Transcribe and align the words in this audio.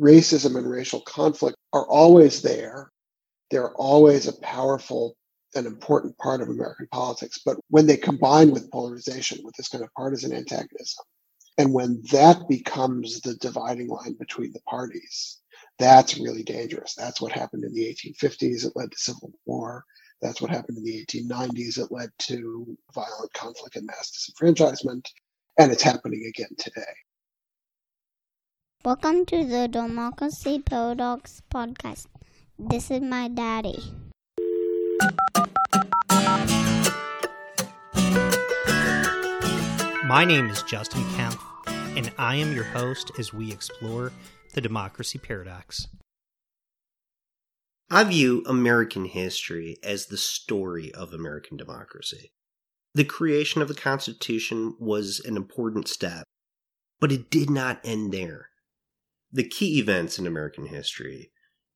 Racism 0.00 0.56
and 0.56 0.70
racial 0.70 1.00
conflict 1.02 1.56
are 1.72 1.88
always 1.88 2.42
there. 2.42 2.90
They're 3.50 3.74
always 3.74 4.26
a 4.26 4.32
powerful 4.40 5.16
and 5.54 5.66
important 5.66 6.16
part 6.18 6.40
of 6.40 6.48
American 6.48 6.88
politics. 6.90 7.40
But 7.44 7.58
when 7.68 7.86
they 7.86 7.96
combine 7.96 8.50
with 8.50 8.70
polarization, 8.70 9.40
with 9.44 9.54
this 9.56 9.68
kind 9.68 9.84
of 9.84 9.92
partisan 9.94 10.32
antagonism, 10.32 11.04
and 11.58 11.74
when 11.74 12.02
that 12.10 12.48
becomes 12.48 13.20
the 13.20 13.36
dividing 13.36 13.88
line 13.88 14.16
between 14.18 14.52
the 14.52 14.62
parties, 14.66 15.38
that's 15.78 16.18
really 16.18 16.42
dangerous. 16.42 16.94
That's 16.94 17.20
what 17.20 17.32
happened 17.32 17.64
in 17.64 17.74
the 17.74 17.84
1850s. 17.84 18.64
It 18.64 18.72
led 18.74 18.90
to 18.90 18.98
civil 18.98 19.32
war. 19.44 19.84
That's 20.22 20.40
what 20.40 20.52
happened 20.52 20.78
in 20.78 20.84
the 20.84 21.04
1890s. 21.04 21.78
It 21.78 21.90
led 21.90 22.10
to 22.20 22.78
violent 22.94 23.32
conflict 23.32 23.74
and 23.74 23.84
mass 23.84 24.12
disenfranchisement, 24.12 25.08
and 25.58 25.72
it's 25.72 25.82
happening 25.82 26.24
again 26.28 26.54
today. 26.56 26.94
Welcome 28.84 29.26
to 29.26 29.44
the 29.44 29.66
Democracy 29.66 30.60
Paradox 30.60 31.42
podcast. 31.52 32.06
This 32.56 32.92
is 32.92 33.00
my 33.00 33.26
daddy. 33.26 33.82
My 40.04 40.24
name 40.24 40.48
is 40.50 40.62
Justin 40.62 41.02
Kempf, 41.16 41.40
and 41.96 42.12
I 42.16 42.36
am 42.36 42.54
your 42.54 42.62
host 42.62 43.10
as 43.18 43.32
we 43.32 43.50
explore 43.50 44.12
the 44.54 44.60
democracy 44.60 45.18
paradox. 45.18 45.88
I 47.94 48.04
view 48.04 48.42
American 48.46 49.04
history 49.04 49.76
as 49.82 50.06
the 50.06 50.16
story 50.16 50.94
of 50.94 51.12
American 51.12 51.58
democracy. 51.58 52.32
The 52.94 53.04
creation 53.04 53.60
of 53.60 53.68
the 53.68 53.74
Constitution 53.74 54.74
was 54.80 55.20
an 55.20 55.36
important 55.36 55.88
step, 55.88 56.24
but 57.00 57.12
it 57.12 57.30
did 57.30 57.50
not 57.50 57.82
end 57.84 58.10
there. 58.10 58.48
The 59.30 59.46
key 59.46 59.78
events 59.78 60.18
in 60.18 60.26
American 60.26 60.68
history 60.68 61.32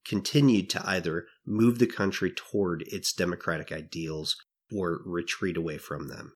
continued 0.06 0.70
to 0.70 0.88
either 0.88 1.26
move 1.44 1.78
the 1.78 1.86
country 1.86 2.32
toward 2.34 2.84
its 2.86 3.12
democratic 3.12 3.70
ideals 3.70 4.36
or 4.74 5.02
retreat 5.04 5.58
away 5.58 5.76
from 5.76 6.08
them. 6.08 6.32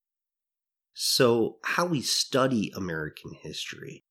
So, 0.93 1.57
how 1.65 1.87
we 1.87 2.03
study 2.03 2.71
American 2.77 3.33
history 3.33 4.05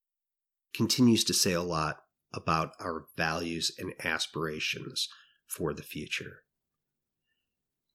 continues 0.73 1.23
to 1.25 1.33
say 1.35 1.53
a 1.53 1.61
lot 1.61 1.97
about 2.33 2.71
our 2.79 3.05
values 3.15 3.71
and 3.77 3.93
aspirations 4.03 5.07
for 5.49 5.73
the 5.73 5.83
future. 5.83 6.43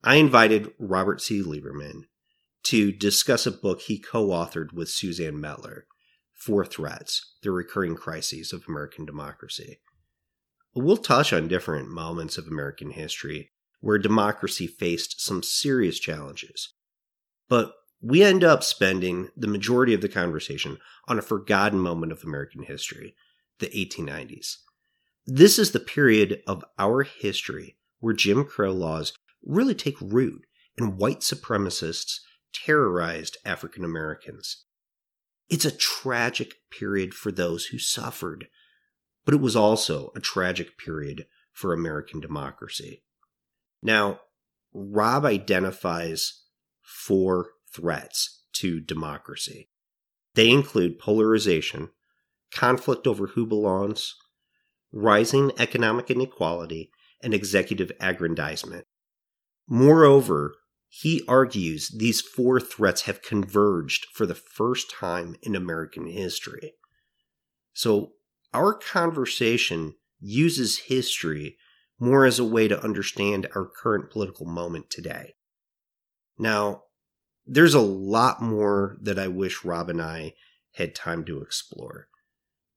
I 0.03 0.17
invited 0.17 0.73
Robert 0.79 1.23
C. 1.23 1.43
Lieberman 1.43 2.03
to 2.65 2.93
discuss 2.93 3.47
a 3.47 3.51
book 3.51 3.83
he 3.83 3.99
co 3.99 4.29
authored 4.29 4.73
with 4.73 4.91
Suzanne 4.91 5.41
Mettler, 5.41 5.83
Four 6.35 6.67
Threats 6.67 7.37
The 7.43 7.51
Recurring 7.51 7.95
Crises 7.95 8.53
of 8.53 8.65
American 8.69 9.07
Democracy. 9.07 9.81
We'll 10.75 10.97
touch 10.97 11.33
on 11.33 11.49
different 11.49 11.89
moments 11.89 12.37
of 12.37 12.47
American 12.47 12.91
history 12.91 13.53
where 13.81 13.99
democracy 13.99 14.67
faced 14.67 15.21
some 15.21 15.43
serious 15.43 15.99
challenges. 15.99 16.73
But 17.49 17.75
we 18.01 18.23
end 18.23 18.43
up 18.43 18.65
spending 18.65 19.29
the 19.37 19.47
majority 19.47 19.95
of 19.95 20.01
the 20.01 20.09
conversation 20.09 20.79
on 21.07 21.19
a 21.19 21.23
forgotten 21.23 21.79
moment 21.79 22.13
of 22.13 22.25
American 22.25 22.65
history, 22.65 23.15
the 23.59 23.67
1890s. 23.69 24.57
This 25.27 25.59
is 25.59 25.71
the 25.71 25.81
period 25.81 26.43
of 26.47 26.65
our 26.79 27.03
history 27.03 27.77
where 27.99 28.13
Jim 28.13 28.45
Crow 28.45 28.73
laws 28.73 29.15
really 29.43 29.75
take 29.75 30.01
root 30.01 30.45
and 30.77 30.99
white 30.99 31.21
supremacists 31.21 32.21
terrorized 32.53 33.39
African 33.45 33.85
Americans. 33.85 34.65
It's 35.49 35.65
a 35.65 35.71
tragic 35.71 36.55
period 36.71 37.15
for 37.15 37.33
those 37.33 37.67
who 37.67 37.79
suffered, 37.79 38.49
but 39.25 39.35
it 39.35 39.41
was 39.41 39.57
also 39.57 40.13
a 40.15 40.21
tragic 40.21 40.77
period 40.77 41.27
for 41.53 41.73
American 41.73 42.21
democracy. 42.21 43.03
Now, 43.83 44.21
Rob 44.75 45.25
identifies 45.25 46.43
four 46.83 47.51
threats 47.73 48.43
to 48.55 48.81
democracy. 48.81 49.71
They 50.35 50.51
include 50.51 50.99
polarization, 50.99 51.91
conflict 52.53 53.07
over 53.07 53.29
who 53.29 53.47
belongs, 53.47 54.17
rising 54.95 55.51
economic 55.59 56.11
inequality, 56.11 56.91
and 57.21 57.35
executive 57.35 57.91
aggrandizement. 58.01 58.87
Moreover, 59.69 60.55
he 60.89 61.25
argues 61.27 61.89
these 61.89 62.21
four 62.21 62.61
threats 62.61 63.03
have 63.03 63.23
converged 63.23 64.07
for 64.13 64.27
the 64.27 64.35
first 64.35 64.91
time 64.91 65.35
in 65.43 65.57
American 65.57 66.07
history. 66.07 66.75
So, 67.73 68.13
our 68.53 68.73
conversation 68.73 69.95
uses 70.21 70.79
history 70.87 71.57
more 71.99 72.25
as 72.25 72.39
a 72.39 72.45
way 72.45 72.69
to 72.69 72.83
understand 72.83 73.49
our 73.57 73.67
current 73.67 74.11
political 74.11 74.47
moment 74.47 74.91
today. 74.91 75.35
Now, 76.39 76.83
there's 77.45 77.75
a 77.75 77.81
lot 77.81 78.41
more 78.41 78.97
that 79.01 79.19
I 79.19 79.27
wish 79.27 79.65
Rob 79.65 79.91
and 79.91 80.01
I 80.01 80.35
had 80.75 80.95
time 80.95 81.25
to 81.25 81.41
explore 81.41 82.09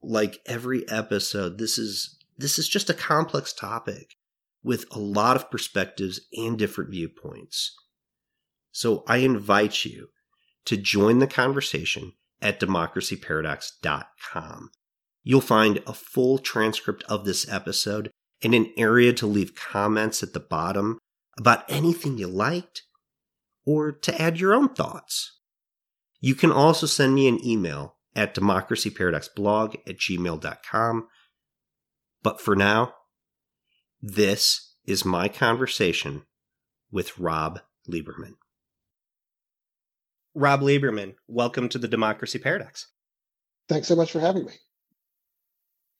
like 0.01 0.39
every 0.45 0.87
episode, 0.89 1.57
this 1.57 1.77
is 1.77 2.17
this 2.37 2.57
is 2.59 2.69
just 2.69 2.89
a 2.89 2.93
complex 2.93 3.51
topic 3.51 4.15
with 4.63 4.85
a 4.91 4.99
lot 4.99 5.35
of 5.35 5.49
perspectives 5.49 6.21
and 6.33 6.57
different 6.57 6.91
viewpoints. 6.91 7.75
So 8.71 9.03
I 9.07 9.17
invite 9.17 9.83
you 9.85 10.09
to 10.65 10.77
join 10.77 11.19
the 11.19 11.27
conversation 11.27 12.13
at 12.41 12.59
democracyparadox.com. 12.59 14.71
You'll 15.23 15.41
find 15.41 15.81
a 15.87 15.93
full 15.93 16.37
transcript 16.37 17.03
of 17.09 17.25
this 17.25 17.51
episode 17.51 18.11
and 18.41 18.53
an 18.53 18.71
area 18.77 19.13
to 19.13 19.25
leave 19.25 19.55
comments 19.55 20.21
at 20.21 20.33
the 20.33 20.39
bottom 20.39 20.99
about 21.37 21.63
anything 21.69 22.17
you 22.17 22.27
liked 22.27 22.83
or 23.65 23.91
to 23.91 24.21
add 24.21 24.39
your 24.39 24.53
own 24.53 24.69
thoughts. 24.69 25.39
You 26.19 26.35
can 26.35 26.51
also 26.51 26.85
send 26.85 27.15
me 27.15 27.27
an 27.27 27.43
email 27.45 27.96
at 28.17 28.33
democracyparadoxblog 28.35 29.75
at 29.87 29.97
gmail.com. 29.97 31.07
But 32.23 32.41
for 32.41 32.55
now, 32.55 32.95
this 34.01 34.73
is 34.85 35.05
my 35.05 35.29
conversation 35.29 36.23
with 36.91 37.17
Rob 37.19 37.61
Lieberman. 37.87 38.33
Rob 40.33 40.61
Lieberman, 40.61 41.15
welcome 41.27 41.69
to 41.69 41.77
the 41.77 41.87
Democracy 41.87 42.39
Paradox. 42.39 42.87
Thanks 43.69 43.87
so 43.87 43.95
much 43.95 44.11
for 44.11 44.19
having 44.19 44.45
me. 44.45 44.53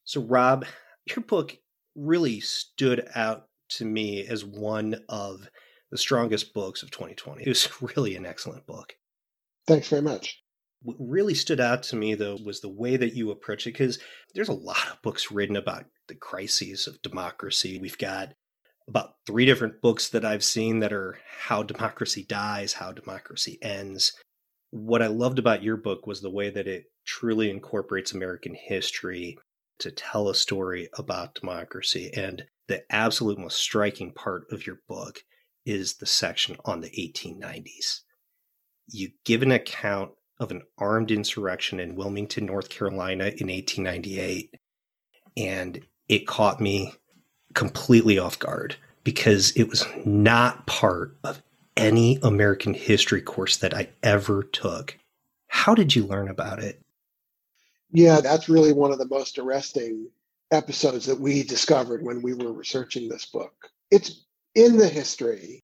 So, 0.04 0.22
Rob, 0.22 0.66
your 1.06 1.24
book 1.24 1.56
really 1.96 2.40
stood 2.40 3.08
out 3.14 3.48
to 3.70 3.86
me 3.86 4.26
as 4.26 4.44
one 4.44 5.02
of 5.10 5.50
the 5.92 5.98
strongest 5.98 6.54
books 6.54 6.82
of 6.82 6.92
2020. 6.92 7.44
It 7.44 7.48
was 7.48 7.70
really 7.96 8.16
an 8.16 8.26
excellent 8.26 8.66
book. 8.66 8.94
Thanks 9.68 9.90
very 9.90 10.02
much. 10.02 10.42
What 10.84 10.98
really 11.00 11.34
stood 11.34 11.60
out 11.60 11.84
to 11.84 11.96
me, 11.96 12.16
though, 12.16 12.38
was 12.44 12.62
the 12.62 12.70
way 12.70 12.98
that 12.98 13.14
you 13.14 13.32
approach 13.32 13.66
it, 13.66 13.72
because 13.72 14.00
there's 14.34 14.50
a 14.50 14.54
lot 14.54 14.88
of 14.92 15.02
books 15.02 15.32
written 15.32 15.56
about 15.56 15.86
the 16.08 16.16
crises 16.16 16.88
of 16.88 17.02
democracy. 17.02 17.80
We've 17.80 17.98
got 17.98 18.34
about 18.88 19.16
three 19.26 19.46
different 19.46 19.82
books 19.82 20.10
that 20.10 20.24
I've 20.24 20.44
seen 20.44 20.80
that 20.80 20.94
are 20.94 21.20
how 21.40 21.64
democracy 21.64 22.24
dies, 22.24 22.74
how 22.74 22.92
democracy 22.92 23.58
ends. 23.62 24.14
What 24.70 25.02
I 25.02 25.08
loved 25.08 25.40
about 25.40 25.64
your 25.64 25.78
book 25.78 26.08
was 26.08 26.22
the 26.22 26.30
way 26.30 26.50
that 26.50 26.68
it 26.68 26.86
truly 27.06 27.50
incorporates 27.50 28.14
American 28.14 28.56
history 28.56 29.38
to 29.80 29.92
tell 29.92 30.30
a 30.30 30.36
story 30.36 30.90
about 30.98 31.36
democracy. 31.36 32.12
And 32.16 32.46
the 32.68 32.84
absolute 32.90 33.40
most 33.40 33.58
striking 33.58 34.14
part 34.14 34.46
of 34.52 34.66
your 34.66 34.80
book 34.88 35.20
is 35.66 35.96
the 35.96 36.06
section 36.06 36.58
on 36.66 36.82
the 36.82 36.90
1890s. 36.90 38.02
You 38.88 39.10
give 39.26 39.42
an 39.42 39.52
account 39.52 40.12
of 40.40 40.52
an 40.52 40.64
armed 40.78 41.12
insurrection 41.12 41.80
in 41.80 41.96
Wilmington, 41.96 42.46
North 42.46 42.70
Carolina 42.70 43.26
in 43.26 43.48
1898. 43.48 44.54
And 45.36 45.82
it 46.08 46.28
caught 46.28 46.62
me 46.62 46.94
completely 47.54 48.20
off 48.20 48.38
guard 48.40 48.76
because 49.04 49.52
it 49.52 49.70
was 49.70 49.86
not 50.06 50.68
part 50.68 51.16
of 51.24 51.42
any 51.76 52.20
American 52.22 52.74
history 52.74 53.22
course 53.22 53.58
that 53.58 53.74
I 53.74 53.90
ever 54.04 54.44
took. 54.44 54.98
How 55.48 55.76
did 55.76 55.96
you 55.96 56.06
learn 56.06 56.28
about 56.28 56.60
it? 56.60 56.82
Yeah, 57.92 58.20
that's 58.20 58.50
really 58.50 58.74
one 58.74 58.92
of 58.92 59.00
the 59.00 59.08
most 59.08 59.38
arresting 59.38 60.10
episodes 60.52 61.06
that 61.06 61.20
we 61.20 61.44
discovered 61.44 62.04
when 62.04 62.22
we 62.22 62.34
were 62.34 62.52
researching 62.52 63.08
this 63.08 63.26
book. 63.26 63.70
It's 63.92 64.26
in 64.56 64.78
the 64.78 64.88
history. 64.88 65.64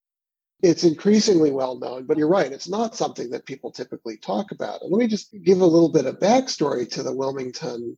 It's 0.63 0.85
increasingly 0.85 1.51
well 1.51 1.77
known, 1.77 2.05
but 2.05 2.17
you're 2.17 2.29
right, 2.29 2.49
it's 2.49 2.69
not 2.69 2.95
something 2.95 3.29
that 3.31 3.45
people 3.45 3.69
typically 3.69 4.15
talk 4.15 4.51
about. 4.51 4.81
And 4.81 4.91
let 4.91 4.99
me 4.99 5.07
just 5.07 5.35
give 5.43 5.59
a 5.59 5.65
little 5.65 5.91
bit 5.91 6.05
of 6.05 6.19
backstory 6.19 6.89
to 6.91 7.03
the 7.03 7.13
Wilmington 7.13 7.97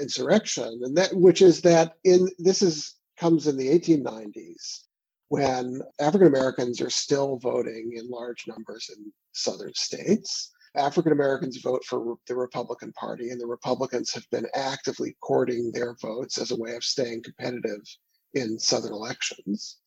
insurrection, 0.00 0.80
and 0.82 0.96
that 0.96 1.14
which 1.14 1.40
is 1.40 1.62
that 1.62 1.94
in 2.02 2.28
this 2.38 2.62
is 2.62 2.96
comes 3.16 3.46
in 3.46 3.56
the 3.56 3.68
1890s 3.68 4.86
when 5.28 5.82
African 6.00 6.26
Americans 6.26 6.80
are 6.80 6.90
still 6.90 7.36
voting 7.36 7.92
in 7.94 8.10
large 8.10 8.44
numbers 8.48 8.90
in 8.96 9.12
southern 9.30 9.74
states. 9.74 10.50
African 10.74 11.12
Americans 11.12 11.58
vote 11.58 11.84
for 11.84 12.16
the 12.26 12.34
Republican 12.34 12.92
Party, 12.94 13.30
and 13.30 13.40
the 13.40 13.46
Republicans 13.46 14.12
have 14.14 14.28
been 14.32 14.48
actively 14.54 15.16
courting 15.20 15.70
their 15.70 15.94
votes 16.02 16.38
as 16.38 16.50
a 16.50 16.56
way 16.56 16.74
of 16.74 16.82
staying 16.82 17.22
competitive 17.22 17.82
in 18.34 18.58
Southern 18.58 18.94
elections. 18.94 19.79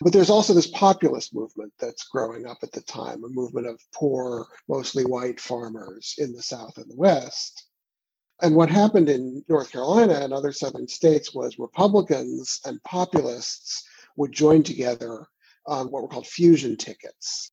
But 0.00 0.14
there's 0.14 0.30
also 0.30 0.54
this 0.54 0.70
populist 0.70 1.34
movement 1.34 1.74
that's 1.78 2.08
growing 2.08 2.46
up 2.46 2.58
at 2.62 2.72
the 2.72 2.80
time, 2.80 3.22
a 3.22 3.28
movement 3.28 3.66
of 3.66 3.80
poor, 3.94 4.46
mostly 4.66 5.04
white 5.04 5.38
farmers 5.38 6.14
in 6.16 6.32
the 6.32 6.42
South 6.42 6.78
and 6.78 6.90
the 6.90 6.96
West. 6.96 7.66
And 8.40 8.56
what 8.56 8.70
happened 8.70 9.10
in 9.10 9.44
North 9.48 9.70
Carolina 9.70 10.14
and 10.14 10.32
other 10.32 10.52
Southern 10.52 10.88
states 10.88 11.34
was 11.34 11.58
Republicans 11.58 12.60
and 12.64 12.82
populists 12.84 13.84
would 14.16 14.32
join 14.32 14.62
together 14.62 15.26
on 15.66 15.90
what 15.90 16.02
were 16.02 16.08
called 16.08 16.26
fusion 16.26 16.76
tickets 16.78 17.52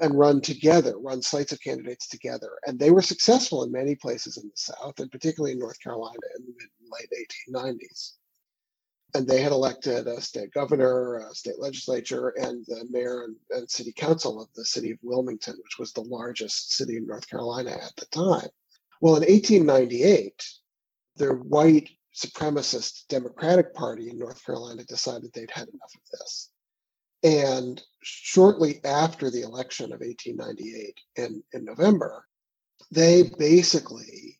and 0.00 0.18
run 0.18 0.40
together, 0.40 0.98
run 0.98 1.22
slates 1.22 1.52
of 1.52 1.60
candidates 1.60 2.08
together. 2.08 2.50
And 2.66 2.76
they 2.76 2.90
were 2.90 3.02
successful 3.02 3.62
in 3.62 3.70
many 3.70 3.94
places 3.94 4.36
in 4.36 4.48
the 4.48 4.56
South, 4.56 4.98
and 4.98 5.12
particularly 5.12 5.52
in 5.52 5.60
North 5.60 5.80
Carolina 5.80 6.18
in 6.36 6.44
the 6.44 6.54
mid 6.58 6.70
late 6.90 7.78
1890s. 7.78 8.14
And 9.14 9.26
they 9.26 9.40
had 9.40 9.52
elected 9.52 10.08
a 10.08 10.20
state 10.20 10.52
governor, 10.52 11.18
a 11.18 11.34
state 11.34 11.58
legislature, 11.58 12.30
and 12.30 12.64
the 12.66 12.84
mayor 12.90 13.24
and, 13.24 13.36
and 13.50 13.70
city 13.70 13.92
council 13.92 14.42
of 14.42 14.48
the 14.54 14.64
city 14.64 14.90
of 14.90 14.98
Wilmington, 15.02 15.54
which 15.62 15.78
was 15.78 15.92
the 15.92 16.00
largest 16.00 16.72
city 16.72 16.96
in 16.96 17.06
North 17.06 17.28
Carolina 17.28 17.70
at 17.70 17.94
the 17.96 18.06
time. 18.06 18.48
Well, 19.00 19.16
in 19.16 19.22
1898, 19.22 20.44
the 21.16 21.34
white 21.34 21.90
supremacist 22.14 23.06
Democratic 23.08 23.72
Party 23.74 24.10
in 24.10 24.18
North 24.18 24.44
Carolina 24.44 24.82
decided 24.84 25.32
they'd 25.32 25.50
had 25.50 25.68
enough 25.68 25.94
of 25.94 26.18
this 26.18 26.50
and 27.24 27.82
shortly 28.02 28.84
after 28.84 29.30
the 29.30 29.40
election 29.40 29.86
of 29.86 30.00
1898 30.00 31.00
in, 31.16 31.42
in 31.54 31.64
November, 31.64 32.26
they 32.90 33.30
basically 33.38 34.33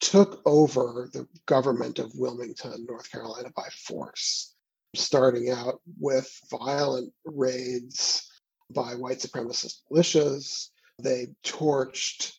took 0.00 0.40
over 0.46 1.08
the 1.12 1.26
government 1.46 1.98
of 1.98 2.12
Wilmington, 2.14 2.86
North 2.88 3.10
Carolina 3.10 3.50
by 3.56 3.68
force, 3.86 4.54
starting 4.94 5.50
out 5.50 5.80
with 5.98 6.30
violent 6.50 7.12
raids 7.24 8.30
by 8.70 8.94
white 8.94 9.18
supremacist 9.18 9.80
militias. 9.90 10.68
They 11.02 11.28
torched 11.44 12.32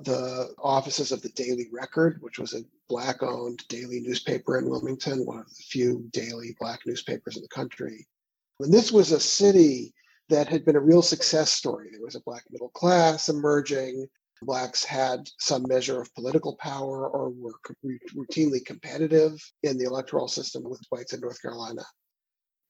the 0.00 0.54
offices 0.62 1.12
of 1.12 1.22
the 1.22 1.28
Daily 1.30 1.68
Record, 1.72 2.18
which 2.20 2.38
was 2.38 2.54
a 2.54 2.64
black 2.88 3.22
owned 3.22 3.66
daily 3.68 4.00
newspaper 4.00 4.58
in 4.58 4.68
Wilmington, 4.68 5.26
one 5.26 5.38
of 5.38 5.48
the 5.48 5.62
few 5.68 6.08
daily 6.12 6.56
black 6.60 6.80
newspapers 6.86 7.36
in 7.36 7.42
the 7.42 7.48
country. 7.48 8.06
And 8.60 8.72
this 8.72 8.92
was 8.92 9.12
a 9.12 9.20
city 9.20 9.92
that 10.28 10.48
had 10.48 10.64
been 10.64 10.76
a 10.76 10.80
real 10.80 11.02
success 11.02 11.50
story. 11.50 11.88
There 11.90 12.04
was 12.04 12.14
a 12.14 12.20
black 12.20 12.44
middle 12.50 12.70
class 12.70 13.28
emerging. 13.28 14.06
Blacks 14.42 14.84
had 14.84 15.28
some 15.38 15.64
measure 15.66 16.00
of 16.00 16.14
political 16.14 16.56
power 16.56 17.08
or 17.08 17.30
were 17.30 17.58
routinely 18.14 18.64
competitive 18.64 19.38
in 19.62 19.78
the 19.78 19.84
electoral 19.84 20.28
system 20.28 20.62
with 20.64 20.80
whites 20.90 21.12
in 21.12 21.20
North 21.20 21.40
Carolina. 21.42 21.84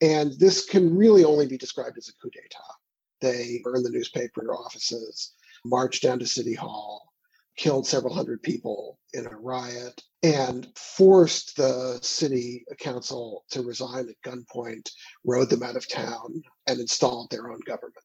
And 0.01 0.33
this 0.39 0.65
can 0.65 0.97
really 0.97 1.25
only 1.25 1.47
be 1.47 1.59
described 1.59 1.99
as 1.99 2.09
a 2.09 2.13
coup 2.23 2.31
d'etat. 2.31 2.75
They 3.21 3.61
burned 3.65 3.85
the 3.85 3.91
newspaper 3.91 4.55
offices, 4.55 5.35
marched 5.65 6.03
down 6.03 6.21
to 6.21 6.27
City 6.27 6.55
Hall, 6.55 7.13
killed 7.57 7.87
several 7.87 8.15
hundred 8.15 8.43
people 8.43 8.99
in 9.13 9.27
a 9.27 9.37
riot, 9.37 10.01
and 10.23 10.69
forced 10.77 11.57
the 11.57 11.99
city 12.03 12.65
council 12.79 13.45
to 13.51 13.63
resign 13.63 14.09
at 14.09 14.23
gunpoint, 14.25 14.89
rode 15.25 15.51
them 15.51 15.65
out 15.65 15.77
of 15.77 15.89
town, 15.89 16.41
and 16.69 16.79
installed 16.81 17.31
their 17.31 17.51
own 17.51 17.61
government. 17.67 17.97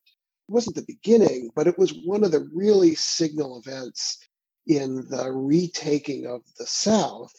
It 0.50 0.52
wasn't 0.52 0.76
the 0.76 0.84
beginning, 0.84 1.52
but 1.56 1.68
it 1.68 1.78
was 1.78 1.94
one 2.06 2.24
of 2.24 2.32
the 2.32 2.50
really 2.54 2.96
signal 2.96 3.60
events 3.60 4.18
in 4.68 5.08
the 5.10 5.32
retaking 5.32 6.26
of 6.26 6.42
the 6.58 6.66
South, 6.66 7.34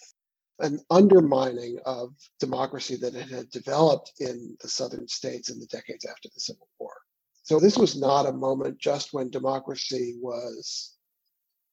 an 0.60 0.80
undermining 0.90 1.78
of 1.84 2.14
democracy 2.38 2.96
that 2.96 3.14
had 3.14 3.50
developed 3.50 4.12
in 4.20 4.56
the 4.60 4.68
southern 4.68 5.08
states 5.08 5.50
in 5.50 5.58
the 5.58 5.66
decades 5.66 6.04
after 6.04 6.28
the 6.32 6.40
Civil 6.40 6.68
War. 6.78 6.94
So 7.42 7.60
this 7.60 7.76
was 7.76 7.96
not 7.96 8.26
a 8.26 8.32
moment 8.32 8.78
just 8.78 9.12
when 9.12 9.28
democracy 9.30 10.16
was 10.20 10.96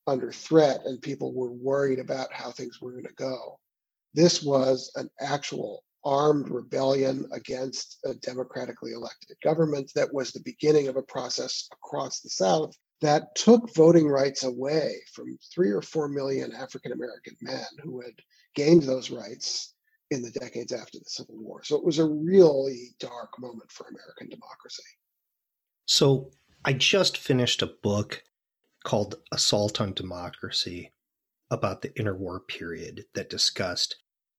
under 0.07 0.31
threat 0.31 0.81
and 0.86 1.01
people 1.01 1.33
were 1.33 1.51
worried 1.51 2.00
about 2.00 2.33
how 2.33 2.51
things 2.51 2.81
were 2.81 2.92
going 2.92 3.06
to 3.06 3.13
go. 3.13 3.60
This 4.13 4.44
was 4.44 4.92
an 4.95 5.10
actual 5.22 5.83
armed 6.03 6.50
rebellion 6.50 7.27
against 7.31 8.00
a 8.06 8.13
democratically 8.15 8.92
elected 8.94 9.38
government 9.44 9.92
that 9.95 10.13
was 10.13 10.31
the 10.31 10.42
beginning 10.44 10.88
of 10.88 10.95
a 10.95 11.03
process 11.03 11.68
across 11.71 12.21
the 12.21 12.30
South 12.30 12.75
that 13.01 13.33
took 13.36 13.74
voting 13.75 14.07
rights 14.07 14.44
away 14.44 14.95
from 15.13 15.38
three 15.53 15.71
or 15.71 15.81
four 15.81 16.07
million 16.07 16.53
African 16.53 16.92
American 16.92 17.36
men 17.42 17.65
who 17.83 18.01
had 18.01 18.13
gained 18.56 18.83
those 18.83 19.09
rights 19.09 19.74
in 20.12 20.21
the 20.21 20.31
decades 20.31 20.71
after 20.71 21.00
the 21.00 21.06
Civil 21.09 21.38
War. 21.38 21.63
So 21.63 21.75
it 21.75 21.83
was 21.83 22.00
a 22.00 22.06
really 22.06 22.94
dark 23.00 23.39
moment 23.39 23.71
for 23.71 23.88
American 23.88 24.30
democracy. 24.30 24.83
So 25.86 26.31
I 26.63 26.74
just 26.74 27.18
finished 27.18 27.62
a 27.62 27.74
book 27.81 28.24
called 28.83 29.15
Assault 29.31 29.80
on 29.81 29.94
Democracy 29.94 30.92
about 31.50 31.81
the 31.81 31.89
interwar 31.89 32.45
period 32.47 33.06
that 33.13 33.30
discussed 33.30 33.97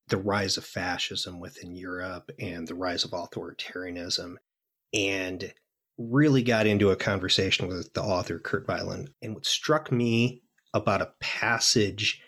the 0.09 0.17
rise 0.17 0.57
of 0.57 0.65
fascism 0.65 1.41
within 1.41 1.75
Europe 1.75 2.31
and 2.39 2.67
the 2.67 2.75
rise 2.75 3.05
of 3.05 3.13
authoritarianism 3.13 4.37
and 4.93 5.53
really 5.99 6.43
got 6.43 6.67
into 6.67 6.91
a 6.91 6.97
conversation 6.97 7.69
with 7.69 7.93
the 7.95 8.03
author 8.03 8.39
Kurt 8.39 8.67
Weyland. 8.67 9.11
And 9.23 9.35
what 9.35 9.47
struck 9.47 9.93
me 9.93 10.43
about 10.75 11.03
a 11.03 11.13
passage 11.21 12.21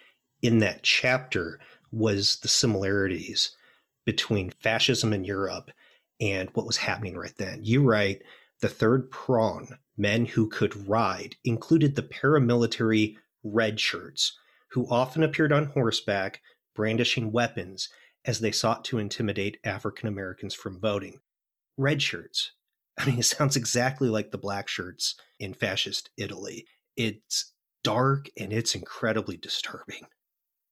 in 0.42 0.58
that 0.58 0.82
chapter 0.82 1.60
was 1.90 2.36
the 2.36 2.48
similarities 2.48 3.56
between 4.04 4.50
fascism 4.50 5.12
in 5.12 5.24
Europe 5.24 5.70
and 6.20 6.50
what 6.54 6.66
was 6.66 6.76
happening 6.76 7.16
right 7.16 7.34
then. 7.38 7.60
You 7.62 7.82
write 7.82 8.22
the 8.60 8.68
third 8.68 9.10
prong 9.10 9.68
Men 9.96 10.26
who 10.26 10.48
could 10.48 10.88
ride 10.88 11.36
included 11.44 11.94
the 11.94 12.02
paramilitary 12.02 13.16
red 13.44 13.78
shirts, 13.78 14.36
who 14.72 14.88
often 14.90 15.22
appeared 15.22 15.52
on 15.52 15.66
horseback 15.66 16.40
brandishing 16.74 17.32
weapons 17.32 17.88
as 18.24 18.40
they 18.40 18.52
sought 18.52 18.84
to 18.86 18.98
intimidate 18.98 19.58
African 19.64 20.08
Americans 20.08 20.54
from 20.54 20.80
voting. 20.80 21.20
Red 21.76 22.02
shirts. 22.02 22.52
I 22.98 23.06
mean, 23.06 23.18
it 23.18 23.24
sounds 23.24 23.56
exactly 23.56 24.08
like 24.08 24.30
the 24.30 24.38
black 24.38 24.68
shirts 24.68 25.16
in 25.38 25.54
fascist 25.54 26.10
Italy. 26.16 26.66
It's 26.96 27.52
dark 27.82 28.28
and 28.38 28.52
it's 28.52 28.74
incredibly 28.74 29.36
disturbing. 29.36 30.06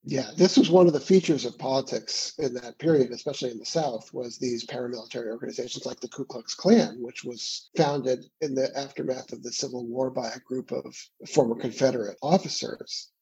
Yeah, 0.05 0.31
this 0.37 0.57
was 0.57 0.69
one 0.69 0.89
of 0.89 0.95
the 0.95 1.01
features 1.01 1.45
of 1.45 1.57
politics 1.59 2.35
in 2.39 2.55
that 2.55 2.79
period, 2.79 3.13
especially 3.13 3.53
in 3.53 3.59
the 3.61 3.65
South, 3.65 4.13
was 4.13 4.37
these 4.37 4.67
paramilitary 4.67 5.31
organizations 5.31 5.87
like 5.87 6.01
the 6.01 6.09
Ku 6.09 6.25
Klux 6.25 6.55
Klan, 6.57 6.97
which 7.01 7.23
was 7.23 7.71
founded 7.77 8.25
in 8.41 8.57
the 8.57 8.77
aftermath 8.77 9.33
of 9.33 9.45
the 9.45 9.53
Civil 9.53 9.87
War 9.87 10.11
by 10.11 10.29
a 10.31 10.41
group 10.41 10.73
of 10.73 10.97
former 11.29 11.55
Confederate 11.55 12.19
officers. 12.21 13.13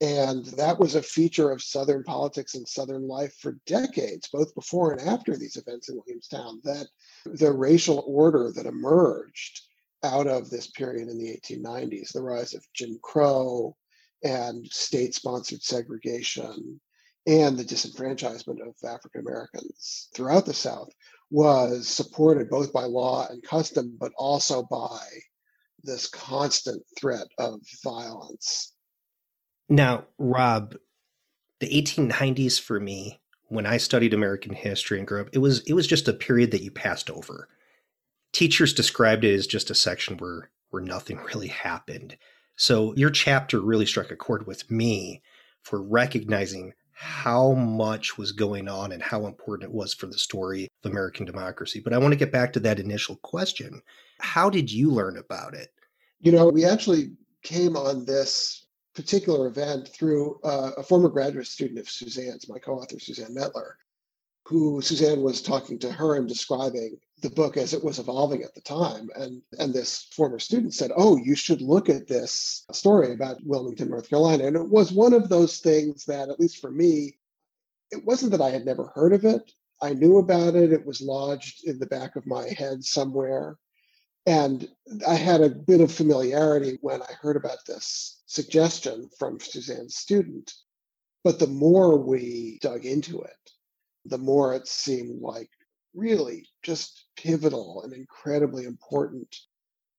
And 0.00 0.44
that 0.46 0.78
was 0.78 0.94
a 0.94 1.02
feature 1.02 1.50
of 1.50 1.62
Southern 1.62 2.02
politics 2.02 2.54
and 2.54 2.66
Southern 2.66 3.06
life 3.06 3.34
for 3.40 3.58
decades, 3.66 4.28
both 4.32 4.54
before 4.54 4.92
and 4.92 5.08
after 5.08 5.36
these 5.36 5.56
events 5.56 5.88
in 5.88 5.96
Wilmington, 5.96 6.60
that 6.64 6.88
the 7.26 7.52
racial 7.52 8.04
order 8.06 8.52
that 8.52 8.66
emerged 8.66 9.62
out 10.02 10.26
of 10.26 10.50
this 10.50 10.66
period 10.72 11.08
in 11.08 11.18
the 11.18 11.40
1890s, 11.40 12.12
the 12.12 12.22
rise 12.22 12.54
of 12.54 12.66
Jim 12.74 12.98
Crow, 13.02 13.76
and 14.22 14.66
state 14.70 15.14
sponsored 15.14 15.62
segregation 15.62 16.80
and 17.26 17.56
the 17.56 17.64
disenfranchisement 17.64 18.60
of 18.60 18.74
African 18.84 19.22
Americans 19.22 20.08
throughout 20.14 20.44
the 20.44 20.54
South 20.54 20.90
was 21.30 21.88
supported 21.88 22.50
both 22.50 22.72
by 22.72 22.84
law 22.84 23.26
and 23.28 23.42
custom, 23.42 23.96
but 23.98 24.12
also 24.16 24.62
by 24.64 25.00
this 25.82 26.08
constant 26.08 26.82
threat 26.98 27.26
of 27.38 27.60
violence. 27.82 28.73
Now, 29.68 30.04
Rob, 30.18 30.76
the 31.60 31.68
1890s 31.68 32.60
for 32.60 32.78
me, 32.80 33.20
when 33.48 33.66
I 33.66 33.76
studied 33.76 34.14
American 34.14 34.54
history 34.54 34.98
and 34.98 35.06
grew 35.06 35.20
up, 35.20 35.28
it 35.32 35.38
was 35.38 35.60
it 35.60 35.74
was 35.74 35.86
just 35.86 36.08
a 36.08 36.12
period 36.12 36.50
that 36.50 36.62
you 36.62 36.70
passed 36.70 37.10
over. 37.10 37.48
Teachers 38.32 38.72
described 38.72 39.24
it 39.24 39.34
as 39.34 39.46
just 39.46 39.70
a 39.70 39.74
section 39.74 40.16
where 40.16 40.50
where 40.70 40.82
nothing 40.82 41.18
really 41.18 41.48
happened. 41.48 42.16
So 42.56 42.94
your 42.96 43.10
chapter 43.10 43.60
really 43.60 43.86
struck 43.86 44.10
a 44.10 44.16
chord 44.16 44.46
with 44.46 44.70
me 44.70 45.22
for 45.62 45.80
recognizing 45.82 46.72
how 46.92 47.52
much 47.52 48.16
was 48.16 48.32
going 48.32 48.68
on 48.68 48.92
and 48.92 49.02
how 49.02 49.26
important 49.26 49.70
it 49.70 49.74
was 49.74 49.94
for 49.94 50.06
the 50.06 50.18
story 50.18 50.68
of 50.82 50.90
American 50.90 51.26
democracy. 51.26 51.80
But 51.80 51.92
I 51.92 51.98
want 51.98 52.12
to 52.12 52.18
get 52.18 52.32
back 52.32 52.52
to 52.52 52.60
that 52.60 52.78
initial 52.78 53.16
question. 53.16 53.82
How 54.20 54.48
did 54.48 54.70
you 54.70 54.90
learn 54.90 55.16
about 55.16 55.54
it? 55.54 55.70
You 56.20 56.32
know, 56.32 56.48
we 56.48 56.64
actually 56.64 57.12
came 57.42 57.76
on 57.76 58.04
this 58.04 58.63
particular 58.94 59.46
event 59.48 59.88
through 59.88 60.40
uh, 60.44 60.70
a 60.76 60.82
former 60.82 61.08
graduate 61.08 61.46
student 61.46 61.78
of 61.78 61.88
Suzanne's, 61.88 62.48
my 62.48 62.58
co 62.58 62.74
author, 62.74 62.98
Suzanne 62.98 63.34
Mettler, 63.34 63.72
who 64.46 64.80
Suzanne 64.80 65.22
was 65.22 65.42
talking 65.42 65.78
to 65.80 65.90
her 65.90 66.16
and 66.16 66.28
describing 66.28 66.98
the 67.22 67.30
book 67.30 67.56
as 67.56 67.72
it 67.72 67.82
was 67.82 67.98
evolving 67.98 68.42
at 68.42 68.54
the 68.54 68.60
time. 68.60 69.08
And, 69.16 69.42
and 69.58 69.72
this 69.72 70.08
former 70.14 70.38
student 70.38 70.74
said, 70.74 70.92
Oh, 70.96 71.16
you 71.16 71.34
should 71.34 71.62
look 71.62 71.88
at 71.88 72.06
this 72.06 72.64
story 72.72 73.12
about 73.12 73.44
Wilmington, 73.44 73.88
North 73.90 74.10
Carolina. 74.10 74.46
And 74.46 74.56
it 74.56 74.68
was 74.68 74.92
one 74.92 75.14
of 75.14 75.28
those 75.28 75.58
things 75.58 76.04
that, 76.04 76.28
at 76.28 76.38
least 76.38 76.60
for 76.60 76.70
me, 76.70 77.16
it 77.90 78.04
wasn't 78.04 78.32
that 78.32 78.42
I 78.42 78.50
had 78.50 78.64
never 78.64 78.92
heard 78.94 79.12
of 79.12 79.24
it. 79.24 79.52
I 79.82 79.92
knew 79.92 80.18
about 80.18 80.54
it. 80.54 80.72
It 80.72 80.86
was 80.86 81.00
lodged 81.00 81.66
in 81.66 81.78
the 81.78 81.86
back 81.86 82.16
of 82.16 82.26
my 82.26 82.48
head 82.48 82.84
somewhere. 82.84 83.58
And 84.26 84.68
I 85.06 85.14
had 85.14 85.42
a 85.42 85.50
bit 85.50 85.80
of 85.80 85.92
familiarity 85.92 86.78
when 86.80 87.02
I 87.02 87.12
heard 87.20 87.36
about 87.36 87.58
this 87.66 88.22
suggestion 88.26 89.10
from 89.18 89.38
Suzanne's 89.38 89.96
student. 89.96 90.52
But 91.22 91.38
the 91.38 91.46
more 91.46 91.98
we 91.98 92.58
dug 92.62 92.84
into 92.84 93.20
it, 93.22 93.50
the 94.04 94.18
more 94.18 94.54
it 94.54 94.66
seemed 94.66 95.20
like 95.20 95.50
really 95.94 96.46
just 96.62 97.06
pivotal 97.16 97.82
and 97.82 97.92
incredibly 97.92 98.64
important 98.64 99.34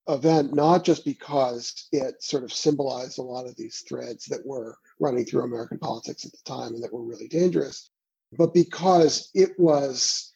event, 0.07 0.53
not 0.53 0.83
just 0.83 1.05
because 1.05 1.87
it 1.91 2.21
sort 2.21 2.43
of 2.43 2.53
symbolized 2.53 3.17
a 3.17 3.23
lot 3.23 3.47
of 3.47 3.55
these 3.55 3.83
threads 3.87 4.25
that 4.25 4.45
were 4.45 4.77
running 4.99 5.25
through 5.25 5.43
American 5.43 5.79
politics 5.79 6.25
at 6.25 6.31
the 6.31 6.37
time 6.45 6.73
and 6.75 6.83
that 6.83 6.93
were 6.93 7.03
really 7.03 7.27
dangerous, 7.27 7.89
but 8.37 8.53
because 8.53 9.29
it 9.33 9.57
was 9.57 10.31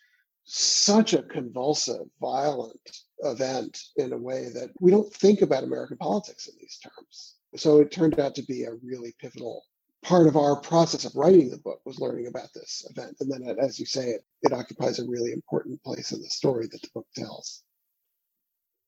such 0.45 1.13
a 1.13 1.23
convulsive, 1.23 2.07
violent 2.19 2.99
event 3.21 3.77
in 3.97 4.13
a 4.13 4.17
way 4.17 4.49
that 4.53 4.69
we 4.79 4.91
don't 4.91 5.13
think 5.13 5.41
about 5.41 5.63
American 5.63 5.97
politics 5.97 6.47
in 6.47 6.53
these 6.59 6.79
terms. 6.79 7.35
So 7.55 7.79
it 7.79 7.91
turned 7.91 8.19
out 8.19 8.35
to 8.35 8.43
be 8.43 8.63
a 8.63 8.75
really 8.83 9.13
pivotal 9.19 9.63
part 10.03 10.27
of 10.27 10.37
our 10.37 10.55
process 10.55 11.05
of 11.05 11.15
writing 11.15 11.49
the 11.49 11.57
book 11.57 11.81
was 11.85 11.99
learning 11.99 12.27
about 12.27 12.49
this 12.53 12.85
event. 12.89 13.17
And 13.19 13.31
then, 13.31 13.57
as 13.59 13.79
you 13.79 13.85
say, 13.85 14.11
it, 14.11 14.21
it 14.43 14.53
occupies 14.53 14.99
a 14.99 15.07
really 15.07 15.31
important 15.31 15.81
place 15.83 16.11
in 16.11 16.21
the 16.21 16.29
story 16.29 16.67
that 16.71 16.81
the 16.81 16.89
book 16.93 17.07
tells. 17.15 17.63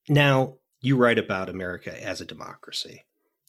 Now, 0.07 0.55
you 0.79 0.97
write 0.97 1.19
about 1.19 1.49
America 1.49 2.01
as 2.03 2.21
a 2.21 2.25
democracy. 2.25 3.03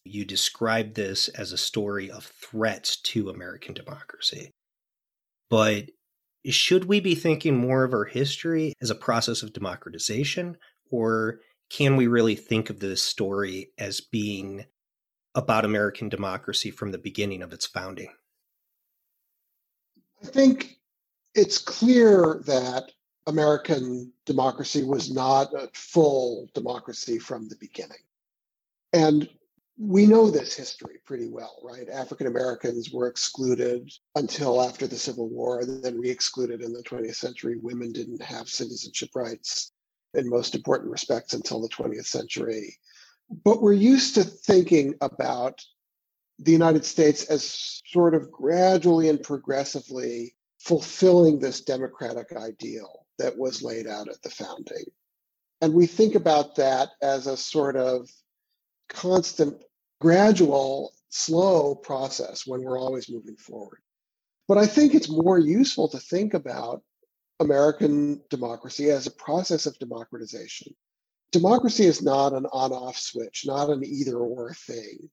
You 0.04 0.24
describe 0.24 0.94
this 0.94 1.28
as 1.28 1.52
a 1.52 1.56
story 1.56 2.10
of 2.10 2.24
threats 2.24 2.96
to 3.02 3.30
American 3.30 3.74
democracy. 3.74 4.50
But 5.48 5.90
should 6.46 6.86
we 6.86 6.98
be 6.98 7.14
thinking 7.14 7.56
more 7.56 7.84
of 7.84 7.92
our 7.92 8.04
history 8.04 8.74
as 8.82 8.90
a 8.90 8.96
process 8.96 9.42
of 9.42 9.52
democratization, 9.52 10.56
or 10.92 11.40
can 11.70 11.96
we 11.96 12.06
really 12.06 12.36
think 12.36 12.70
of 12.70 12.78
this 12.78 13.02
story 13.02 13.72
as 13.78 14.00
being 14.00 14.64
about 15.34 15.64
American 15.64 16.08
democracy 16.08 16.70
from 16.70 16.92
the 16.92 16.98
beginning 16.98 17.42
of 17.42 17.52
its 17.52 17.66
founding? 17.66 18.12
I 20.22 20.26
think 20.26 20.76
it's 21.34 21.58
clear 21.58 22.42
that 22.46 22.92
American 23.26 24.12
democracy 24.26 24.84
was 24.84 25.10
not 25.10 25.52
a 25.54 25.70
full 25.72 26.48
democracy 26.54 27.18
from 27.18 27.48
the 27.48 27.56
beginning. 27.56 27.96
And 28.92 29.28
we 29.78 30.06
know 30.06 30.30
this 30.30 30.54
history 30.54 30.98
pretty 31.06 31.28
well, 31.28 31.58
right? 31.64 31.88
African 31.88 32.26
Americans 32.26 32.90
were 32.92 33.08
excluded 33.08 33.90
until 34.14 34.60
after 34.60 34.86
the 34.86 34.98
Civil 34.98 35.30
War 35.30 35.60
and 35.60 35.82
then 35.82 35.98
re 35.98 36.10
excluded 36.10 36.60
in 36.60 36.74
the 36.74 36.82
20th 36.82 37.14
century. 37.14 37.56
Women 37.56 37.92
didn't 37.92 38.22
have 38.22 38.48
citizenship 38.48 39.10
rights 39.14 39.72
in 40.14 40.28
most 40.28 40.54
important 40.54 40.90
respects 40.90 41.34
until 41.34 41.60
the 41.60 41.68
20th 41.68 42.06
century. 42.06 42.76
But 43.44 43.62
we're 43.62 43.72
used 43.72 44.14
to 44.16 44.24
thinking 44.24 44.94
about 45.00 45.60
the 46.38 46.52
United 46.52 46.84
States 46.84 47.24
as 47.24 47.82
sort 47.86 48.14
of 48.14 48.30
gradually 48.30 49.08
and 49.08 49.22
progressively 49.22 50.34
fulfilling 50.58 51.38
this 51.38 51.60
democratic 51.60 52.32
ideal 52.32 53.06
that 53.18 53.36
was 53.36 53.62
laid 53.62 53.86
out 53.86 54.08
at 54.08 54.20
the 54.22 54.30
founding. 54.30 54.84
And 55.60 55.74
we 55.74 55.86
think 55.86 56.14
about 56.14 56.56
that 56.56 56.90
as 57.00 57.26
a 57.26 57.36
sort 57.36 57.76
of 57.76 58.10
constant, 58.88 59.62
gradual, 60.00 60.92
slow 61.08 61.74
process 61.74 62.46
when 62.46 62.62
we're 62.62 62.78
always 62.78 63.08
moving 63.08 63.36
forward. 63.36 63.78
But 64.48 64.58
I 64.58 64.66
think 64.66 64.94
it's 64.94 65.08
more 65.08 65.38
useful 65.38 65.88
to 65.88 65.98
think 65.98 66.34
about 66.34 66.82
American 67.42 68.22
democracy 68.30 68.90
as 68.90 69.06
a 69.06 69.10
process 69.10 69.66
of 69.66 69.78
democratization 69.78 70.74
democracy 71.32 71.86
is 71.86 72.02
not 72.02 72.34
an 72.34 72.46
on 72.52 72.72
off 72.72 72.96
switch, 72.96 73.44
not 73.46 73.70
an 73.70 73.84
either 73.84 74.18
or 74.18 74.54
thing. 74.54 75.10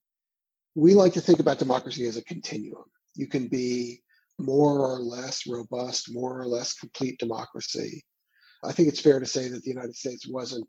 We 0.76 0.94
like 0.94 1.14
to 1.14 1.22
think 1.22 1.40
about 1.40 1.58
democracy 1.58 2.06
as 2.06 2.18
a 2.18 2.24
continuum. 2.24 2.84
You 3.16 3.28
can 3.28 3.48
be 3.48 4.02
more 4.38 4.80
or 4.80 5.00
less 5.00 5.48
robust, 5.48 6.14
more 6.14 6.40
or 6.40 6.46
less 6.46 6.74
complete 6.74 7.18
democracy. 7.20 8.04
I 8.64 8.74
think 8.74 8.90
it's 8.90 9.00
fair 9.00 9.20
to 9.20 9.26
say 9.26 9.48
that 9.48 9.64
the 9.64 9.70
United 9.70 9.96
States 9.96 10.28
wasn't 10.28 10.68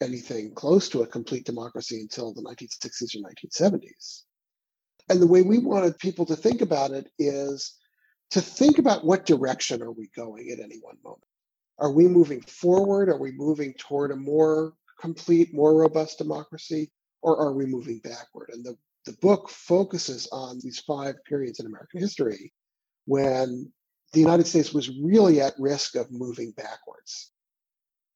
anything 0.00 0.54
close 0.54 0.88
to 0.88 1.02
a 1.02 1.06
complete 1.06 1.44
democracy 1.44 2.00
until 2.00 2.32
the 2.32 2.42
1960s 2.42 3.16
or 3.16 3.28
1970s. 3.28 4.22
And 5.08 5.20
the 5.20 5.26
way 5.26 5.42
we 5.42 5.58
wanted 5.58 5.98
people 5.98 6.26
to 6.26 6.36
think 6.36 6.60
about 6.60 6.92
it 6.92 7.08
is 7.18 7.74
to 8.32 8.40
think 8.40 8.78
about 8.78 9.04
what 9.04 9.26
direction 9.26 9.82
are 9.82 9.92
we 9.92 10.08
going 10.16 10.50
at 10.50 10.58
any 10.58 10.78
one 10.80 10.96
moment? 11.04 11.24
Are 11.78 11.92
we 11.92 12.08
moving 12.08 12.40
forward? 12.40 13.10
Are 13.10 13.18
we 13.18 13.30
moving 13.32 13.74
toward 13.74 14.10
a 14.10 14.16
more 14.16 14.72
complete, 14.98 15.52
more 15.52 15.74
robust 15.74 16.16
democracy, 16.16 16.90
or 17.20 17.36
are 17.38 17.52
we 17.52 17.66
moving 17.66 18.00
backward? 18.02 18.48
And 18.54 18.64
the, 18.64 18.74
the 19.04 19.12
book 19.20 19.50
focuses 19.50 20.28
on 20.32 20.60
these 20.62 20.80
five 20.80 21.16
periods 21.26 21.60
in 21.60 21.66
American 21.66 22.00
history 22.00 22.54
when 23.04 23.70
the 24.14 24.20
United 24.20 24.46
States 24.46 24.72
was 24.72 24.88
really 24.88 25.42
at 25.42 25.52
risk 25.58 25.94
of 25.94 26.10
moving 26.10 26.52
backwards. 26.52 27.32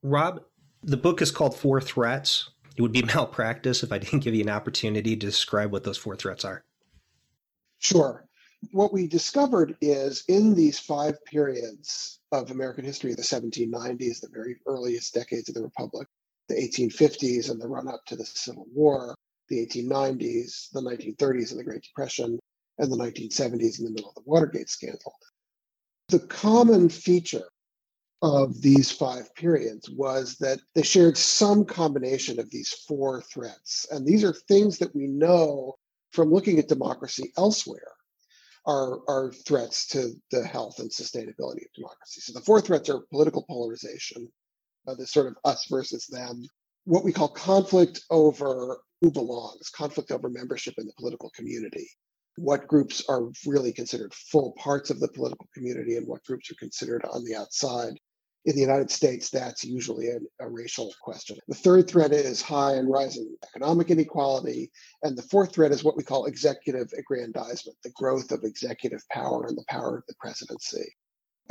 Rob, 0.02 0.40
the 0.82 0.96
book 0.96 1.20
is 1.20 1.30
called 1.30 1.58
Four 1.58 1.82
Threats. 1.82 2.48
It 2.76 2.82
would 2.82 2.92
be 2.92 3.02
malpractice 3.14 3.82
if 3.82 3.92
I 3.92 3.98
didn't 3.98 4.20
give 4.20 4.34
you 4.34 4.42
an 4.42 4.50
opportunity 4.50 5.14
to 5.14 5.26
describe 5.26 5.72
what 5.72 5.84
those 5.84 5.98
four 5.98 6.16
threats 6.16 6.44
are. 6.44 6.64
Sure. 7.80 8.26
What 8.72 8.92
we 8.92 9.06
discovered 9.06 9.76
is 9.80 10.24
in 10.28 10.54
these 10.54 10.78
five 10.78 11.22
periods 11.24 12.20
of 12.32 12.50
American 12.50 12.84
history, 12.84 13.14
the 13.14 13.22
1790s, 13.22 14.20
the 14.20 14.28
very 14.32 14.56
earliest 14.66 15.14
decades 15.14 15.48
of 15.48 15.54
the 15.54 15.62
Republic, 15.62 16.08
the 16.48 16.54
1850s 16.54 17.50
and 17.50 17.60
the 17.60 17.68
run 17.68 17.88
up 17.88 18.04
to 18.06 18.16
the 18.16 18.24
Civil 18.24 18.66
War, 18.72 19.14
the 19.48 19.66
1890s, 19.66 20.70
the 20.72 20.80
1930s 20.80 21.50
and 21.50 21.60
the 21.60 21.64
Great 21.64 21.82
Depression, 21.82 22.38
and 22.78 22.90
the 22.90 22.96
1970s 22.96 23.78
in 23.78 23.84
the 23.84 23.90
middle 23.90 24.08
of 24.08 24.14
the 24.14 24.22
Watergate 24.24 24.70
scandal. 24.70 25.14
The 26.08 26.20
common 26.20 26.88
feature 26.88 27.48
of 28.22 28.62
these 28.62 28.90
five 28.90 29.34
periods 29.34 29.90
was 29.90 30.36
that 30.36 30.60
they 30.74 30.82
shared 30.82 31.18
some 31.18 31.64
combination 31.64 32.40
of 32.40 32.50
these 32.50 32.70
four 32.88 33.22
threats. 33.22 33.86
And 33.90 34.06
these 34.06 34.24
are 34.24 34.32
things 34.32 34.78
that 34.78 34.94
we 34.94 35.06
know 35.06 35.74
from 36.12 36.32
looking 36.32 36.58
at 36.58 36.68
democracy 36.68 37.32
elsewhere 37.36 37.95
are, 38.66 39.00
are 39.08 39.32
threats 39.46 39.86
to 39.88 40.12
the 40.30 40.44
health 40.44 40.78
and 40.80 40.90
sustainability 40.90 41.64
of 41.64 41.72
democracy. 41.74 42.20
So 42.20 42.32
the 42.32 42.44
four 42.44 42.60
threats 42.60 42.88
are 42.88 43.00
political 43.12 43.44
polarization, 43.48 44.28
uh, 44.88 44.96
sort 45.04 45.28
of 45.28 45.36
us 45.44 45.66
versus 45.70 46.06
them, 46.06 46.42
what 46.84 47.04
we 47.04 47.12
call 47.12 47.28
conflict 47.28 48.00
over 48.10 48.78
who 49.00 49.10
belongs, 49.10 49.68
conflict 49.70 50.10
over 50.10 50.28
membership 50.28 50.74
in 50.78 50.86
the 50.86 50.92
political 50.98 51.30
community, 51.30 51.88
what 52.36 52.66
groups 52.66 53.02
are 53.08 53.30
really 53.46 53.72
considered 53.72 54.14
full 54.14 54.52
parts 54.52 54.90
of 54.90 55.00
the 55.00 55.08
political 55.08 55.48
community 55.54 55.96
and 55.96 56.06
what 56.06 56.24
groups 56.24 56.50
are 56.50 56.56
considered 56.56 57.04
on 57.12 57.24
the 57.24 57.34
outside. 57.34 57.98
In 58.46 58.54
the 58.54 58.60
United 58.60 58.92
States, 58.92 59.28
that's 59.28 59.64
usually 59.64 60.08
a, 60.08 60.18
a, 60.38 60.48
racial 60.48 60.94
question. 61.02 61.36
The 61.48 61.54
third 61.54 61.88
threat 61.90 62.12
is 62.12 62.40
high 62.40 62.74
and 62.74 62.88
rising 62.88 63.36
economic 63.42 63.90
inequality. 63.90 64.70
And 65.02 65.18
the 65.18 65.22
fourth 65.22 65.52
threat 65.52 65.72
is 65.72 65.82
what 65.82 65.96
we 65.96 66.04
call 66.04 66.26
executive 66.26 66.88
aggrandizement, 66.96 67.76
the 67.82 67.90
growth 67.96 68.30
of 68.30 68.44
executive 68.44 69.02
power 69.10 69.46
and 69.46 69.58
the 69.58 69.64
power 69.68 69.98
of 69.98 70.04
the 70.06 70.14
presidency. 70.20 70.86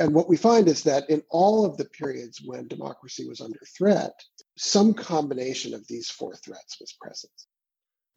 And 0.00 0.14
what 0.14 0.28
we 0.28 0.38
find 0.38 0.68
is 0.68 0.82
that 0.84 1.08
in 1.10 1.22
all 1.30 1.66
of 1.66 1.76
the 1.76 1.84
periods 1.84 2.40
when 2.42 2.66
democracy 2.66 3.28
was 3.28 3.42
under 3.42 3.60
threat, 3.76 4.12
some 4.56 4.94
combination 4.94 5.74
of 5.74 5.86
these 5.88 6.08
four 6.08 6.34
threats 6.36 6.78
was 6.80 6.96
present. 6.98 7.32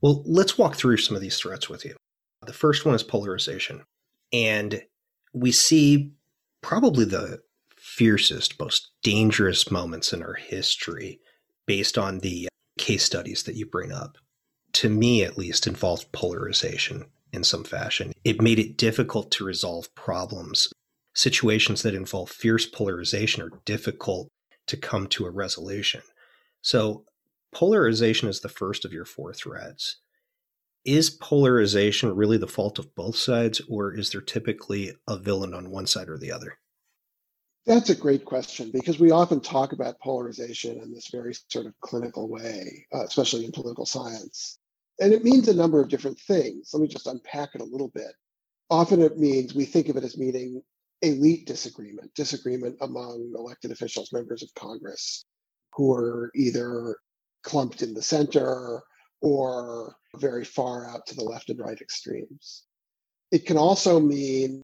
Well, 0.01 0.23
let's 0.25 0.57
walk 0.57 0.75
through 0.75 0.97
some 0.97 1.17
of 1.17 1.21
these 1.21 1.37
threats 1.37 1.69
with 1.69 1.83
you. 1.83 1.97
The 2.45 2.53
first 2.53 2.85
one 2.85 2.95
is 2.95 3.03
polarization. 3.03 3.83
And 4.31 4.81
we 5.33 5.51
see 5.51 6.13
probably 6.61 7.03
the 7.03 7.41
fiercest, 7.99 8.57
most 8.61 8.91
dangerous 9.03 9.69
moments 9.69 10.13
in 10.13 10.23
our 10.23 10.35
history 10.35 11.19
based 11.67 11.97
on 11.97 12.19
the 12.19 12.47
uh, 12.47 12.81
case 12.81 13.03
studies 13.03 13.43
that 13.43 13.55
you 13.55 13.65
bring 13.65 13.91
up. 13.91 14.17
to 14.71 14.89
me 14.89 15.23
at 15.23 15.37
least, 15.37 15.67
involved 15.67 16.11
polarization 16.13 17.05
in 17.33 17.43
some 17.43 17.63
fashion. 17.65 18.13
It 18.23 18.41
made 18.41 18.59
it 18.59 18.77
difficult 18.77 19.31
to 19.31 19.43
resolve 19.43 19.93
problems. 19.95 20.69
Situations 21.13 21.81
that 21.83 21.93
involve 21.93 22.29
fierce 22.29 22.65
polarization 22.65 23.43
are 23.43 23.51
difficult 23.65 24.29
to 24.67 24.77
come 24.77 25.07
to 25.07 25.25
a 25.25 25.31
resolution. 25.31 26.01
So, 26.61 27.05
polarization 27.51 28.29
is 28.29 28.39
the 28.39 28.49
first 28.61 28.85
of 28.85 28.93
your 28.93 29.05
four 29.05 29.33
threads. 29.33 29.97
Is 30.85 31.09
polarization 31.09 32.15
really 32.15 32.37
the 32.37 32.47
fault 32.47 32.79
of 32.79 32.95
both 32.95 33.17
sides, 33.17 33.61
or 33.67 33.93
is 33.93 34.11
there 34.11 34.21
typically 34.21 34.93
a 35.07 35.17
villain 35.17 35.53
on 35.53 35.69
one 35.71 35.87
side 35.87 36.09
or 36.09 36.17
the 36.17 36.31
other? 36.31 36.59
That's 37.69 37.91
a 37.91 37.95
great 37.95 38.25
question 38.25 38.71
because 38.73 38.97
we 38.97 39.11
often 39.11 39.41
talk 39.41 39.73
about 39.73 39.99
polarization 39.99 40.81
in 40.81 40.91
this 40.91 41.09
very 41.11 41.35
sort 41.49 41.67
of 41.67 41.79
clinical 41.81 42.27
way, 42.27 42.87
uh, 42.91 43.03
especially 43.03 43.45
in 43.45 43.51
political 43.51 43.85
science. 43.85 44.57
And 44.99 45.13
it 45.13 45.23
means 45.23 45.47
a 45.47 45.53
number 45.53 45.79
of 45.79 45.87
different 45.87 46.19
things. 46.19 46.71
Let 46.73 46.81
me 46.81 46.87
just 46.87 47.05
unpack 47.05 47.49
it 47.53 47.61
a 47.61 47.65
little 47.65 47.89
bit. 47.89 48.11
Often 48.71 49.03
it 49.03 49.19
means 49.19 49.53
we 49.53 49.65
think 49.65 49.87
of 49.87 49.97
it 49.97 50.03
as 50.03 50.17
meaning 50.17 50.63
elite 51.03 51.45
disagreement, 51.45 52.11
disagreement 52.15 52.75
among 52.81 53.33
elected 53.37 53.69
officials, 53.69 54.11
members 54.11 54.41
of 54.41 54.51
Congress, 54.55 55.25
who 55.75 55.93
are 55.93 56.31
either 56.33 56.97
clumped 57.43 57.83
in 57.83 57.93
the 57.93 58.01
center 58.01 58.81
or 59.21 59.95
very 60.15 60.43
far 60.43 60.89
out 60.89 61.05
to 61.05 61.13
the 61.13 61.23
left 61.23 61.51
and 61.51 61.59
right 61.59 61.79
extremes. 61.79 62.63
It 63.31 63.45
can 63.45 63.57
also 63.57 63.99
mean 63.99 64.63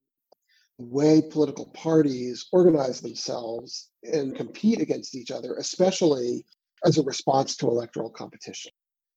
way 0.78 1.22
political 1.22 1.68
parties 1.68 2.48
organize 2.52 3.02
themselves 3.02 3.90
and 4.04 4.36
compete 4.36 4.82
against 4.82 5.16
each 5.16 5.32
other, 5.32 5.56
especially 5.56 6.46
as 6.86 6.98
a 6.98 7.04
response 7.04 7.56
to 7.58 7.68
electoral 7.68 8.10
competition. 8.10 8.72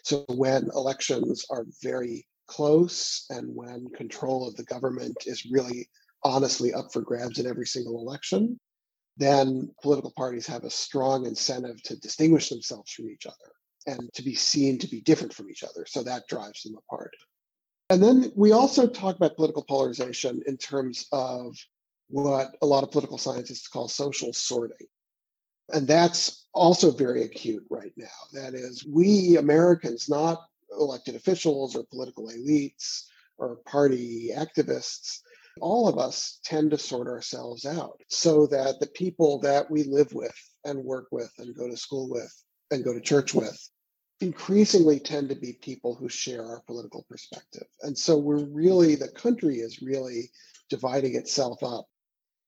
So 0.05 0.25
when 0.29 0.71
elections 0.75 1.45
are 1.51 1.67
very 1.83 2.27
close 2.47 3.27
and 3.31 3.55
when 3.55 3.89
control 3.95 4.49
of 4.49 4.57
the 4.57 4.65
government 4.65 5.17
is 5.27 5.47
really 5.51 5.89
honestly 6.25 6.73
up 6.73 6.93
for 6.93 7.03
grabs 7.03 7.39
in 7.39 7.47
every 7.47 7.67
single 7.67 7.99
election, 8.01 8.59
then 9.17 9.69
political 9.83 10.13
parties 10.17 10.47
have 10.47 10.65
a 10.65 10.71
strong 10.71 11.27
incentive 11.27 11.83
to 11.83 11.99
distinguish 11.99 12.49
themselves 12.49 12.91
from 12.93 13.11
each 13.11 13.27
other 13.27 13.53
and 13.87 14.09
to 14.15 14.23
be 14.23 14.35
seen 14.35 14.79
to 14.79 14.89
be 14.89 15.01
different 15.01 15.33
from 15.33 15.51
each 15.51 15.65
other. 15.65 15.85
So 15.87 16.03
that 16.05 16.29
drives 16.29 16.63
them 16.63 16.77
apart. 16.77 17.13
And 17.91 18.03
then 18.03 18.33
we 18.37 18.53
also 18.53 18.87
talk 18.87 19.17
about 19.17 19.37
political 19.37 19.65
polarization 19.65 20.43
in 20.47 20.59
terms 20.59 21.07
of 21.11 21.57
what 22.09 22.55
a 22.61 22.67
lot 22.67 22.85
of 22.85 22.91
political 22.91 23.19
scientists 23.19 23.69
call 23.69 23.89
social 23.89 24.33
sorting. 24.33 24.87
And 25.71 25.87
that's 25.87 26.47
also 26.53 26.91
very 26.91 27.25
acute 27.25 27.65
right 27.71 27.93
now. 27.97 28.07
That 28.33 28.55
is, 28.55 28.87
we 28.87 29.37
Americans, 29.37 30.09
not 30.09 30.43
elected 30.79 31.15
officials 31.15 31.77
or 31.77 31.85
political 31.85 32.29
elites 32.29 33.05
or 33.39 33.57
party 33.67 34.31
activists, 34.37 35.21
all 35.61 35.89
of 35.89 35.99
us 35.99 36.41
tend 36.45 36.71
to 36.71 36.79
sort 36.79 37.09
ourselves 37.09 37.65
out 37.65 38.01
so 38.09 38.47
that 38.49 38.81
the 38.81 38.87
people 38.87 39.41
that 39.41 39.71
we 39.71 39.83
live 39.85 40.13
with 40.13 40.37
and 40.65 40.85
work 40.85 41.09
with 41.11 41.33
and 41.39 41.57
go 41.57 41.69
to 41.69 41.77
school 41.77 42.09
with 42.09 42.33
and 42.71 42.85
go 42.85 42.93
to 42.93 43.01
church 43.01 43.35
with 43.35 43.59
increasingly 44.21 44.99
tend 44.99 45.29
to 45.29 45.37
be 45.37 45.53
people 45.53 45.95
who 45.95 46.09
share 46.09 46.45
our 46.45 46.61
political 46.67 47.05
perspective. 47.09 47.67
And 47.83 47.97
so 47.97 48.17
we're 48.17 48.45
really, 48.45 48.95
the 48.95 49.09
country 49.09 49.59
is 49.59 49.81
really 49.83 50.31
dividing 50.69 51.15
itself 51.15 51.63
up 51.63 51.87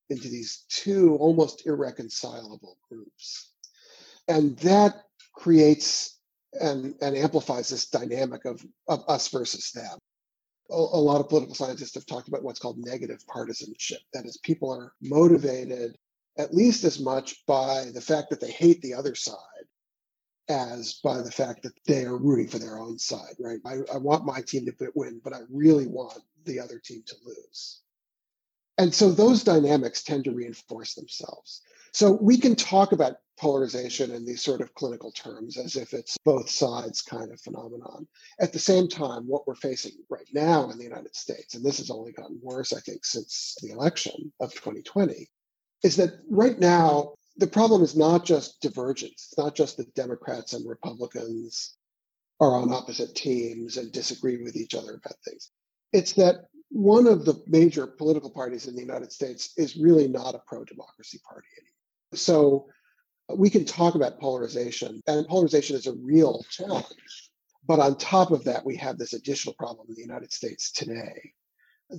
into 0.09 0.29
these 0.29 0.65
two 0.69 1.17
almost 1.17 1.67
irreconcilable 1.67 2.77
groups. 2.89 3.53
And 4.27 4.59
that 4.59 4.95
creates 5.35 6.19
and, 6.61 6.95
and 7.01 7.17
amplifies 7.17 7.69
this 7.69 7.89
dynamic 7.89 8.45
of, 8.45 8.65
of 8.89 9.05
us 9.07 9.29
versus 9.29 9.71
them. 9.71 9.99
A, 10.71 10.75
a 10.75 11.01
lot 11.01 11.21
of 11.21 11.29
political 11.29 11.55
scientists 11.55 11.95
have 11.95 12.07
talked 12.07 12.27
about 12.27 12.43
what's 12.43 12.59
called 12.59 12.79
negative 12.79 13.25
partisanship. 13.29 14.01
That 14.13 14.27
is, 14.27 14.39
people 14.39 14.73
are 14.73 14.93
motivated 15.01 15.97
at 16.39 16.55
least 16.55 16.83
as 16.85 16.99
much 16.99 17.45
by 17.47 17.87
the 17.95 18.01
fact 18.01 18.31
that 18.31 18.41
they 18.41 18.51
hate 18.51 18.83
the 18.83 18.95
other 18.95 19.15
side 19.15 19.37
as 20.51 20.95
by 21.05 21.23
the 21.23 21.31
fact 21.31 21.63
that 21.63 21.73
they 21.87 22.05
are 22.05 22.17
rooting 22.17 22.49
for 22.49 22.59
their 22.59 22.79
own 22.79 22.99
side, 22.99 23.35
right? 23.39 23.61
I, 23.65 23.79
I 23.95 23.99
want 23.99 24.27
my 24.27 24.41
team 24.43 24.67
to 24.67 24.93
win, 24.95 25.21
but 25.23 25.33
I 25.33 25.41
really 25.49 25.87
want 25.87 26.19
the 26.45 26.61
other 26.61 26.79
team 26.79 27.03
to 27.07 27.15
lose. 27.25 27.83
And 28.77 28.95
so 28.95 29.11
those 29.11 29.45
dynamics 29.45 30.03
tend 30.03 30.25
to 30.25 30.33
reinforce 30.33 30.95
themselves. 30.95 31.63
So 31.93 32.13
we 32.13 32.39
can 32.39 32.57
talk 32.57 32.93
about 32.93 33.17
polarization 33.39 34.11
in 34.11 34.25
these 34.25 34.43
sort 34.43 34.61
of 34.61 34.75
clinical 34.75 35.11
terms 35.13 35.57
as 35.57 35.77
if 35.77 35.93
it's 35.95 36.17
both 36.25 36.49
sides 36.51 37.03
kind 37.03 37.33
of 37.33 37.41
phenomenon. 37.41 38.07
At 38.41 38.53
the 38.53 38.59
same 38.59 38.87
time, 38.89 39.27
what 39.27 39.47
we're 39.47 39.55
facing 39.55 39.93
right 40.09 40.29
now 40.33 40.71
in 40.71 40.79
the 40.79 40.85
United 40.85 41.17
States, 41.17 41.55
and 41.55 41.65
this 41.65 41.79
has 41.79 41.91
only 41.91 42.13
gotten 42.13 42.39
worse, 42.43 42.73
I 42.73 42.81
think, 42.81 43.05
since 43.05 43.57
the 43.63 43.71
election 43.71 44.33
of 44.41 44.53
2020, 44.53 45.29
is 45.83 45.97
that 45.97 46.21
right 46.29 46.59
now 46.59 47.15
the 47.41 47.47
problem 47.47 47.83
is 47.83 47.97
not 47.97 48.27
just 48.27 48.61
divergence. 48.61 49.29
It's 49.31 49.39
not 49.39 49.55
just 49.55 49.79
that 49.79 49.95
Democrats 49.95 50.53
and 50.53 50.69
Republicans 50.69 51.75
are 52.39 52.55
on 52.55 52.73
opposite 52.73 53.15
teams 53.15 53.79
and 53.79 53.91
disagree 53.91 54.43
with 54.43 54.57
each 54.57 54.75
other 54.75 54.91
about 54.91 55.17
things. 55.25 55.51
It's 55.95 56.13
that 56.15 56.45
one 56.69 57.07
of 57.07 57.25
the 57.25 57.43
major 57.47 57.87
political 57.87 58.31
parties 58.31 58.67
in 58.67 58.75
the 58.75 58.83
United 58.83 59.11
States 59.11 59.55
is 59.57 59.77
really 59.77 60.07
not 60.07 60.35
a 60.35 60.43
pro 60.47 60.65
democracy 60.65 61.19
party 61.27 61.49
anymore. 61.57 61.73
So 62.15 62.67
uh, 63.31 63.37
we 63.37 63.49
can 63.49 63.65
talk 63.65 63.95
about 63.95 64.21
polarization, 64.21 65.03
and 65.07 65.27
polarization 65.27 65.77
is 65.77 65.87
a 65.87 65.95
real 65.95 66.45
challenge. 66.51 67.31
But 67.67 67.81
on 67.81 67.97
top 67.97 68.33
of 68.33 68.45
that, 68.45 68.67
we 68.67 68.77
have 68.77 68.99
this 68.99 69.15
additional 69.15 69.55
problem 69.55 69.87
in 69.89 69.95
the 69.95 70.03
United 70.03 70.33
States 70.33 70.73
today 70.73 71.33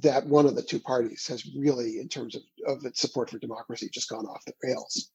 that 0.03 0.25
one 0.27 0.45
of 0.45 0.55
the 0.55 0.61
two 0.61 0.79
parties 0.79 1.25
has 1.27 1.49
really, 1.55 1.99
in 1.99 2.07
terms 2.07 2.35
of, 2.35 2.43
of 2.67 2.85
its 2.85 3.01
support 3.01 3.31
for 3.31 3.39
democracy, 3.39 3.89
just 3.91 4.09
gone 4.09 4.25
off 4.25 4.45
the 4.45 4.53
rails. 4.63 5.11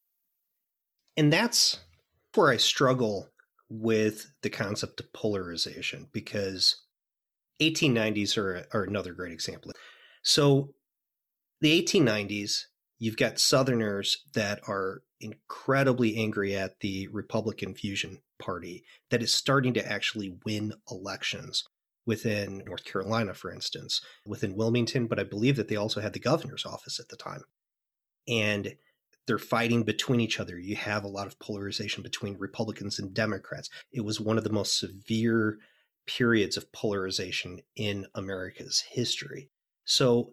And 1.16 1.32
that's 1.32 1.78
where 2.34 2.50
I 2.50 2.56
struggle 2.56 3.30
with 3.68 4.30
the 4.42 4.50
concept 4.50 5.00
of 5.00 5.12
polarization 5.12 6.08
because 6.12 6.82
1890s 7.60 8.36
are, 8.36 8.66
are 8.72 8.84
another 8.84 9.12
great 9.12 9.32
example. 9.32 9.72
So, 10.22 10.74
the 11.60 11.82
1890s, 11.82 12.64
you've 12.98 13.16
got 13.16 13.38
Southerners 13.38 14.18
that 14.34 14.60
are 14.68 15.02
incredibly 15.20 16.16
angry 16.16 16.54
at 16.54 16.80
the 16.80 17.08
Republican 17.08 17.74
Fusion 17.74 18.18
Party 18.38 18.84
that 19.10 19.22
is 19.22 19.32
starting 19.32 19.72
to 19.74 19.90
actually 19.90 20.36
win 20.44 20.74
elections 20.90 21.64
within 22.04 22.62
North 22.66 22.84
Carolina, 22.84 23.34
for 23.34 23.50
instance, 23.50 24.00
within 24.26 24.54
Wilmington, 24.54 25.06
but 25.06 25.18
I 25.18 25.24
believe 25.24 25.56
that 25.56 25.68
they 25.68 25.76
also 25.76 26.00
had 26.00 26.12
the 26.12 26.20
governor's 26.20 26.66
office 26.66 27.00
at 27.00 27.08
the 27.08 27.16
time. 27.16 27.42
And 28.28 28.74
they're 29.26 29.38
fighting 29.38 29.82
between 29.82 30.20
each 30.20 30.40
other. 30.40 30.58
You 30.58 30.76
have 30.76 31.04
a 31.04 31.08
lot 31.08 31.26
of 31.26 31.38
polarization 31.38 32.02
between 32.02 32.38
Republicans 32.38 32.98
and 32.98 33.12
Democrats. 33.12 33.70
It 33.92 34.02
was 34.02 34.20
one 34.20 34.38
of 34.38 34.44
the 34.44 34.50
most 34.50 34.78
severe 34.78 35.58
periods 36.06 36.56
of 36.56 36.70
polarization 36.72 37.60
in 37.74 38.06
America's 38.14 38.80
history. 38.80 39.50
So 39.84 40.32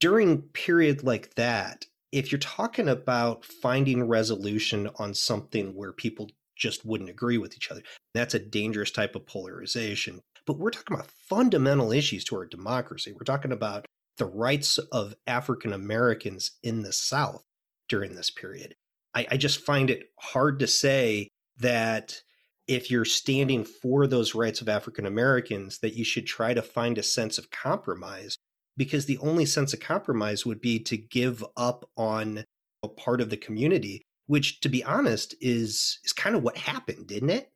during 0.00 0.42
period 0.42 1.02
like 1.02 1.34
that, 1.34 1.86
if 2.12 2.30
you're 2.30 2.38
talking 2.38 2.88
about 2.88 3.44
finding 3.44 4.04
resolution 4.04 4.88
on 4.96 5.12
something 5.14 5.74
where 5.74 5.92
people 5.92 6.30
just 6.56 6.84
wouldn't 6.84 7.10
agree 7.10 7.38
with 7.38 7.54
each 7.54 7.70
other, 7.70 7.82
that's 8.14 8.34
a 8.34 8.38
dangerous 8.38 8.90
type 8.90 9.14
of 9.14 9.26
polarization. 9.26 10.20
But 10.46 10.58
we're 10.58 10.70
talking 10.70 10.96
about 10.96 11.10
fundamental 11.28 11.92
issues 11.92 12.24
to 12.24 12.36
our 12.36 12.46
democracy. 12.46 13.12
We're 13.12 13.24
talking 13.24 13.52
about 13.52 13.84
the 14.16 14.26
rights 14.26 14.78
of 14.78 15.14
African 15.26 15.72
Americans 15.72 16.52
in 16.62 16.82
the 16.82 16.92
South 16.92 17.44
during 17.88 18.14
this 18.14 18.30
period. 18.30 18.74
I, 19.14 19.26
I 19.32 19.36
just 19.36 19.64
find 19.64 19.90
it 19.90 20.04
hard 20.18 20.58
to 20.60 20.66
say 20.66 21.28
that 21.58 22.20
if 22.66 22.90
you're 22.90 23.04
standing 23.04 23.64
for 23.64 24.06
those 24.06 24.34
rights 24.34 24.60
of 24.60 24.68
African 24.68 25.06
Americans, 25.06 25.78
that 25.78 25.94
you 25.94 26.04
should 26.04 26.26
try 26.26 26.52
to 26.52 26.62
find 26.62 26.98
a 26.98 27.02
sense 27.02 27.38
of 27.38 27.50
compromise 27.50 28.36
because 28.76 29.06
the 29.06 29.18
only 29.18 29.44
sense 29.44 29.72
of 29.72 29.80
compromise 29.80 30.46
would 30.46 30.60
be 30.60 30.78
to 30.78 30.96
give 30.96 31.44
up 31.56 31.88
on 31.96 32.44
a 32.82 32.88
part 32.88 33.20
of 33.20 33.30
the 33.30 33.36
community, 33.36 34.02
which 34.26 34.60
to 34.60 34.68
be 34.68 34.84
honest 34.84 35.34
is 35.40 35.98
is 36.04 36.12
kind 36.12 36.36
of 36.36 36.42
what 36.42 36.56
happened, 36.56 37.06
didn't 37.08 37.30
it? 37.30 37.50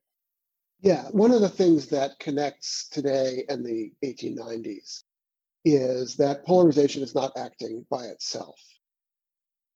Yeah, 0.80 1.04
one 1.12 1.30
of 1.30 1.40
the 1.40 1.48
things 1.48 1.86
that 1.88 2.18
connects 2.18 2.88
today 2.88 3.44
and 3.48 3.64
the 3.64 3.92
1890s 4.04 5.04
is 5.64 6.16
that 6.16 6.44
polarization 6.44 7.04
is 7.04 7.14
not 7.14 7.32
acting 7.36 7.86
by 7.88 8.06
itself. 8.06 8.58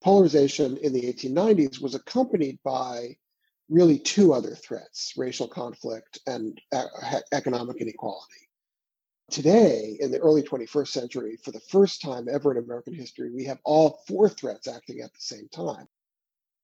Polarization 0.02 0.76
in 0.78 0.92
the 0.92 1.12
1890s 1.12 1.80
was 1.80 1.94
accompanied 1.94 2.58
by 2.64 3.16
really 3.68 3.98
two 3.98 4.32
other 4.32 4.54
threats 4.54 5.12
racial 5.16 5.48
conflict 5.48 6.20
and 6.26 6.60
economic 7.32 7.78
inequality. 7.78 8.48
Today, 9.30 9.96
in 9.98 10.12
the 10.12 10.20
early 10.20 10.42
21st 10.42 10.88
century, 10.88 11.36
for 11.42 11.50
the 11.50 11.60
first 11.68 12.00
time 12.00 12.28
ever 12.30 12.52
in 12.52 12.62
American 12.62 12.94
history, 12.94 13.32
we 13.32 13.44
have 13.44 13.58
all 13.64 14.00
four 14.06 14.28
threats 14.28 14.68
acting 14.68 15.00
at 15.00 15.12
the 15.12 15.20
same 15.20 15.48
time. 15.48 15.88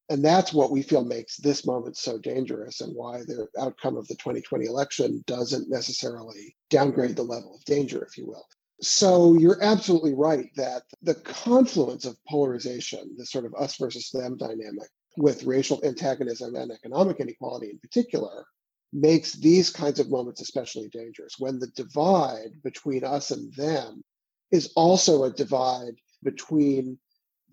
And 0.08 0.24
that's 0.24 0.52
what 0.52 0.70
we 0.70 0.82
feel 0.82 1.04
makes 1.04 1.36
this 1.38 1.66
moment 1.66 1.96
so 1.96 2.18
dangerous 2.18 2.80
and 2.80 2.94
why 2.94 3.20
the 3.20 3.48
outcome 3.58 3.96
of 3.96 4.06
the 4.06 4.14
2020 4.14 4.66
election 4.66 5.24
doesn't 5.26 5.70
necessarily 5.70 6.54
downgrade 6.70 7.16
the 7.16 7.22
level 7.22 7.56
of 7.56 7.64
danger, 7.64 8.04
if 8.04 8.16
you 8.16 8.26
will. 8.26 8.46
So 8.80 9.34
you're 9.34 9.62
absolutely 9.62 10.14
right 10.14 10.50
that 10.56 10.82
the 11.02 11.14
confluence 11.14 12.04
of 12.04 12.16
polarization, 12.28 13.14
the 13.16 13.26
sort 13.26 13.44
of 13.44 13.54
us 13.54 13.76
versus 13.76 14.10
them 14.10 14.36
dynamic, 14.36 14.88
with 15.16 15.44
racial 15.44 15.80
antagonism 15.84 16.54
and 16.56 16.72
economic 16.72 17.20
inequality 17.20 17.70
in 17.70 17.78
particular, 17.78 18.44
makes 18.92 19.32
these 19.32 19.70
kinds 19.70 20.00
of 20.00 20.10
moments 20.10 20.40
especially 20.40 20.88
dangerous 20.88 21.36
when 21.38 21.58
the 21.58 21.68
divide 21.68 22.50
between 22.62 23.04
us 23.04 23.30
and 23.30 23.52
them 23.54 24.02
is 24.50 24.72
also 24.76 25.24
a 25.24 25.32
divide 25.32 25.94
between 26.22 26.98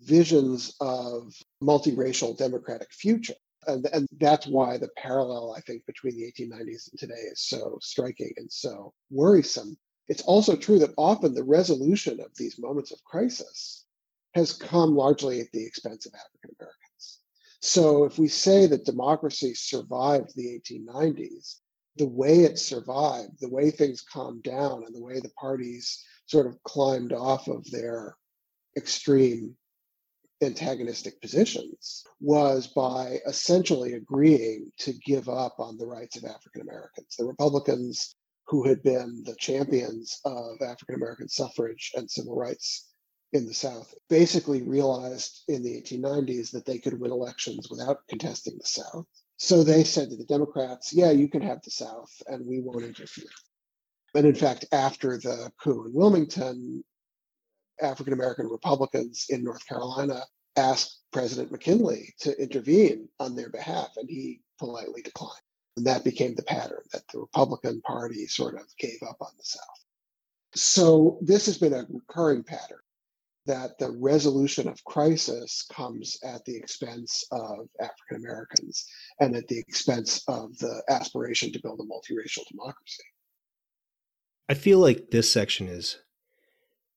visions 0.02 0.74
of 0.80 1.34
multiracial 1.62 2.36
democratic 2.36 2.92
future. 2.92 3.34
And, 3.66 3.86
and 3.92 4.06
that's 4.18 4.46
why 4.46 4.78
the 4.78 4.88
parallel, 4.96 5.54
I 5.56 5.60
think, 5.60 5.84
between 5.86 6.16
the 6.16 6.32
1890s 6.32 6.90
and 6.90 6.98
today 6.98 7.20
is 7.30 7.40
so 7.40 7.78
striking 7.82 8.32
and 8.36 8.50
so 8.50 8.92
worrisome. 9.10 9.76
It's 10.08 10.22
also 10.22 10.56
true 10.56 10.78
that 10.80 10.94
often 10.96 11.34
the 11.34 11.44
resolution 11.44 12.20
of 12.20 12.34
these 12.36 12.58
moments 12.58 12.90
of 12.90 13.02
crisis 13.04 13.84
has 14.34 14.52
come 14.52 14.94
largely 14.96 15.40
at 15.40 15.50
the 15.52 15.64
expense 15.64 16.06
of 16.06 16.14
African 16.14 16.56
Americans. 16.58 17.18
So 17.60 18.04
if 18.04 18.18
we 18.18 18.28
say 18.28 18.66
that 18.66 18.84
democracy 18.84 19.54
survived 19.54 20.34
the 20.34 20.60
1890s, 20.60 21.56
the 21.96 22.06
way 22.06 22.40
it 22.40 22.58
survived, 22.58 23.40
the 23.40 23.50
way 23.50 23.70
things 23.70 24.00
calmed 24.00 24.42
down, 24.42 24.84
and 24.86 24.94
the 24.94 25.02
way 25.02 25.20
the 25.20 25.32
parties 25.38 26.02
sort 26.26 26.46
of 26.46 26.62
climbed 26.62 27.12
off 27.12 27.48
of 27.48 27.68
their 27.70 28.16
extreme 28.76 29.56
antagonistic 30.42 31.20
positions 31.20 32.04
was 32.20 32.68
by 32.68 33.18
essentially 33.26 33.92
agreeing 33.94 34.72
to 34.78 34.92
give 35.04 35.28
up 35.28 35.56
on 35.58 35.76
the 35.76 35.86
rights 35.86 36.16
of 36.16 36.24
African 36.24 36.62
Americans. 36.62 37.16
The 37.18 37.26
Republicans, 37.26 38.14
who 38.50 38.66
had 38.66 38.82
been 38.82 39.22
the 39.24 39.36
champions 39.36 40.20
of 40.24 40.60
African 40.60 40.96
American 40.96 41.28
suffrage 41.28 41.92
and 41.94 42.10
civil 42.10 42.36
rights 42.36 42.88
in 43.32 43.46
the 43.46 43.54
South, 43.54 43.94
basically 44.08 44.62
realized 44.62 45.44
in 45.46 45.62
the 45.62 45.80
1890s 45.80 46.50
that 46.50 46.66
they 46.66 46.78
could 46.78 46.98
win 46.98 47.12
elections 47.12 47.68
without 47.70 47.98
contesting 48.08 48.58
the 48.58 48.66
South. 48.66 49.06
So 49.36 49.62
they 49.62 49.84
said 49.84 50.10
to 50.10 50.16
the 50.16 50.24
Democrats, 50.24 50.92
yeah, 50.92 51.12
you 51.12 51.28
can 51.28 51.42
have 51.42 51.62
the 51.62 51.70
South 51.70 52.10
and 52.26 52.44
we 52.44 52.60
won't 52.60 52.84
interfere. 52.84 53.30
And 54.16 54.26
in 54.26 54.34
fact, 54.34 54.64
after 54.72 55.16
the 55.16 55.52
coup 55.62 55.86
in 55.86 55.92
Wilmington, 55.94 56.82
African 57.80 58.12
American 58.12 58.48
Republicans 58.48 59.26
in 59.30 59.44
North 59.44 59.64
Carolina 59.66 60.24
asked 60.56 61.02
President 61.12 61.52
McKinley 61.52 62.14
to 62.20 62.36
intervene 62.42 63.08
on 63.20 63.36
their 63.36 63.48
behalf, 63.48 63.90
and 63.96 64.10
he 64.10 64.40
politely 64.58 65.02
declined. 65.02 65.40
And 65.80 65.86
that 65.86 66.04
became 66.04 66.34
the 66.34 66.42
pattern 66.42 66.82
that 66.92 67.08
the 67.10 67.20
Republican 67.20 67.80
Party 67.80 68.26
sort 68.26 68.54
of 68.56 68.66
gave 68.78 68.98
up 69.08 69.16
on 69.22 69.30
the 69.38 69.44
South. 69.44 69.64
So 70.54 71.18
this 71.22 71.46
has 71.46 71.56
been 71.56 71.72
a 71.72 71.86
recurring 71.88 72.42
pattern 72.42 72.80
that 73.46 73.78
the 73.78 73.90
resolution 73.92 74.68
of 74.68 74.84
crisis 74.84 75.66
comes 75.72 76.18
at 76.22 76.44
the 76.44 76.54
expense 76.54 77.24
of 77.32 77.66
African 77.80 78.16
Americans 78.18 78.84
and 79.20 79.34
at 79.34 79.48
the 79.48 79.58
expense 79.58 80.22
of 80.28 80.54
the 80.58 80.82
aspiration 80.90 81.50
to 81.52 81.62
build 81.62 81.80
a 81.80 81.84
multiracial 81.84 82.46
democracy. 82.50 83.02
I 84.50 84.52
feel 84.52 84.80
like 84.80 85.10
this 85.10 85.32
section 85.32 85.66
is 85.66 85.96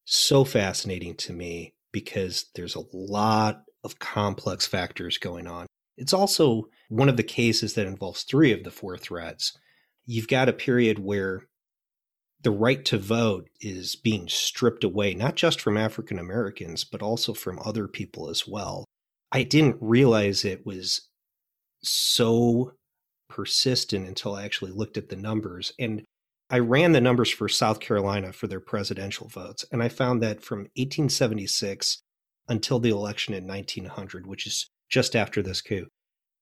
so 0.04 0.44
fascinating 0.44 1.16
to 1.16 1.32
me 1.32 1.74
because 1.94 2.48
there's 2.54 2.76
a 2.76 2.84
lot 2.92 3.64
of 3.86 3.98
complex 4.00 4.68
factors 4.68 5.18
going 5.18 5.48
on. 5.48 5.68
It's 5.98 6.14
also 6.14 6.70
one 6.90 7.10
of 7.10 7.18
the 7.18 7.24
cases 7.24 7.74
that 7.74 7.88
involves 7.88 8.24
three 8.24 8.52
of 8.52 8.64
the 8.64 8.72
four 8.72 8.98
threats. 8.98 9.58
You've 10.06 10.28
got 10.28 10.50
a 10.50 10.54
period 10.54 11.00
where 11.00 11.48
the 12.42 12.52
right 12.52 12.84
to 12.86 12.98
vote 12.98 13.50
is 13.62 13.96
being 13.96 14.28
stripped 14.28 14.84
away, 14.84 15.14
not 15.14 15.36
just 15.36 15.62
from 15.62 15.78
African 15.78 16.20
Americans, 16.20 16.84
but 16.84 17.02
also 17.02 17.34
from 17.34 17.60
other 17.64 17.88
people 17.88 18.30
as 18.30 18.48
well. 18.48 18.86
I 19.32 19.44
didn't 19.44 19.78
realize 19.80 20.44
it 20.44 20.66
was 20.66 21.08
so 21.82 22.74
persistent 23.30 24.08
until 24.08 24.36
I 24.36 24.44
actually 24.44 24.72
looked 24.72 24.98
at 24.98 25.10
the 25.10 25.16
numbers. 25.16 25.74
And 25.80 26.04
I 26.50 26.60
ran 26.60 26.92
the 26.92 27.02
numbers 27.02 27.32
for 27.32 27.50
South 27.50 27.80
Carolina 27.80 28.32
for 28.32 28.48
their 28.48 28.60
presidential 28.60 29.28
votes, 29.28 29.66
and 29.72 29.82
I 29.82 29.90
found 29.90 30.22
that 30.22 30.44
from 30.44 30.60
1876 30.76 32.00
until 32.48 32.80
the 32.80 32.90
election 32.90 33.34
in 33.34 33.48
1900, 33.48 34.28
which 34.28 34.46
is 34.46 34.70
just 34.94 35.16
after 35.16 35.42
this 35.42 35.60
coup, 35.60 35.88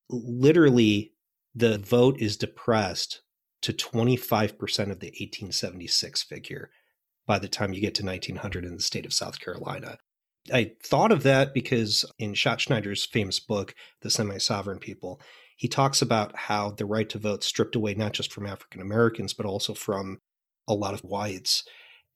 literally 0.09 1.13
the 1.55 1.77
vote 1.77 2.19
is 2.19 2.35
depressed 2.35 3.21
to 3.61 3.71
25% 3.71 4.51
of 4.91 4.99
the 4.99 5.07
1876 5.07 6.23
figure 6.23 6.69
by 7.25 7.39
the 7.39 7.47
time 7.47 7.71
you 7.71 7.79
get 7.79 7.95
to 7.95 8.05
1900 8.05 8.65
in 8.65 8.75
the 8.75 8.81
state 8.81 9.05
of 9.05 9.13
South 9.13 9.39
Carolina. 9.39 9.99
I 10.53 10.73
thought 10.83 11.13
of 11.13 11.23
that 11.23 11.53
because 11.53 12.03
in 12.19 12.33
Schattschneider's 12.33 13.05
famous 13.05 13.39
book, 13.39 13.73
The 14.01 14.09
Semi 14.09 14.37
Sovereign 14.39 14.79
People, 14.79 15.21
he 15.55 15.69
talks 15.69 16.01
about 16.01 16.35
how 16.35 16.71
the 16.71 16.85
right 16.85 17.07
to 17.07 17.19
vote 17.19 17.45
stripped 17.45 17.77
away 17.77 17.93
not 17.93 18.11
just 18.11 18.33
from 18.33 18.47
African 18.47 18.81
Americans, 18.81 19.33
but 19.33 19.45
also 19.45 19.73
from 19.73 20.17
a 20.67 20.73
lot 20.73 20.93
of 20.93 21.05
whites. 21.05 21.63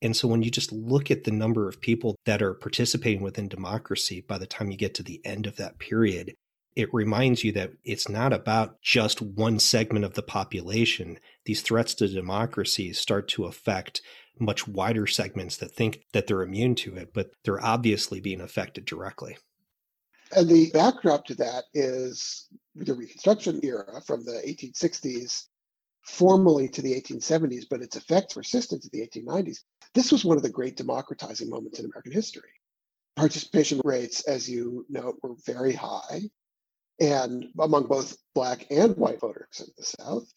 And 0.02 0.16
so 0.16 0.28
when 0.28 0.44
you 0.44 0.52
just 0.52 0.72
look 0.72 1.10
at 1.10 1.24
the 1.24 1.32
number 1.32 1.68
of 1.68 1.82
people 1.82 2.16
that 2.26 2.42
are 2.42 2.54
participating 2.54 3.22
within 3.22 3.48
democracy 3.48 4.22
by 4.22 4.38
the 4.38 4.46
time 4.46 4.70
you 4.70 4.78
get 4.78 4.94
to 4.96 5.04
the 5.04 5.22
end 5.26 5.48
of 5.48 5.56
that 5.56 5.80
period, 5.80 6.36
it 6.76 6.94
reminds 6.94 7.44
you 7.44 7.52
that 7.54 7.72
it's 7.84 8.10
not 8.10 8.34
about 8.34 8.82
just 8.82 9.22
one 9.22 9.60
segment 9.60 10.04
of 10.04 10.14
the 10.14 10.22
population. 10.22 11.18
These 11.46 11.62
threats 11.62 11.94
to 11.96 12.08
democracy 12.08 12.92
start 12.94 13.30
to 13.30 13.46
affect 13.46 14.02
much 14.38 14.68
wider 14.68 15.08
segments 15.08 15.58
that 15.58 15.72
think 15.72 16.02
that 16.12 16.28
they're 16.28 16.42
immune 16.42 16.76
to 16.76 16.96
it, 16.98 17.14
but 17.14 17.32
they're 17.44 17.64
obviously 17.64 18.20
being 18.20 18.42
affected 18.42 18.86
directly. 18.86 19.38
And 20.36 20.50
the 20.50 20.70
backdrop 20.72 21.26
to 21.28 21.36
that 21.36 21.64
is 21.74 22.48
the 22.76 22.94
Reconstruction 22.94 23.62
era 23.64 24.02
from 24.06 24.26
the 24.26 24.42
1860s 24.46 25.46
formally 26.04 26.68
to 26.70 26.82
the 26.82 27.00
1870s, 27.00 27.64
but 27.70 27.82
its 27.82 27.96
effects 27.96 28.34
persisted 28.34 28.82
to 28.82 28.90
the 28.90 29.08
1890s. 29.08 29.60
This 29.96 30.12
was 30.12 30.26
one 30.26 30.36
of 30.36 30.44
the 30.44 30.50
great 30.50 30.76
democratizing 30.76 31.50
moments 31.50 31.80
in 31.80 31.86
American 31.86 32.12
history. 32.12 32.50
Participation 33.16 33.80
rates, 33.86 34.28
as 34.28 34.50
you 34.50 34.86
note, 34.90 35.18
were 35.24 35.36
very 35.46 35.72
high, 35.72 36.30
and 37.00 37.46
among 37.58 37.88
both 37.88 38.18
Black 38.36 38.68
and 38.70 38.96
white 38.98 39.22
voters 39.22 39.62
in 39.62 39.68
the 39.78 39.86
South. 39.86 40.30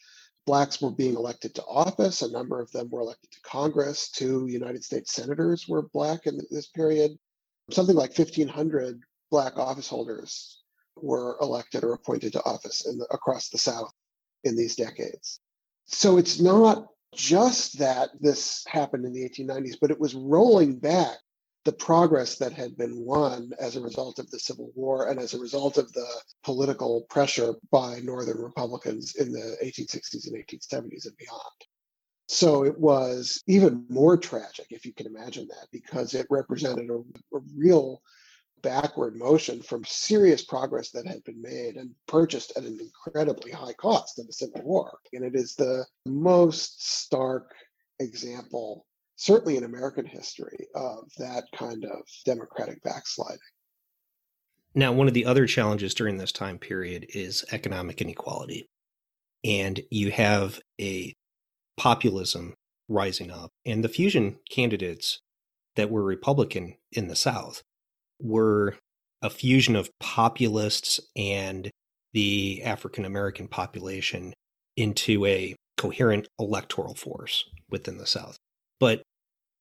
Blacks 0.47 0.81
were 0.81 0.93
being 0.93 1.17
elected 1.17 1.57
to 1.57 1.65
office. 1.65 2.23
A 2.23 2.31
number 2.31 2.61
of 2.61 2.71
them 2.71 2.89
were 2.89 3.01
elected 3.01 3.33
to 3.33 3.41
Congress. 3.41 4.11
Two 4.11 4.47
United 4.47 4.85
States 4.85 5.13
senators 5.13 5.67
were 5.69 5.89
Black 5.93 6.27
in 6.27 6.41
this 6.51 6.69
period. 6.69 7.19
Something 7.73 7.97
like 7.97 8.17
1,500 8.17 9.01
Black 9.31 9.59
office 9.59 9.89
holders 9.89 10.63
were 10.95 11.37
elected 11.41 11.83
or 11.83 11.95
appointed 11.95 12.33
to 12.35 12.45
office 12.45 12.85
the, 12.85 13.07
across 13.11 13.49
the 13.49 13.59
South 13.59 13.93
in 14.45 14.57
these 14.57 14.77
decades. 14.77 15.41
So 15.87 16.17
it's 16.17 16.41
not 16.41 16.87
just 17.15 17.79
that 17.79 18.11
this 18.21 18.65
happened 18.67 19.05
in 19.05 19.13
the 19.13 19.29
1890s, 19.29 19.77
but 19.81 19.91
it 19.91 20.01
was 20.01 20.15
rolling 20.15 20.79
back 20.79 21.17
the 21.65 21.73
progress 21.73 22.37
that 22.39 22.53
had 22.53 22.77
been 22.77 23.05
won 23.05 23.51
as 23.61 23.77
a 23.77 23.81
result 23.81 24.19
of 24.19 24.31
the 24.31 24.39
Civil 24.39 24.71
War 24.75 25.09
and 25.09 25.21
as 25.21 25.35
a 25.35 25.39
result 25.39 25.77
of 25.77 25.93
the 25.93 26.07
political 26.45 27.03
pressure 27.11 27.55
by 27.71 28.01
Northern 28.01 28.39
Republicans 28.39 29.17
in 29.17 29.33
the 29.33 29.57
1860s 29.63 30.27
and 30.27 30.37
1870s 30.37 31.07
and 31.07 31.17
beyond. 31.19 31.61
So 32.29 32.65
it 32.65 32.79
was 32.79 33.43
even 33.47 33.87
more 33.89 34.17
tragic, 34.17 34.67
if 34.71 34.85
you 34.85 34.93
can 34.93 35.07
imagine 35.07 35.49
that, 35.49 35.69
because 35.73 36.15
it 36.15 36.27
represented 36.31 36.91
a, 36.91 36.99
a 37.37 37.41
real 37.57 38.03
backward 38.63 39.17
motion 39.17 39.63
from 39.63 39.85
serious 39.85 40.45
progress 40.45 40.91
that 40.91 41.07
had 41.07 41.23
been 41.25 41.41
made 41.41 41.77
and 41.77 41.91
purchased 42.07 42.53
at 42.57 42.65
an 42.65 42.79
incredibly 42.81 43.51
high 43.51 43.73
cost 43.75 44.19
in 44.19 44.27
the 44.27 44.33
Civil 44.33 44.63
War. 44.63 44.99
And 45.13 45.25
it 45.25 45.35
is 45.35 45.55
the 45.55 45.85
most 46.07 47.01
stark 47.01 47.51
example, 48.01 48.87
certainly 49.17 49.57
in 49.57 49.65
American 49.65 50.07
history, 50.07 50.67
of 50.75 51.11
that 51.19 51.45
kind 51.55 51.85
of 51.85 52.01
democratic 52.25 52.83
backsliding. 52.83 53.39
Now, 54.75 54.93
one 54.93 55.09
of 55.09 55.15
the 55.15 55.27
other 55.27 55.47
challenges 55.47 55.95
during 55.95 56.19
this 56.19 56.33
time 56.33 56.59
period 56.59 57.07
is 57.15 57.45
economic 57.53 58.01
inequality. 58.01 58.69
And 59.45 59.81
you 59.91 60.11
have 60.11 60.61
a 60.81 61.15
populism 61.77 62.55
rising 62.89 63.31
up, 63.31 63.53
and 63.65 63.85
the 63.85 63.89
fusion 63.89 64.39
candidates 64.51 65.21
that 65.77 65.91
were 65.91 66.03
Republican 66.03 66.75
in 66.93 67.09
the 67.09 67.17
South 67.17 67.63
were 68.21 68.77
a 69.23 69.31
fusion 69.31 69.77
of 69.77 69.91
populists 70.01 71.01
and 71.17 71.71
the 72.13 72.63
African 72.65 73.05
American 73.05 73.49
population 73.49 74.33
into 74.77 75.27
a 75.27 75.55
coherent 75.77 76.29
electoral 76.39 76.95
force 76.95 77.45
within 77.71 77.99
the 77.99 78.07
South. 78.07 78.37
But 78.81 79.03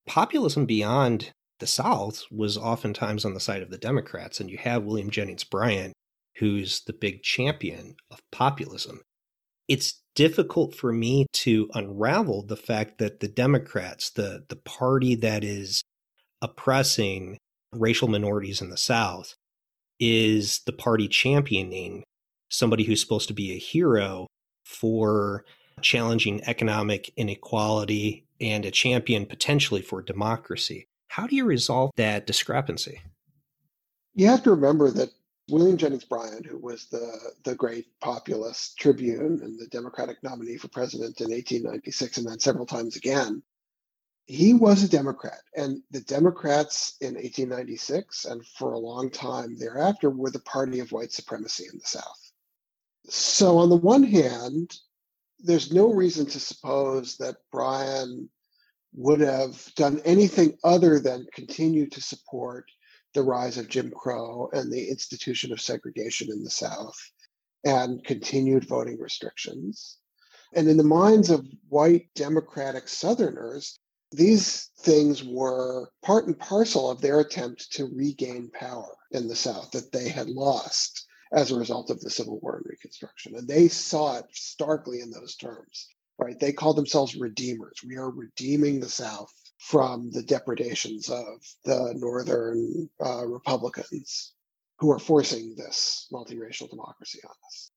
populism 0.08 0.66
beyond 0.66 1.32
the 1.60 1.68
South 1.68 2.24
was 2.32 2.58
oftentimes 2.58 3.26
on 3.26 3.34
the 3.34 3.40
side 3.40 3.62
of 3.62 3.70
the 3.70 3.78
Democrats. 3.78 4.40
And 4.40 4.50
you 4.50 4.58
have 4.58 4.84
William 4.84 5.10
Jennings 5.10 5.44
Bryan, 5.44 5.94
who's 6.38 6.82
the 6.86 6.94
big 6.94 7.24
champion 7.24 7.96
of 8.12 8.20
populism. 8.32 9.02
It's 9.68 10.02
difficult 10.16 10.76
for 10.76 10.94
me 10.94 11.26
to 11.34 11.70
unravel 11.74 12.44
the 12.44 12.56
fact 12.56 13.00
that 13.00 13.20
the 13.20 13.28
Democrats, 13.28 14.10
the, 14.12 14.46
the 14.50 14.56
party 14.56 15.16
that 15.16 15.44
is 15.44 15.84
oppressing 16.42 17.38
racial 17.74 18.08
minorities 18.08 18.62
in 18.62 18.70
the 18.70 18.78
South, 18.78 19.36
is 20.00 20.62
the 20.66 20.74
party 20.74 21.08
championing 21.08 22.04
somebody 22.50 22.84
who's 22.84 23.02
supposed 23.02 23.28
to 23.28 23.34
be 23.34 23.52
a 23.52 23.58
hero 23.58 24.28
for 24.66 25.44
challenging 25.82 26.42
economic 26.46 27.12
inequality 27.18 28.26
and 28.40 28.66
a 28.66 28.72
champion 28.72 29.26
potentially 29.26 29.82
for 29.82 30.02
democracy. 30.02 30.88
How 31.10 31.28
do 31.28 31.36
you 31.36 31.46
resolve 31.46 31.92
that 31.98 32.28
discrepancy? 32.28 33.02
You 34.14 34.28
have 34.28 34.44
to 34.44 34.52
remember 34.52 34.92
that 34.92 35.10
William 35.50 35.78
Jennings 35.78 36.04
Bryan, 36.04 36.44
who 36.44 36.58
was 36.58 36.88
the, 36.88 37.32
the 37.46 37.56
great 37.56 37.86
populist 38.02 38.78
tribune 38.78 39.40
and 39.44 39.58
the 39.60 39.68
Democratic 39.68 40.22
nominee 40.24 40.58
for 40.58 40.68
president 40.68 41.22
in 41.22 41.32
1896 41.32 42.18
and 42.18 42.28
then 42.28 42.40
several 42.40 42.66
times 42.66 42.96
again, 42.96 43.42
he 44.28 44.54
was 44.54 44.84
a 44.84 44.90
Democrat. 44.90 45.42
And 45.56 45.82
the 45.90 46.02
Democrats 46.02 46.96
in 47.00 47.16
1896 47.16 48.26
and 48.26 48.46
for 48.46 48.74
a 48.74 48.80
long 48.80 49.10
time 49.10 49.58
thereafter 49.58 50.10
were 50.10 50.32
the 50.32 50.40
party 50.40 50.80
of 50.80 50.92
white 50.92 51.14
supremacy 51.14 51.66
in 51.72 51.80
the 51.80 51.88
South. 51.88 52.32
So, 53.10 53.58
on 53.58 53.70
the 53.70 53.78
one 53.78 54.04
hand, 54.04 54.76
there's 55.40 55.72
no 55.72 55.94
reason 55.94 56.26
to 56.26 56.40
suppose 56.42 57.16
that 57.18 57.38
Bryan 57.52 58.30
would 58.94 59.22
have 59.22 59.64
done 59.76 60.02
anything 60.04 60.58
other 60.64 61.00
than 61.00 61.28
continue 61.34 61.88
to 61.88 62.02
support 62.02 62.66
the 63.14 63.24
rise 63.24 63.58
of 63.58 63.70
Jim 63.70 63.92
Crow 63.92 64.50
and 64.52 64.72
the 64.72 64.90
institution 64.90 65.54
of 65.54 65.62
segregation 65.62 66.30
in 66.32 66.44
the 66.44 66.50
South 66.50 67.00
and 67.64 68.04
continued 68.04 68.68
voting 68.68 69.00
restrictions. 69.00 70.00
And 70.54 70.68
in 70.68 70.76
the 70.76 70.84
minds 70.84 71.30
of 71.30 71.46
white 71.70 72.10
Democratic 72.16 72.90
Southerners, 72.90 73.80
these 74.12 74.70
things 74.80 75.24
were 75.24 75.90
part 76.02 76.28
and 76.28 76.40
parcel 76.40 76.90
of 76.90 77.02
their 77.02 77.20
attempt 77.20 77.72
to 77.74 77.92
regain 77.94 78.50
power 78.52 78.96
in 79.12 79.28
the 79.28 79.36
South 79.36 79.72
that 79.72 79.92
they 79.92 80.10
had 80.10 80.30
lost 80.30 81.06
as 81.34 81.52
a 81.52 81.60
result 81.60 81.90
of 81.90 82.00
the 82.00 82.10
Civil 82.10 82.40
War 82.40 82.58
and 82.58 82.66
Reconstruction. 82.68 83.36
And 83.36 83.48
they 83.48 83.68
saw 83.68 84.18
it 84.18 84.26
starkly 84.32 85.02
in 85.02 85.12
those 85.12 85.36
terms, 85.36 85.88
right? 86.18 86.40
They 86.40 86.54
called 86.54 86.78
themselves 86.78 87.16
redeemers. 87.16 87.82
We 87.86 87.98
are 87.98 88.10
redeeming 88.10 88.80
the 88.80 88.90
South 88.90 89.34
from 89.58 90.10
the 90.12 90.24
depredations 90.24 91.10
of 91.10 91.44
the 91.66 91.94
Northern 91.98 92.90
uh, 93.04 93.26
Republicans 93.26 94.34
who 94.80 94.92
are 94.92 95.00
forcing 95.00 95.56
this 95.56 96.08
multiracial 96.14 96.70
democracy 96.70 97.20
on 97.26 97.36
us. 97.46 97.72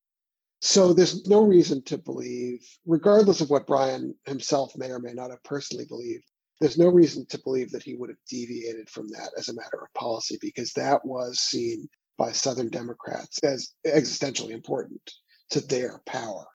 So 0.61 0.93
there's 0.93 1.27
no 1.27 1.43
reason 1.43 1.83
to 1.85 1.97
believe, 1.97 2.67
regardless 2.85 3.41
of 3.41 3.49
what 3.49 3.67
Bryan 3.67 4.15
himself 4.27 4.77
may 4.77 4.91
or 4.91 4.99
may 4.99 5.15
not 5.15 5.31
have 5.31 5.43
personally 5.43 5.87
believed, 5.87 6.25
there's 6.61 6.79
no 6.79 6.89
reason 6.89 7.25
to 7.31 7.41
believe 7.43 7.71
that 7.71 7.83
he 7.83 7.95
would 7.95 8.11
have 8.11 8.19
deviated 8.29 8.91
from 8.91 9.09
that 9.09 9.31
as 9.39 9.49
a 9.49 9.55
matter 9.55 9.81
of 9.83 9.93
policy 9.95 10.37
because 10.43 10.73
that 10.75 11.05
was 11.05 11.41
seen 11.41 11.89
by 12.19 12.33
Southern 12.33 12.69
Democrats 12.69 13.39
as 13.43 13.73
existentially 13.87 14.51
important 14.51 15.01
to 15.49 15.61
their 15.61 16.03
power. 16.05 16.47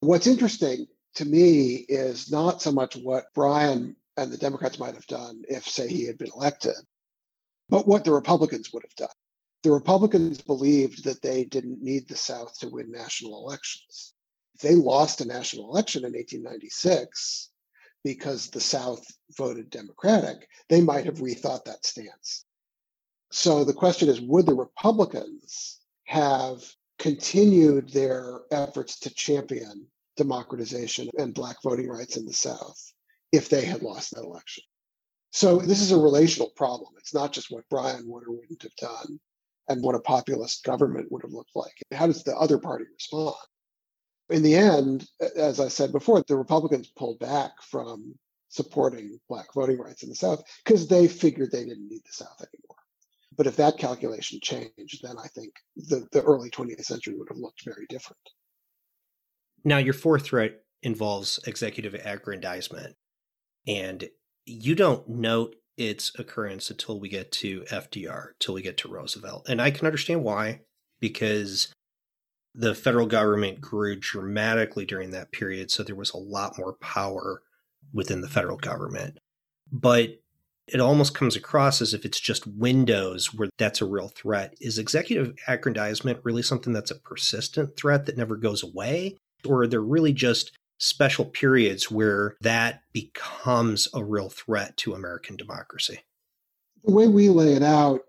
What's 0.00 0.26
interesting 0.26 0.86
to 1.14 1.24
me 1.24 1.86
is 1.88 2.30
not 2.30 2.60
so 2.60 2.72
much 2.72 2.96
what 2.96 3.32
Bryan 3.34 3.96
and 4.18 4.30
the 4.30 4.36
Democrats 4.36 4.78
might 4.78 4.94
have 4.94 5.06
done 5.06 5.42
if, 5.48 5.66
say, 5.66 5.88
he 5.88 6.04
had 6.06 6.18
been 6.18 6.30
elected, 6.36 6.74
but 7.70 7.88
what 7.88 8.04
the 8.04 8.12
Republicans 8.12 8.70
would 8.74 8.84
have 8.84 9.08
done. 9.08 9.13
The 9.64 9.72
Republicans 9.72 10.42
believed 10.42 11.04
that 11.04 11.22
they 11.22 11.42
didn't 11.42 11.80
need 11.80 12.06
the 12.06 12.16
South 12.16 12.58
to 12.58 12.68
win 12.68 12.92
national 12.92 13.48
elections. 13.48 14.12
If 14.54 14.60
they 14.60 14.74
lost 14.74 15.22
a 15.22 15.24
national 15.24 15.70
election 15.70 16.04
in 16.04 16.12
1896 16.12 17.48
because 18.04 18.50
the 18.50 18.60
South 18.60 19.02
voted 19.38 19.70
Democratic, 19.70 20.46
they 20.68 20.82
might 20.82 21.06
have 21.06 21.20
rethought 21.20 21.64
that 21.64 21.86
stance. 21.86 22.44
So 23.32 23.64
the 23.64 23.72
question 23.72 24.10
is 24.10 24.20
would 24.20 24.44
the 24.44 24.54
Republicans 24.54 25.80
have 26.04 26.62
continued 26.98 27.88
their 27.88 28.42
efforts 28.50 28.98
to 29.00 29.14
champion 29.14 29.86
democratization 30.18 31.08
and 31.18 31.32
Black 31.32 31.56
voting 31.62 31.88
rights 31.88 32.18
in 32.18 32.26
the 32.26 32.34
South 32.34 32.92
if 33.32 33.48
they 33.48 33.64
had 33.64 33.80
lost 33.80 34.14
that 34.14 34.24
election? 34.24 34.62
So 35.32 35.56
this 35.56 35.80
is 35.80 35.90
a 35.90 35.96
relational 35.96 36.50
problem. 36.50 36.92
It's 36.98 37.14
not 37.14 37.32
just 37.32 37.50
what 37.50 37.66
Bryan 37.70 38.06
would 38.08 38.24
or 38.24 38.32
wouldn't 38.32 38.62
have 38.62 38.76
done 38.76 39.18
and 39.68 39.82
what 39.82 39.94
a 39.94 40.00
populist 40.00 40.64
government 40.64 41.10
would 41.10 41.22
have 41.22 41.32
looked 41.32 41.54
like. 41.54 41.72
How 41.92 42.06
does 42.06 42.22
the 42.22 42.36
other 42.36 42.58
party 42.58 42.84
respond? 42.92 43.34
In 44.30 44.42
the 44.42 44.54
end, 44.54 45.06
as 45.36 45.60
I 45.60 45.68
said 45.68 45.92
before, 45.92 46.22
the 46.26 46.36
Republicans 46.36 46.90
pulled 46.96 47.18
back 47.18 47.52
from 47.62 48.14
supporting 48.48 49.18
Black 49.28 49.52
voting 49.54 49.78
rights 49.78 50.02
in 50.02 50.08
the 50.08 50.14
South 50.14 50.42
because 50.64 50.86
they 50.86 51.08
figured 51.08 51.50
they 51.50 51.64
didn't 51.64 51.88
need 51.88 52.02
the 52.04 52.12
South 52.12 52.40
anymore. 52.40 52.78
But 53.36 53.46
if 53.46 53.56
that 53.56 53.78
calculation 53.78 54.38
changed, 54.42 55.00
then 55.02 55.16
I 55.18 55.26
think 55.28 55.52
the, 55.76 56.06
the 56.12 56.22
early 56.22 56.50
20th 56.50 56.84
century 56.84 57.14
would 57.16 57.28
have 57.28 57.38
looked 57.38 57.64
very 57.64 57.86
different. 57.88 58.20
Now, 59.64 59.78
your 59.78 59.94
fourth 59.94 60.24
threat 60.24 60.62
involves 60.82 61.40
executive 61.46 61.94
aggrandizement. 61.94 62.94
And 63.66 64.08
you 64.44 64.74
don't 64.74 65.08
note 65.08 65.56
its 65.76 66.12
occurrence 66.18 66.70
until 66.70 67.00
we 67.00 67.08
get 67.08 67.32
to 67.32 67.62
FDR, 67.70 68.28
till 68.38 68.54
we 68.54 68.62
get 68.62 68.76
to 68.78 68.88
Roosevelt. 68.88 69.46
And 69.48 69.60
I 69.60 69.70
can 69.70 69.86
understand 69.86 70.22
why, 70.22 70.60
because 71.00 71.72
the 72.54 72.74
federal 72.74 73.06
government 73.06 73.60
grew 73.60 73.96
dramatically 73.96 74.86
during 74.86 75.10
that 75.10 75.32
period. 75.32 75.70
So 75.70 75.82
there 75.82 75.96
was 75.96 76.12
a 76.12 76.18
lot 76.18 76.56
more 76.58 76.74
power 76.74 77.42
within 77.92 78.20
the 78.20 78.28
federal 78.28 78.56
government. 78.56 79.18
But 79.72 80.20
it 80.66 80.80
almost 80.80 81.14
comes 81.14 81.36
across 81.36 81.82
as 81.82 81.92
if 81.92 82.04
it's 82.04 82.20
just 82.20 82.46
Windows 82.46 83.34
where 83.34 83.50
that's 83.58 83.82
a 83.82 83.86
real 83.86 84.08
threat. 84.08 84.54
Is 84.60 84.78
executive 84.78 85.34
aggrandizement 85.46 86.20
really 86.22 86.42
something 86.42 86.72
that's 86.72 86.90
a 86.90 86.98
persistent 87.00 87.76
threat 87.76 88.06
that 88.06 88.16
never 88.16 88.36
goes 88.36 88.62
away? 88.62 89.16
Or 89.44 89.62
are 89.62 89.66
there 89.66 89.82
really 89.82 90.12
just 90.12 90.52
special 90.84 91.24
periods 91.24 91.90
where 91.90 92.36
that 92.42 92.82
becomes 92.92 93.88
a 93.94 94.04
real 94.04 94.28
threat 94.28 94.76
to 94.76 94.92
American 94.92 95.34
democracy? 95.34 96.00
The 96.84 96.92
way 96.92 97.08
we 97.08 97.30
lay 97.30 97.54
it 97.54 97.62
out, 97.62 98.02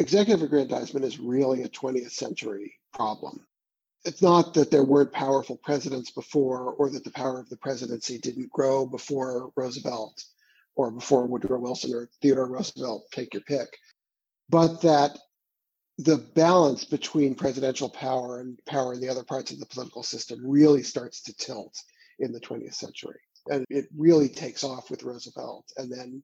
executive 0.00 0.42
aggrandizement 0.42 1.06
is 1.06 1.20
really 1.20 1.62
a 1.62 1.68
20th 1.68 2.10
century 2.10 2.74
problem. 2.92 3.46
It's 4.04 4.22
not 4.22 4.54
that 4.54 4.72
there 4.72 4.82
weren't 4.82 5.12
powerful 5.12 5.56
presidents 5.56 6.10
before 6.10 6.72
or 6.72 6.90
that 6.90 7.04
the 7.04 7.12
power 7.12 7.38
of 7.38 7.48
the 7.48 7.56
presidency 7.56 8.18
didn't 8.18 8.50
grow 8.50 8.86
before 8.86 9.52
Roosevelt 9.54 10.24
or 10.74 10.90
before 10.90 11.26
Woodrow 11.26 11.60
Wilson 11.60 11.94
or 11.94 12.08
Theodore 12.20 12.48
Roosevelt, 12.48 13.04
take 13.12 13.34
your 13.34 13.42
pick, 13.42 13.68
but 14.48 14.82
that 14.82 15.16
the 15.98 16.16
balance 16.16 16.84
between 16.84 17.34
presidential 17.34 17.88
power 17.88 18.40
and 18.40 18.58
power 18.66 18.94
in 18.94 19.00
the 19.00 19.08
other 19.08 19.22
parts 19.22 19.52
of 19.52 19.60
the 19.60 19.66
political 19.66 20.02
system 20.02 20.40
really 20.42 20.82
starts 20.82 21.22
to 21.22 21.34
tilt 21.34 21.80
in 22.20 22.32
the 22.32 22.40
20th 22.40 22.74
century. 22.74 23.20
And 23.50 23.64
it 23.68 23.86
really 23.96 24.28
takes 24.28 24.62
off 24.62 24.90
with 24.90 25.02
Roosevelt 25.02 25.72
and 25.76 25.90
then 25.90 26.22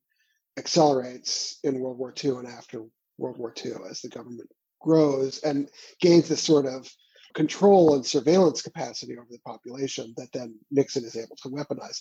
accelerates 0.58 1.58
in 1.64 1.80
World 1.80 1.98
War 1.98 2.14
II 2.22 2.32
and 2.32 2.48
after 2.48 2.84
World 3.18 3.38
War 3.38 3.54
II 3.64 3.72
as 3.90 4.00
the 4.00 4.08
government 4.08 4.50
grows 4.80 5.38
and 5.40 5.68
gains 6.00 6.28
this 6.28 6.42
sort 6.42 6.66
of 6.66 6.88
control 7.34 7.94
and 7.94 8.04
surveillance 8.04 8.62
capacity 8.62 9.16
over 9.16 9.26
the 9.30 9.38
population 9.40 10.14
that 10.16 10.32
then 10.32 10.58
Nixon 10.70 11.04
is 11.04 11.16
able 11.16 11.36
to 11.36 11.48
weaponize. 11.48 12.00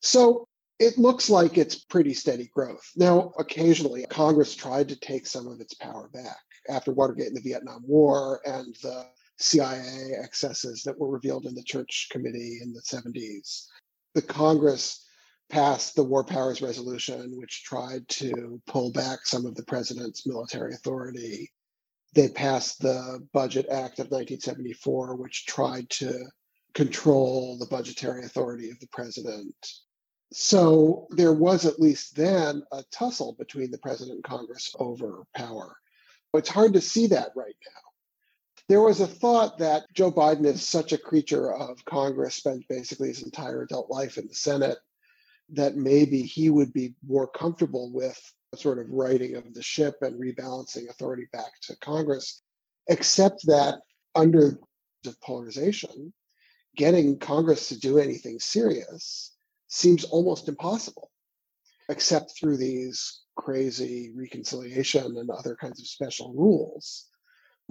So 0.00 0.46
it 0.78 0.96
looks 0.96 1.28
like 1.28 1.58
it's 1.58 1.84
pretty 1.84 2.14
steady 2.14 2.50
growth. 2.54 2.90
Now, 2.96 3.32
occasionally, 3.38 4.06
Congress 4.08 4.54
tried 4.54 4.88
to 4.88 4.98
take 4.98 5.26
some 5.26 5.46
of 5.46 5.60
its 5.60 5.74
power 5.74 6.08
back 6.14 6.38
after 6.70 6.92
Watergate 6.92 7.28
and 7.28 7.36
the 7.36 7.42
Vietnam 7.42 7.82
War 7.86 8.40
and 8.46 8.74
the 8.82 9.06
CIA 9.40 10.12
excesses 10.22 10.82
that 10.82 10.98
were 10.98 11.10
revealed 11.10 11.46
in 11.46 11.54
the 11.54 11.62
Church 11.62 12.08
Committee 12.10 12.60
in 12.62 12.72
the 12.72 12.82
70s. 12.82 13.66
The 14.14 14.22
Congress 14.22 15.06
passed 15.48 15.96
the 15.96 16.04
War 16.04 16.24
Powers 16.24 16.62
Resolution, 16.62 17.36
which 17.36 17.64
tried 17.64 18.08
to 18.08 18.60
pull 18.66 18.92
back 18.92 19.20
some 19.24 19.46
of 19.46 19.54
the 19.54 19.64
president's 19.64 20.26
military 20.26 20.74
authority. 20.74 21.50
They 22.14 22.28
passed 22.28 22.80
the 22.80 23.26
Budget 23.32 23.66
Act 23.66 23.98
of 23.98 24.10
1974, 24.10 25.16
which 25.16 25.46
tried 25.46 25.88
to 25.90 26.26
control 26.74 27.58
the 27.58 27.66
budgetary 27.66 28.24
authority 28.24 28.70
of 28.70 28.78
the 28.78 28.88
president. 28.88 29.54
So 30.32 31.08
there 31.10 31.32
was 31.32 31.66
at 31.66 31.80
least 31.80 32.14
then 32.14 32.62
a 32.72 32.84
tussle 32.92 33.34
between 33.38 33.70
the 33.70 33.78
president 33.78 34.16
and 34.16 34.24
Congress 34.24 34.72
over 34.78 35.24
power. 35.34 35.76
It's 36.34 36.48
hard 36.48 36.74
to 36.74 36.80
see 36.80 37.08
that 37.08 37.30
right 37.34 37.56
now. 37.66 37.89
There 38.70 38.80
was 38.80 39.00
a 39.00 39.06
thought 39.08 39.58
that 39.58 39.92
Joe 39.94 40.12
Biden 40.12 40.46
is 40.46 40.64
such 40.64 40.92
a 40.92 40.98
creature 40.98 41.52
of 41.52 41.84
Congress, 41.86 42.36
spent 42.36 42.68
basically 42.68 43.08
his 43.08 43.24
entire 43.24 43.62
adult 43.62 43.90
life 43.90 44.16
in 44.16 44.28
the 44.28 44.34
Senate, 44.34 44.78
that 45.48 45.74
maybe 45.74 46.22
he 46.22 46.50
would 46.50 46.72
be 46.72 46.94
more 47.04 47.26
comfortable 47.26 47.90
with 47.92 48.16
sort 48.54 48.78
of 48.78 48.88
righting 48.88 49.34
of 49.34 49.52
the 49.54 49.62
ship 49.62 49.96
and 50.02 50.20
rebalancing 50.20 50.88
authority 50.88 51.26
back 51.32 51.50
to 51.62 51.74
Congress. 51.78 52.42
except 52.86 53.44
that 53.46 53.80
under 54.14 54.60
the 55.02 55.16
polarization, 55.20 56.12
getting 56.76 57.18
Congress 57.18 57.70
to 57.70 57.76
do 57.76 57.98
anything 57.98 58.38
serious 58.38 59.34
seems 59.66 60.04
almost 60.04 60.48
impossible, 60.48 61.10
except 61.88 62.38
through 62.38 62.56
these 62.56 63.22
crazy 63.34 64.12
reconciliation 64.14 65.18
and 65.18 65.28
other 65.28 65.56
kinds 65.56 65.80
of 65.80 65.88
special 65.88 66.32
rules, 66.34 67.09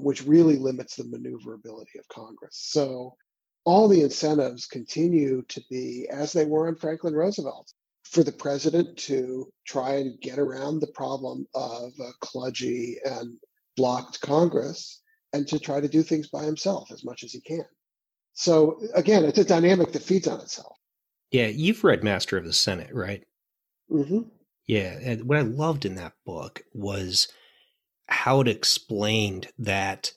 which 0.02 0.26
really 0.26 0.58
limits 0.58 0.96
the 0.96 1.06
maneuverability 1.06 2.00
of 2.00 2.08
Congress. 2.08 2.58
So 2.70 3.16
all 3.66 3.88
the 3.88 4.02
incentives 4.02 4.66
continue 4.66 5.44
to 5.50 5.62
be 5.70 6.08
as 6.12 6.34
they 6.34 6.46
were 6.46 6.68
in 6.68 6.76
Franklin 6.76 7.14
Roosevelt 7.14 7.72
for 8.04 8.24
the 8.24 8.32
president 8.32 8.98
to 8.98 9.52
try 9.68 9.96
and 9.96 10.20
get 10.22 10.40
around 10.40 10.80
the 10.80 10.88
problem 10.88 11.46
of 11.54 11.92
a 12.00 12.26
kludgy 12.26 12.96
and 13.06 13.38
blocked 13.78 14.22
Congress 14.22 15.02
and 15.34 15.48
to 15.48 15.60
try 15.60 15.80
to 15.80 15.88
do 15.88 16.02
things 16.02 16.28
by 16.30 16.44
himself 16.44 16.92
as 16.92 17.06
much 17.06 17.24
as 17.24 17.32
he 17.32 17.42
can. 17.42 17.66
So 18.34 18.82
again, 18.96 19.26
it's 19.26 19.38
a 19.38 19.46
dynamic 19.46 19.92
that 19.92 20.02
feeds 20.02 20.28
on 20.28 20.40
itself. 20.40 20.76
Yeah, 21.32 21.48
you've 21.48 21.84
read 21.84 22.04
Master 22.04 22.38
of 22.38 22.46
the 22.46 22.54
Senate, 22.54 22.90
right? 22.94 23.24
Mm-hmm. 23.92 24.22
Yeah, 24.66 24.98
and 25.02 25.26
what 25.26 25.38
I 25.38 25.42
loved 25.42 25.86
in 25.86 25.96
that 25.96 26.14
book 26.26 26.64
was 26.74 27.28
how 28.10 28.42
it 28.42 28.48
explained 28.48 29.48
that 29.58 30.14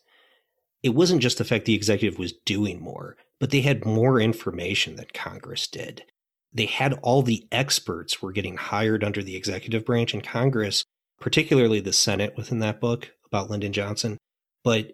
it 0.83 0.90
wasn't 0.90 1.22
just 1.22 1.38
the 1.38 1.44
fact 1.44 1.64
the 1.64 1.74
executive 1.74 2.18
was 2.18 2.33
doing 2.44 2.81
more, 2.81 3.16
but 3.38 3.50
they 3.50 3.61
had 3.61 3.85
more 3.85 4.20
information 4.20 4.96
than 4.96 5.07
Congress 5.14 5.68
did. 5.68 6.05
They 6.52 6.66
had 6.66 6.98
all 7.02 7.22
the 7.22 7.46
experts 7.52 8.20
were 8.20 8.33
getting 8.33 8.57
hired 8.57 9.05
under 9.05 9.22
the 9.22 9.37
executive 9.37 9.85
branch 9.85 10.12
and 10.12 10.22
Congress, 10.22 10.85
particularly 11.20 11.81
the 11.81 11.92
Senate 11.92 12.35
within 12.37 12.59
that 12.59 12.81
book 12.81 13.12
about 13.26 13.50
Lyndon 13.50 13.72
Johnson. 13.72 14.18
But 14.64 14.92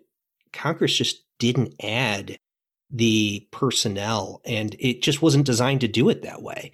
Congress 0.52 0.96
just 0.96 1.24
didn't 1.38 1.74
add 1.82 2.36
the 2.90 3.46
personnel 3.50 4.40
and 4.44 4.76
it 4.78 5.02
just 5.02 5.20
wasn't 5.20 5.46
designed 5.46 5.80
to 5.82 5.88
do 5.88 6.08
it 6.08 6.22
that 6.22 6.42
way. 6.42 6.72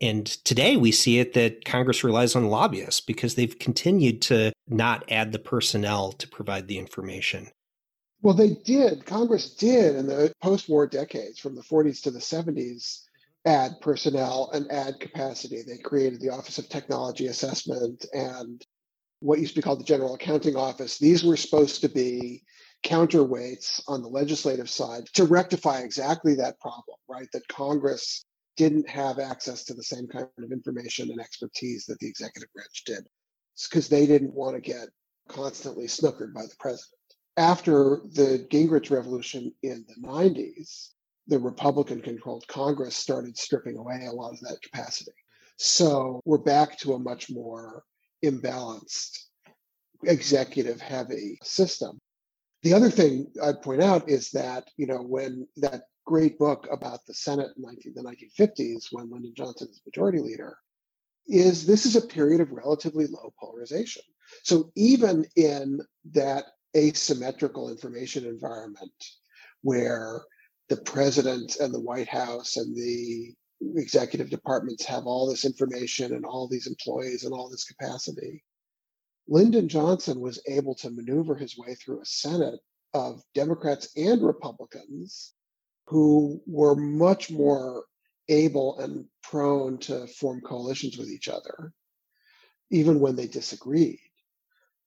And 0.00 0.26
today 0.26 0.76
we 0.76 0.90
see 0.90 1.20
it 1.20 1.34
that 1.34 1.64
Congress 1.64 2.02
relies 2.02 2.34
on 2.34 2.48
lobbyists 2.48 3.00
because 3.00 3.34
they've 3.34 3.58
continued 3.58 4.22
to 4.22 4.51
not 4.68 5.10
add 5.10 5.32
the 5.32 5.38
personnel 5.38 6.12
to 6.12 6.28
provide 6.28 6.68
the 6.68 6.78
information. 6.78 7.48
Well, 8.22 8.34
they 8.34 8.54
did. 8.64 9.04
Congress 9.04 9.54
did 9.54 9.96
in 9.96 10.06
the 10.06 10.32
post 10.40 10.68
war 10.68 10.86
decades 10.86 11.40
from 11.40 11.56
the 11.56 11.62
40s 11.62 12.02
to 12.02 12.10
the 12.10 12.20
70s 12.20 12.54
mm-hmm. 12.54 13.50
add 13.50 13.80
personnel 13.80 14.50
and 14.54 14.70
add 14.70 15.00
capacity. 15.00 15.62
They 15.62 15.78
created 15.78 16.20
the 16.20 16.30
Office 16.30 16.58
of 16.58 16.68
Technology 16.68 17.26
Assessment 17.26 18.06
and 18.12 18.64
what 19.20 19.40
used 19.40 19.54
to 19.54 19.60
be 19.60 19.62
called 19.62 19.80
the 19.80 19.84
General 19.84 20.14
Accounting 20.14 20.56
Office. 20.56 20.98
These 20.98 21.24
were 21.24 21.36
supposed 21.36 21.80
to 21.80 21.88
be 21.88 22.44
counterweights 22.84 23.82
on 23.86 24.02
the 24.02 24.08
legislative 24.08 24.68
side 24.68 25.06
to 25.14 25.24
rectify 25.24 25.80
exactly 25.80 26.34
that 26.34 26.58
problem, 26.60 26.96
right? 27.08 27.28
That 27.32 27.46
Congress 27.48 28.24
didn't 28.56 28.88
have 28.88 29.18
access 29.18 29.64
to 29.64 29.74
the 29.74 29.82
same 29.82 30.06
kind 30.08 30.26
of 30.38 30.52
information 30.52 31.10
and 31.10 31.20
expertise 31.20 31.86
that 31.86 31.98
the 32.00 32.08
executive 32.08 32.52
branch 32.52 32.82
did 32.84 33.06
because 33.70 33.88
they 33.88 34.06
didn't 34.06 34.34
want 34.34 34.54
to 34.54 34.60
get 34.60 34.88
constantly 35.28 35.86
snookered 35.86 36.32
by 36.34 36.42
the 36.42 36.56
president. 36.58 36.98
After 37.36 38.02
the 38.12 38.46
Gingrich 38.50 38.90
Revolution 38.90 39.52
in 39.62 39.84
the 39.88 40.06
90s, 40.06 40.88
the 41.28 41.38
Republican 41.38 42.02
controlled 42.02 42.46
Congress 42.48 42.96
started 42.96 43.38
stripping 43.38 43.76
away 43.76 44.06
a 44.06 44.12
lot 44.12 44.32
of 44.32 44.40
that 44.40 44.60
capacity. 44.62 45.12
So 45.56 46.20
we're 46.24 46.38
back 46.38 46.78
to 46.78 46.94
a 46.94 46.98
much 46.98 47.30
more 47.30 47.84
imbalanced, 48.24 49.18
executive 50.04 50.80
heavy 50.80 51.38
system. 51.42 51.98
The 52.62 52.74
other 52.74 52.90
thing 52.90 53.26
I'd 53.42 53.62
point 53.62 53.82
out 53.82 54.08
is 54.08 54.30
that, 54.30 54.68
you 54.76 54.86
know, 54.86 55.02
when 55.02 55.46
that 55.56 55.82
great 56.04 56.38
book 56.38 56.66
about 56.70 57.00
the 57.06 57.14
Senate 57.14 57.50
in 57.56 57.62
19, 57.62 57.94
the 57.94 58.02
1950s, 58.02 58.86
when 58.90 59.10
Lyndon 59.10 59.32
Johnson 59.36 59.68
is 59.70 59.80
majority 59.86 60.18
leader, 60.18 60.56
is 61.26 61.66
this 61.66 61.86
is 61.86 61.96
a 61.96 62.06
period 62.06 62.40
of 62.40 62.52
relatively 62.52 63.06
low 63.06 63.32
polarization. 63.38 64.02
So 64.42 64.72
even 64.76 65.26
in 65.36 65.80
that 66.12 66.44
asymmetrical 66.76 67.70
information 67.70 68.24
environment 68.24 68.92
where 69.62 70.22
the 70.68 70.78
president 70.78 71.56
and 71.56 71.72
the 71.72 71.80
White 71.80 72.08
House 72.08 72.56
and 72.56 72.74
the 72.74 73.34
executive 73.76 74.30
departments 74.30 74.84
have 74.86 75.06
all 75.06 75.28
this 75.28 75.44
information 75.44 76.14
and 76.14 76.24
all 76.24 76.48
these 76.48 76.66
employees 76.66 77.24
and 77.24 77.32
all 77.32 77.48
this 77.48 77.64
capacity. 77.64 78.42
Lyndon 79.28 79.68
Johnson 79.68 80.20
was 80.20 80.42
able 80.48 80.74
to 80.76 80.90
maneuver 80.90 81.36
his 81.36 81.56
way 81.56 81.74
through 81.74 82.00
a 82.00 82.06
Senate 82.06 82.58
of 82.94 83.22
Democrats 83.34 83.88
and 83.96 84.22
Republicans 84.22 85.34
who 85.86 86.40
were 86.46 86.74
much 86.74 87.30
more 87.30 87.84
able 88.28 88.78
and 88.78 89.04
prone 89.22 89.78
to 89.78 90.06
form 90.06 90.40
coalitions 90.40 90.96
with 90.98 91.08
each 91.08 91.28
other, 91.28 91.72
even 92.70 93.00
when 93.00 93.16
they 93.16 93.26
disagreed. 93.26 93.98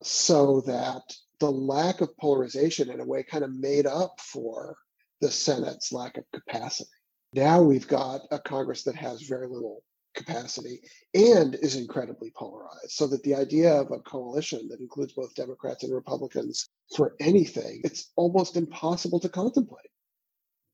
So 0.04 0.62
that 0.62 1.02
the 1.40 1.52
lack 1.52 2.02
of 2.02 2.16
polarization, 2.18 2.90
in 2.90 3.00
a 3.00 3.06
way, 3.06 3.24
kind 3.24 3.44
of 3.44 3.54
made 3.54 3.86
up 3.86 4.20
for 4.20 4.76
the 5.22 5.32
Senate's 5.32 5.92
lack 5.92 6.18
of 6.18 6.24
capacity. 6.34 6.90
Now 7.34 7.62
we've 7.62 7.88
got 7.88 8.22
a 8.32 8.40
Congress 8.40 8.84
that 8.84 8.96
has 8.96 9.22
very 9.24 9.48
little 9.48 9.84
capacity 10.16 10.80
and 11.14 11.56
is 11.56 11.76
incredibly 11.76 12.32
polarized. 12.36 12.92
So 12.92 13.08
that 13.08 13.24
the 13.24 13.36
idea 13.36 13.74
of 13.74 13.92
a 13.92 14.00
coalition 14.00 14.68
that 14.70 14.80
includes 14.80 15.14
both 15.14 15.36
Democrats 15.36 15.84
and 15.84 15.94
Republicans 15.94 16.70
for 16.96 17.16
anything, 17.20 17.82
it's 17.84 18.12
almost 18.16 18.56
impossible 18.56 19.20
to 19.20 19.30
contemplate. 19.30 19.90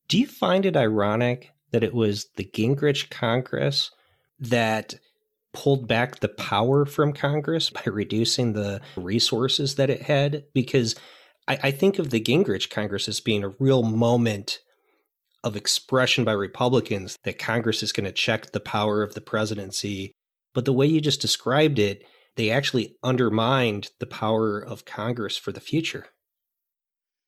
Do 0.08 0.18
you 0.18 0.26
find 0.26 0.66
it 0.66 0.76
ironic 0.76 1.50
that 1.72 1.82
it 1.82 1.94
was 1.94 2.26
the 2.36 2.44
Gingrich 2.44 3.10
Congress 3.10 3.90
that 4.38 4.94
pulled 5.52 5.86
back 5.86 6.20
the 6.20 6.28
power 6.28 6.86
from 6.86 7.12
Congress 7.12 7.70
by 7.70 7.82
reducing 7.86 8.52
the 8.52 8.80
resources 8.96 9.74
that 9.74 9.90
it 9.90 10.02
had? 10.02 10.44
Because 10.54 10.94
I, 11.48 11.58
I 11.64 11.70
think 11.70 11.98
of 11.98 12.10
the 12.10 12.20
Gingrich 12.20 12.70
Congress 12.70 13.08
as 13.08 13.20
being 13.20 13.44
a 13.44 13.54
real 13.58 13.82
moment 13.82 14.60
of 15.44 15.56
expression 15.56 16.24
by 16.24 16.32
Republicans 16.32 17.18
that 17.24 17.38
Congress 17.38 17.82
is 17.82 17.92
going 17.92 18.04
to 18.04 18.12
check 18.12 18.52
the 18.52 18.60
power 18.60 19.02
of 19.02 19.14
the 19.14 19.20
presidency. 19.20 20.12
But 20.54 20.64
the 20.64 20.72
way 20.72 20.86
you 20.86 21.00
just 21.00 21.20
described 21.20 21.78
it, 21.78 22.04
they 22.36 22.50
actually 22.50 22.96
undermined 23.02 23.90
the 23.98 24.06
power 24.06 24.58
of 24.60 24.84
Congress 24.84 25.36
for 25.36 25.52
the 25.52 25.60
future. 25.60 26.06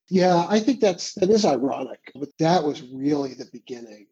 Yeah, 0.09 0.45
I 0.47 0.59
think 0.59 0.81
that's 0.81 1.13
that 1.15 1.29
is 1.29 1.45
ironic, 1.45 1.99
but 2.13 2.29
that 2.39 2.63
was 2.63 2.83
really 2.83 3.33
the 3.33 3.49
beginning 3.51 4.05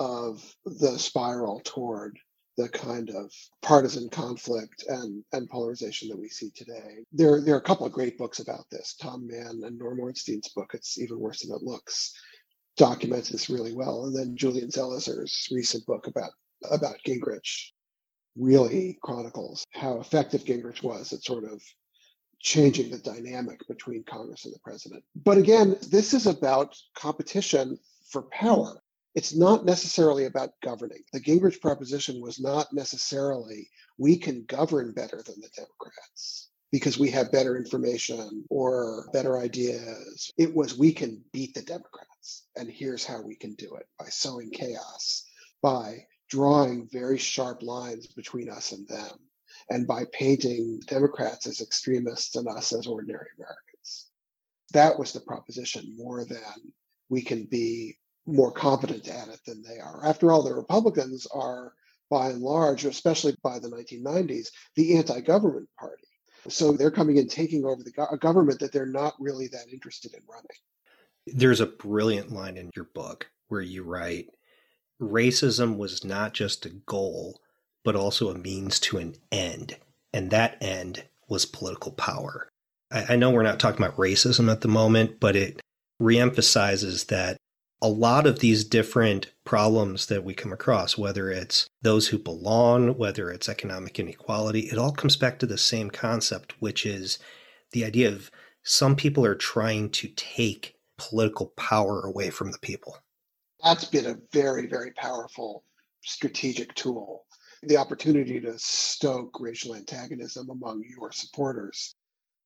of 0.00 0.42
the 0.64 0.98
spiral 0.98 1.60
toward 1.64 2.18
the 2.56 2.68
kind 2.70 3.10
of 3.10 3.30
partisan 3.62 4.08
conflict 4.08 4.84
and, 4.88 5.22
and 5.32 5.48
polarization 5.48 6.08
that 6.08 6.18
we 6.18 6.28
see 6.28 6.50
today. 6.50 6.96
There, 7.12 7.40
there 7.40 7.54
are 7.54 7.58
a 7.58 7.62
couple 7.62 7.86
of 7.86 7.92
great 7.92 8.18
books 8.18 8.40
about 8.40 8.64
this. 8.70 8.96
Tom 9.00 9.26
Mann 9.26 9.60
and 9.64 9.78
Norm 9.78 10.00
Ornstein's 10.00 10.48
book, 10.48 10.72
It's 10.74 10.98
Even 10.98 11.20
Worse 11.20 11.42
Than 11.42 11.54
It 11.54 11.62
Looks, 11.62 12.12
documents 12.76 13.28
this 13.28 13.48
really 13.48 13.72
well. 13.72 14.06
And 14.06 14.16
then 14.16 14.36
Julian 14.36 14.70
Zelizer's 14.70 15.48
recent 15.52 15.86
book 15.86 16.06
about, 16.06 16.32
about 16.70 16.96
Gingrich 17.06 17.70
really 18.36 18.98
chronicles 19.02 19.64
how 19.72 20.00
effective 20.00 20.44
Gingrich 20.44 20.82
was 20.82 21.12
at 21.12 21.22
sort 21.22 21.44
of 21.44 21.62
changing 22.40 22.90
the 22.90 22.98
dynamic 22.98 23.60
between 23.68 24.02
Congress 24.04 24.44
and 24.44 24.54
the 24.54 24.60
president. 24.60 25.04
But 25.14 25.38
again, 25.38 25.76
this 25.90 26.14
is 26.14 26.26
about 26.26 26.76
competition 26.94 27.78
for 28.10 28.22
power. 28.32 28.82
It's 29.14 29.34
not 29.34 29.64
necessarily 29.64 30.26
about 30.26 30.52
governing. 30.62 31.02
The 31.12 31.20
Gingrich 31.20 31.60
proposition 31.60 32.20
was 32.20 32.40
not 32.40 32.72
necessarily 32.72 33.68
we 33.98 34.16
can 34.16 34.44
govern 34.44 34.92
better 34.92 35.22
than 35.22 35.40
the 35.40 35.50
Democrats 35.56 36.50
because 36.70 36.98
we 36.98 37.10
have 37.10 37.32
better 37.32 37.56
information 37.56 38.44
or 38.48 39.08
better 39.12 39.38
ideas. 39.38 40.30
It 40.38 40.54
was 40.54 40.78
we 40.78 40.92
can 40.92 41.22
beat 41.32 41.54
the 41.54 41.62
Democrats. 41.62 42.46
And 42.56 42.70
here's 42.70 43.04
how 43.04 43.20
we 43.20 43.34
can 43.34 43.54
do 43.54 43.74
it 43.74 43.86
by 43.98 44.06
sowing 44.06 44.50
chaos, 44.50 45.24
by 45.60 46.06
drawing 46.28 46.88
very 46.92 47.18
sharp 47.18 47.62
lines 47.62 48.06
between 48.06 48.48
us 48.48 48.70
and 48.70 48.86
them 48.86 49.18
and 49.70 49.86
by 49.86 50.04
painting 50.12 50.80
Democrats 50.86 51.48
as 51.48 51.60
extremists 51.60 52.36
and 52.36 52.46
us 52.46 52.72
as 52.72 52.86
ordinary 52.86 53.26
Americans. 53.36 54.06
That 54.72 54.96
was 54.96 55.12
the 55.12 55.20
proposition 55.20 55.96
more 55.96 56.24
than 56.24 56.72
we 57.08 57.22
can 57.22 57.44
be 57.44 57.96
more 58.32 58.52
competent 58.52 59.08
at 59.08 59.28
it 59.28 59.40
than 59.46 59.62
they 59.62 59.78
are. 59.78 60.04
After 60.04 60.32
all, 60.32 60.42
the 60.42 60.54
Republicans 60.54 61.26
are, 61.26 61.72
by 62.10 62.30
and 62.30 62.42
large, 62.42 62.84
especially 62.84 63.36
by 63.42 63.58
the 63.58 63.68
1990s, 63.68 64.48
the 64.76 64.96
anti 64.96 65.20
government 65.20 65.68
party. 65.78 66.04
So 66.48 66.72
they're 66.72 66.90
coming 66.90 67.18
in 67.18 67.28
taking 67.28 67.64
over 67.64 67.82
the 67.82 67.92
go- 67.92 68.16
government 68.18 68.60
that 68.60 68.72
they're 68.72 68.86
not 68.86 69.14
really 69.20 69.48
that 69.48 69.66
interested 69.72 70.14
in 70.14 70.20
running. 70.28 70.46
There's 71.26 71.60
a 71.60 71.66
brilliant 71.66 72.32
line 72.32 72.56
in 72.56 72.70
your 72.74 72.88
book 72.94 73.30
where 73.48 73.60
you 73.60 73.82
write 73.82 74.28
racism 75.00 75.76
was 75.76 76.04
not 76.04 76.34
just 76.34 76.64
a 76.66 76.70
goal, 76.70 77.40
but 77.84 77.96
also 77.96 78.30
a 78.30 78.38
means 78.38 78.80
to 78.80 78.98
an 78.98 79.16
end. 79.30 79.76
And 80.12 80.30
that 80.30 80.56
end 80.60 81.04
was 81.28 81.46
political 81.46 81.92
power. 81.92 82.48
I, 82.90 83.14
I 83.14 83.16
know 83.16 83.30
we're 83.30 83.42
not 83.42 83.60
talking 83.60 83.84
about 83.84 83.96
racism 83.96 84.50
at 84.50 84.62
the 84.62 84.68
moment, 84.68 85.20
but 85.20 85.36
it 85.36 85.60
reemphasizes 86.00 87.06
that 87.06 87.36
a 87.82 87.88
lot 87.88 88.26
of 88.26 88.40
these 88.40 88.64
different 88.64 89.32
problems 89.44 90.06
that 90.06 90.24
we 90.24 90.34
come 90.34 90.52
across, 90.52 90.98
whether 90.98 91.30
it's 91.30 91.68
those 91.82 92.08
who 92.08 92.18
belong, 92.18 92.96
whether 92.98 93.30
it's 93.30 93.48
economic 93.48 93.98
inequality, 93.98 94.60
it 94.68 94.78
all 94.78 94.92
comes 94.92 95.16
back 95.16 95.38
to 95.38 95.46
the 95.46 95.58
same 95.58 95.90
concept, 95.90 96.54
which 96.60 96.84
is 96.84 97.18
the 97.72 97.84
idea 97.84 98.08
of 98.08 98.30
some 98.62 98.96
people 98.96 99.24
are 99.24 99.34
trying 99.34 99.88
to 99.90 100.08
take 100.08 100.74
political 100.98 101.46
power 101.56 102.02
away 102.02 102.28
from 102.28 102.50
the 102.52 102.58
people. 102.58 102.98
That's 103.64 103.86
been 103.86 104.06
a 104.06 104.18
very, 104.32 104.66
very 104.66 104.92
powerful 104.92 105.64
strategic 106.02 106.74
tool. 106.74 107.24
The 107.62 107.78
opportunity 107.78 108.40
to 108.40 108.58
stoke 108.58 109.38
racial 109.40 109.74
antagonism 109.74 110.48
among 110.50 110.82
your 110.88 111.12
supporters 111.12 111.94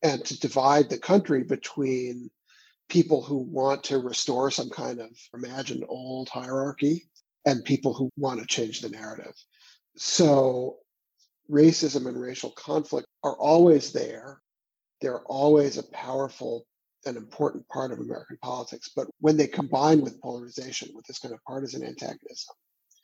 and 0.02 0.24
to 0.24 0.38
divide 0.38 0.90
the 0.90 0.98
country 0.98 1.42
between 1.42 2.30
people 2.88 3.22
who 3.22 3.38
want 3.38 3.82
to 3.84 3.98
restore 3.98 4.50
some 4.50 4.70
kind 4.70 5.00
of 5.00 5.10
imagined 5.34 5.84
old 5.88 6.28
hierarchy 6.28 7.06
and 7.46 7.64
people 7.64 7.94
who 7.94 8.10
want 8.16 8.40
to 8.40 8.46
change 8.46 8.80
the 8.80 8.88
narrative. 8.88 9.34
So 9.96 10.76
racism 11.50 12.06
and 12.06 12.20
racial 12.20 12.50
conflict 12.50 13.06
are 13.22 13.36
always 13.36 13.92
there. 13.92 14.40
They're 15.00 15.22
always 15.22 15.78
a 15.78 15.90
powerful 15.90 16.66
and 17.06 17.16
important 17.16 17.68
part 17.68 17.92
of 17.92 18.00
American 18.00 18.38
politics. 18.42 18.90
But 18.94 19.08
when 19.20 19.36
they 19.36 19.46
combine 19.46 20.00
with 20.00 20.20
polarization, 20.20 20.88
with 20.94 21.04
this 21.06 21.18
kind 21.18 21.34
of 21.34 21.44
partisan 21.46 21.84
antagonism, 21.84 22.54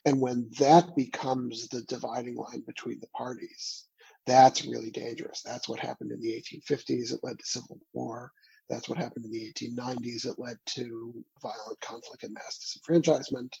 and 0.05 0.19
when 0.19 0.49
that 0.59 0.95
becomes 0.95 1.67
the 1.67 1.83
dividing 1.83 2.35
line 2.35 2.63
between 2.65 2.99
the 2.99 3.07
parties, 3.15 3.85
that's 4.25 4.65
really 4.65 4.89
dangerous. 4.89 5.41
That's 5.43 5.69
what 5.69 5.79
happened 5.79 6.11
in 6.11 6.21
the 6.21 6.31
1850s. 6.31 7.13
It 7.13 7.19
led 7.23 7.37
to 7.37 7.45
civil 7.45 7.79
war. 7.93 8.31
That's 8.71 8.89
what 8.89 8.97
happened 8.97 9.25
in 9.25 9.31
the 9.31 9.53
1890s. 9.53 10.25
It 10.25 10.39
led 10.39 10.57
to 10.77 11.25
violent 11.43 11.81
conflict 11.81 12.23
and 12.23 12.33
mass 12.33 12.57
disenfranchisement, 12.57 13.51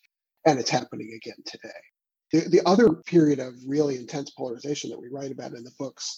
and 0.45 0.59
it's 0.59 0.69
happening 0.69 1.11
again 1.15 1.37
today. 1.45 1.69
The, 2.31 2.49
the 2.49 2.61
other 2.65 2.93
period 3.05 3.39
of 3.39 3.53
really 3.67 3.97
intense 3.97 4.31
polarization 4.31 4.89
that 4.89 5.01
we 5.01 5.09
write 5.11 5.31
about 5.31 5.53
in 5.53 5.65
the 5.65 5.73
books 5.77 6.15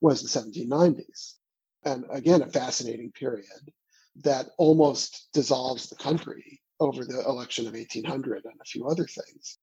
was 0.00 0.22
the 0.22 0.40
1790s. 0.40 1.34
And 1.84 2.04
again, 2.10 2.42
a 2.42 2.48
fascinating 2.48 3.12
period 3.12 3.46
that 4.24 4.48
almost 4.58 5.28
dissolves 5.32 5.88
the 5.88 5.96
country 5.96 6.60
over 6.80 7.04
the 7.04 7.24
election 7.24 7.68
of 7.68 7.74
1800 7.74 8.44
and 8.44 8.54
a 8.60 8.64
few 8.64 8.88
other 8.88 9.06
things. 9.06 9.58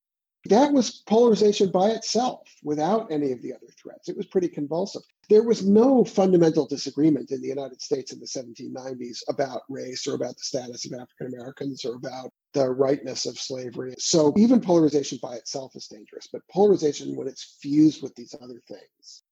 That 0.46 0.72
was 0.72 1.02
polarization 1.06 1.70
by 1.70 1.90
itself 1.90 2.48
without 2.62 3.12
any 3.12 3.32
of 3.32 3.42
the 3.42 3.52
other 3.52 3.66
threats. 3.80 4.08
It 4.08 4.16
was 4.16 4.26
pretty 4.26 4.48
convulsive. 4.48 5.02
There 5.28 5.42
was 5.42 5.66
no 5.66 6.02
fundamental 6.02 6.66
disagreement 6.66 7.30
in 7.30 7.42
the 7.42 7.48
United 7.48 7.82
States 7.82 8.12
in 8.12 8.20
the 8.20 8.26
1790s 8.26 9.22
about 9.28 9.62
race 9.68 10.06
or 10.06 10.14
about 10.14 10.36
the 10.38 10.42
status 10.42 10.86
of 10.86 10.98
African 10.98 11.34
Americans 11.34 11.84
or 11.84 11.96
about 11.96 12.32
the 12.54 12.70
rightness 12.70 13.26
of 13.26 13.38
slavery. 13.38 13.94
So 13.98 14.32
even 14.38 14.62
polarization 14.62 15.18
by 15.22 15.34
itself 15.34 15.76
is 15.76 15.86
dangerous, 15.88 16.28
but 16.32 16.42
polarization, 16.50 17.16
when 17.16 17.28
it's 17.28 17.58
fused 17.60 18.02
with 18.02 18.14
these 18.14 18.34
other 18.40 18.62
things, 18.66 19.22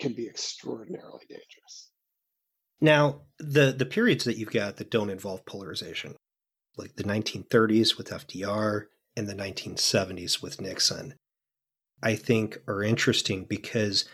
can 0.00 0.14
be 0.14 0.26
extraordinarily 0.26 1.26
dangerous. 1.28 1.90
Now, 2.80 3.20
the 3.38 3.72
the 3.72 3.86
periods 3.86 4.24
that 4.24 4.36
you've 4.36 4.50
got 4.50 4.78
that 4.78 4.90
don't 4.90 5.10
involve 5.10 5.44
polarization, 5.46 6.16
like 6.76 6.96
the 6.96 7.04
1930s 7.04 7.96
with 7.96 8.08
FDR, 8.08 8.86
in 9.20 9.26
the 9.26 9.34
1970s 9.34 10.42
with 10.42 10.60
Nixon, 10.60 11.14
I 12.02 12.16
think 12.16 12.58
are 12.66 12.82
interesting 12.82 13.44
because 13.44 14.06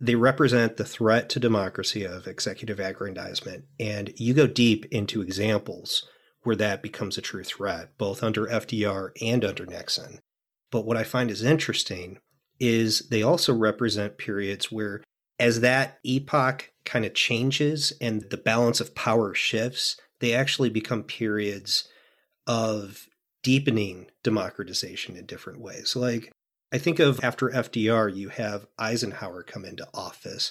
they 0.00 0.14
represent 0.14 0.76
the 0.76 0.84
threat 0.84 1.28
to 1.30 1.38
democracy 1.38 2.04
of 2.04 2.26
executive 2.26 2.80
aggrandizement. 2.80 3.64
And 3.78 4.12
you 4.16 4.34
go 4.34 4.46
deep 4.46 4.86
into 4.86 5.22
examples 5.22 6.08
where 6.42 6.56
that 6.56 6.82
becomes 6.82 7.16
a 7.16 7.22
true 7.22 7.44
threat, 7.44 7.96
both 7.96 8.22
under 8.22 8.46
FDR 8.46 9.10
and 9.22 9.44
under 9.44 9.66
Nixon. 9.66 10.18
But 10.70 10.84
what 10.84 10.96
I 10.96 11.04
find 11.04 11.30
is 11.30 11.42
interesting 11.42 12.18
is 12.58 13.08
they 13.08 13.22
also 13.22 13.54
represent 13.54 14.18
periods 14.18 14.72
where, 14.72 15.02
as 15.38 15.60
that 15.60 15.98
epoch 16.04 16.70
kind 16.84 17.04
of 17.04 17.14
changes 17.14 17.92
and 18.00 18.24
the 18.30 18.36
balance 18.36 18.80
of 18.80 18.94
power 18.94 19.34
shifts, 19.34 19.96
they 20.20 20.34
actually 20.34 20.70
become 20.70 21.02
periods 21.02 21.88
of 22.46 23.06
deepening 23.44 24.08
democratization 24.24 25.16
in 25.16 25.26
different 25.26 25.60
ways. 25.60 25.94
Like, 25.94 26.32
I 26.72 26.78
think 26.78 26.98
of 26.98 27.22
after 27.22 27.50
FDR, 27.50 28.12
you 28.12 28.30
have 28.30 28.66
Eisenhower 28.76 29.44
come 29.44 29.64
into 29.64 29.86
office. 29.94 30.50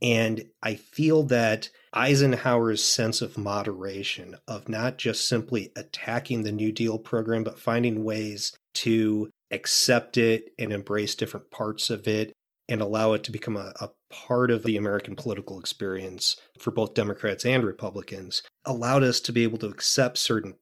And 0.00 0.44
I 0.62 0.74
feel 0.74 1.22
that 1.24 1.70
Eisenhower's 1.92 2.84
sense 2.84 3.22
of 3.22 3.38
moderation, 3.38 4.36
of 4.46 4.68
not 4.68 4.98
just 4.98 5.26
simply 5.26 5.72
attacking 5.74 6.42
the 6.42 6.52
New 6.52 6.70
Deal 6.70 6.98
program, 6.98 7.42
but 7.42 7.58
finding 7.58 8.04
ways 8.04 8.52
to 8.74 9.30
accept 9.50 10.18
it 10.18 10.52
and 10.58 10.72
embrace 10.72 11.14
different 11.14 11.50
parts 11.50 11.88
of 11.88 12.06
it 12.06 12.32
and 12.68 12.82
allow 12.82 13.12
it 13.14 13.24
to 13.24 13.32
become 13.32 13.56
a, 13.56 13.72
a, 13.80 13.90
part 14.08 14.52
of 14.52 14.62
the 14.62 14.76
American 14.76 15.16
political 15.16 15.58
experience 15.58 16.36
for 16.58 16.70
both 16.70 16.94
Democrats 16.94 17.44
and 17.44 17.64
Republicans, 17.64 18.42
allowed 18.64 19.02
us 19.02 19.18
to 19.20 19.32
be 19.32 19.42
able 19.42 19.58
to 19.58 19.66
accept 19.66 20.16
certain 20.16 20.54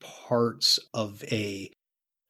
parts 0.00 0.78
of 0.94 1.24
a 1.24 1.70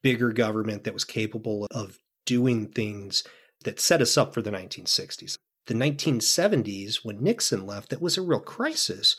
bigger 0.01 0.31
government 0.31 0.83
that 0.83 0.93
was 0.93 1.03
capable 1.03 1.67
of 1.71 1.99
doing 2.25 2.67
things 2.67 3.23
that 3.63 3.79
set 3.79 4.01
us 4.01 4.17
up 4.17 4.33
for 4.33 4.41
the 4.41 4.51
1960s. 4.51 5.37
The 5.67 5.73
1970s, 5.73 7.03
when 7.03 7.21
Nixon 7.21 7.65
left, 7.65 7.89
that 7.89 8.01
was 8.01 8.17
a 8.17 8.21
real 8.21 8.39
crisis. 8.39 9.15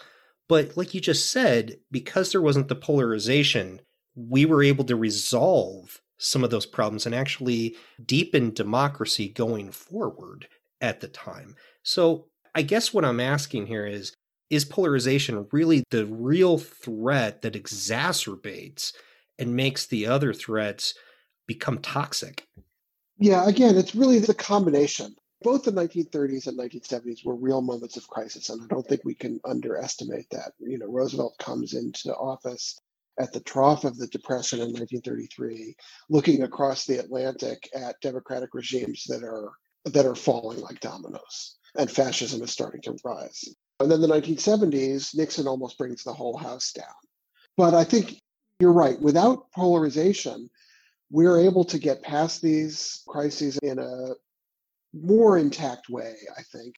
But 0.49 0.77
like 0.77 0.95
you 0.95 1.01
just 1.01 1.31
said, 1.31 1.77
because 1.91 2.33
there 2.33 2.43
wasn't 2.43 2.69
the 2.69 2.75
polarization, 2.75 3.81
we 4.17 4.45
were 4.45 4.63
able 4.63 4.85
to 4.85 4.97
resolve 4.97 6.01
some 6.19 6.45
of 6.45 6.51
those 6.51 6.67
problems 6.67 7.07
and 7.07 7.15
actually 7.15 7.77
deepen 8.05 8.53
democracy 8.53 9.29
going 9.29 9.71
forward 9.71 10.49
at 10.81 11.01
the 11.01 11.09
time. 11.09 11.55
So 11.83 12.27
I 12.55 12.63
guess 12.63 12.93
what 12.93 13.05
I'm 13.05 13.21
asking 13.21 13.67
here 13.67 13.87
is 13.87 14.13
is 14.51 14.65
polarization 14.65 15.47
really 15.53 15.85
the 15.91 16.07
real 16.07 16.59
threat 16.59 17.43
that 17.43 17.55
exacerbates 17.55 18.93
and 19.39 19.55
makes 19.57 19.87
the 19.87 20.07
other 20.07 20.35
threats 20.35 20.95
become 21.47 21.79
toxic? 21.79 22.47
Yeah, 23.19 23.47
again, 23.49 23.77
it's 23.77 23.95
really 23.95 24.19
the 24.19 24.35
combination. 24.35 25.15
Both 25.43 25.65
the 25.65 25.73
1930s 25.73 26.47
and 26.47 26.59
1970s 26.59 27.25
were 27.25 27.35
real 27.35 27.63
moments 27.63 27.97
of 27.97 28.07
crisis, 28.09 28.51
and 28.51 28.63
I 28.63 28.67
don't 28.67 28.87
think 28.87 29.03
we 29.05 29.15
can 29.15 29.41
underestimate 29.45 30.29
that. 30.31 30.53
You 30.59 30.79
know, 30.79 30.87
Roosevelt 30.87 31.37
comes 31.39 31.73
into 31.73 32.15
office 32.15 32.79
at 33.19 33.33
the 33.33 33.41
trough 33.41 33.85
of 33.85 33.97
the 33.97 34.07
Depression 34.09 34.59
in 34.61 34.67
1933, 34.67 35.75
looking 36.11 36.43
across 36.43 36.85
the 36.85 36.99
Atlantic 36.99 37.69
at 37.75 38.01
democratic 38.03 38.55
regimes 38.55 39.05
that 39.09 39.23
are 39.23 39.53
that 39.87 40.05
are 40.05 40.15
falling 40.15 40.61
like 40.61 40.81
dominoes, 40.81 41.57
and 41.77 41.91
fascism 41.91 42.43
is 42.43 42.51
starting 42.51 42.83
to 42.83 42.99
rise. 43.03 43.45
And 43.81 43.91
then 43.91 44.03
the 44.03 44.07
1970s, 44.07 45.17
Nixon 45.17 45.49
almost 45.49 45.79
brings 45.79 46.05
the 46.05 46.13
whole 46.13 46.37
house 46.37 46.73
down. 46.73 46.87
But 47.57 47.73
I 47.75 47.83
think 47.83 48.21
you're 48.59 48.73
right. 48.73 49.01
Without 49.01 49.51
polarization, 49.53 50.51
we're 51.11 51.41
able 51.41 51.65
to 51.65 51.79
get 51.79 52.03
past 52.03 52.43
these 52.43 53.03
crises 53.09 53.59
in 53.63 53.79
a 53.79 54.15
more 54.93 55.39
intact 55.39 55.89
way, 55.89 56.15
I 56.37 56.43
think. 56.53 56.75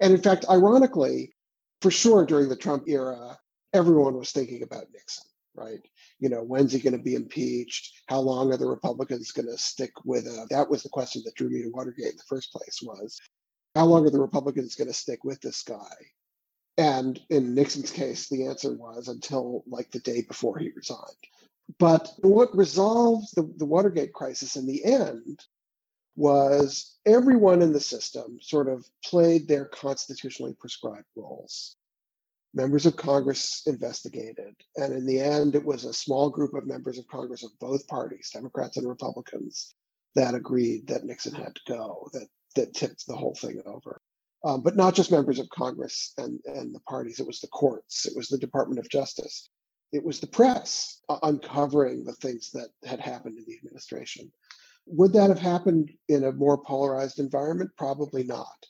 And 0.00 0.14
in 0.14 0.22
fact, 0.22 0.44
ironically, 0.48 1.34
for 1.82 1.90
sure 1.90 2.24
during 2.24 2.48
the 2.48 2.56
Trump 2.56 2.84
era, 2.86 3.36
everyone 3.72 4.16
was 4.16 4.30
thinking 4.30 4.62
about 4.62 4.86
Nixon, 4.92 5.26
right? 5.54 5.80
You 6.20 6.28
know, 6.28 6.42
when's 6.42 6.72
he 6.72 6.78
going 6.78 6.96
to 6.96 7.02
be 7.02 7.16
impeached? 7.16 7.92
How 8.06 8.20
long 8.20 8.52
are 8.52 8.56
the 8.56 8.68
Republicans 8.68 9.32
going 9.32 9.48
to 9.48 9.58
stick 9.58 9.92
with 10.04 10.24
him? 10.24 10.46
That 10.50 10.70
was 10.70 10.82
the 10.82 10.88
question 10.88 11.22
that 11.24 11.34
drew 11.34 11.50
me 11.50 11.62
to 11.62 11.70
Watergate 11.70 12.12
in 12.12 12.16
the 12.16 12.22
first 12.28 12.52
place 12.52 12.80
was 12.80 13.20
how 13.74 13.86
long 13.86 14.06
are 14.06 14.10
the 14.10 14.20
Republicans 14.20 14.76
going 14.76 14.88
to 14.88 14.94
stick 14.94 15.24
with 15.24 15.40
this 15.40 15.62
guy? 15.62 15.94
And 16.76 17.20
in 17.30 17.54
Nixon's 17.54 17.90
case, 17.90 18.28
the 18.28 18.46
answer 18.46 18.74
was 18.74 19.08
until 19.08 19.62
like 19.66 19.90
the 19.90 20.00
day 20.00 20.22
before 20.22 20.58
he 20.58 20.70
resigned. 20.74 21.00
But 21.78 22.10
what 22.18 22.56
resolved 22.56 23.28
the, 23.36 23.50
the 23.56 23.64
Watergate 23.64 24.12
crisis 24.12 24.56
in 24.56 24.66
the 24.66 24.84
end 24.84 25.40
was 26.16 26.96
everyone 27.06 27.62
in 27.62 27.72
the 27.72 27.80
system 27.80 28.38
sort 28.40 28.68
of 28.68 28.86
played 29.04 29.48
their 29.48 29.66
constitutionally 29.66 30.54
prescribed 30.58 31.06
roles. 31.16 31.76
Members 32.54 32.86
of 32.86 32.96
Congress 32.96 33.62
investigated. 33.66 34.54
And 34.76 34.92
in 34.92 35.06
the 35.06 35.20
end, 35.20 35.54
it 35.54 35.64
was 35.64 35.84
a 35.84 35.92
small 35.92 36.30
group 36.30 36.54
of 36.54 36.66
members 36.66 36.98
of 36.98 37.06
Congress 37.08 37.44
of 37.44 37.50
both 37.60 37.86
parties, 37.88 38.30
Democrats 38.32 38.76
and 38.76 38.88
Republicans, 38.88 39.74
that 40.14 40.34
agreed 40.34 40.86
that 40.88 41.04
Nixon 41.04 41.34
had 41.34 41.54
to 41.54 41.72
go, 41.72 42.08
that, 42.12 42.28
that 42.54 42.74
tipped 42.74 43.06
the 43.06 43.16
whole 43.16 43.34
thing 43.34 43.60
over 43.66 44.00
um, 44.44 44.60
but 44.60 44.76
not 44.76 44.94
just 44.94 45.10
members 45.10 45.38
of 45.38 45.48
Congress 45.48 46.12
and, 46.18 46.38
and 46.44 46.74
the 46.74 46.80
parties. 46.80 47.18
It 47.18 47.26
was 47.26 47.40
the 47.40 47.48
courts, 47.48 48.06
it 48.06 48.12
was 48.16 48.28
the 48.28 48.38
Department 48.38 48.78
of 48.78 48.88
Justice, 48.88 49.48
it 49.92 50.04
was 50.04 50.20
the 50.20 50.26
press 50.26 51.00
uh, 51.08 51.18
uncovering 51.22 52.04
the 52.04 52.14
things 52.14 52.50
that 52.52 52.68
had 52.84 53.00
happened 53.00 53.38
in 53.38 53.44
the 53.46 53.56
administration. 53.56 54.30
Would 54.86 55.14
that 55.14 55.30
have 55.30 55.38
happened 55.38 55.90
in 56.08 56.24
a 56.24 56.32
more 56.32 56.58
polarized 56.58 57.18
environment? 57.18 57.70
Probably 57.78 58.22
not. 58.24 58.66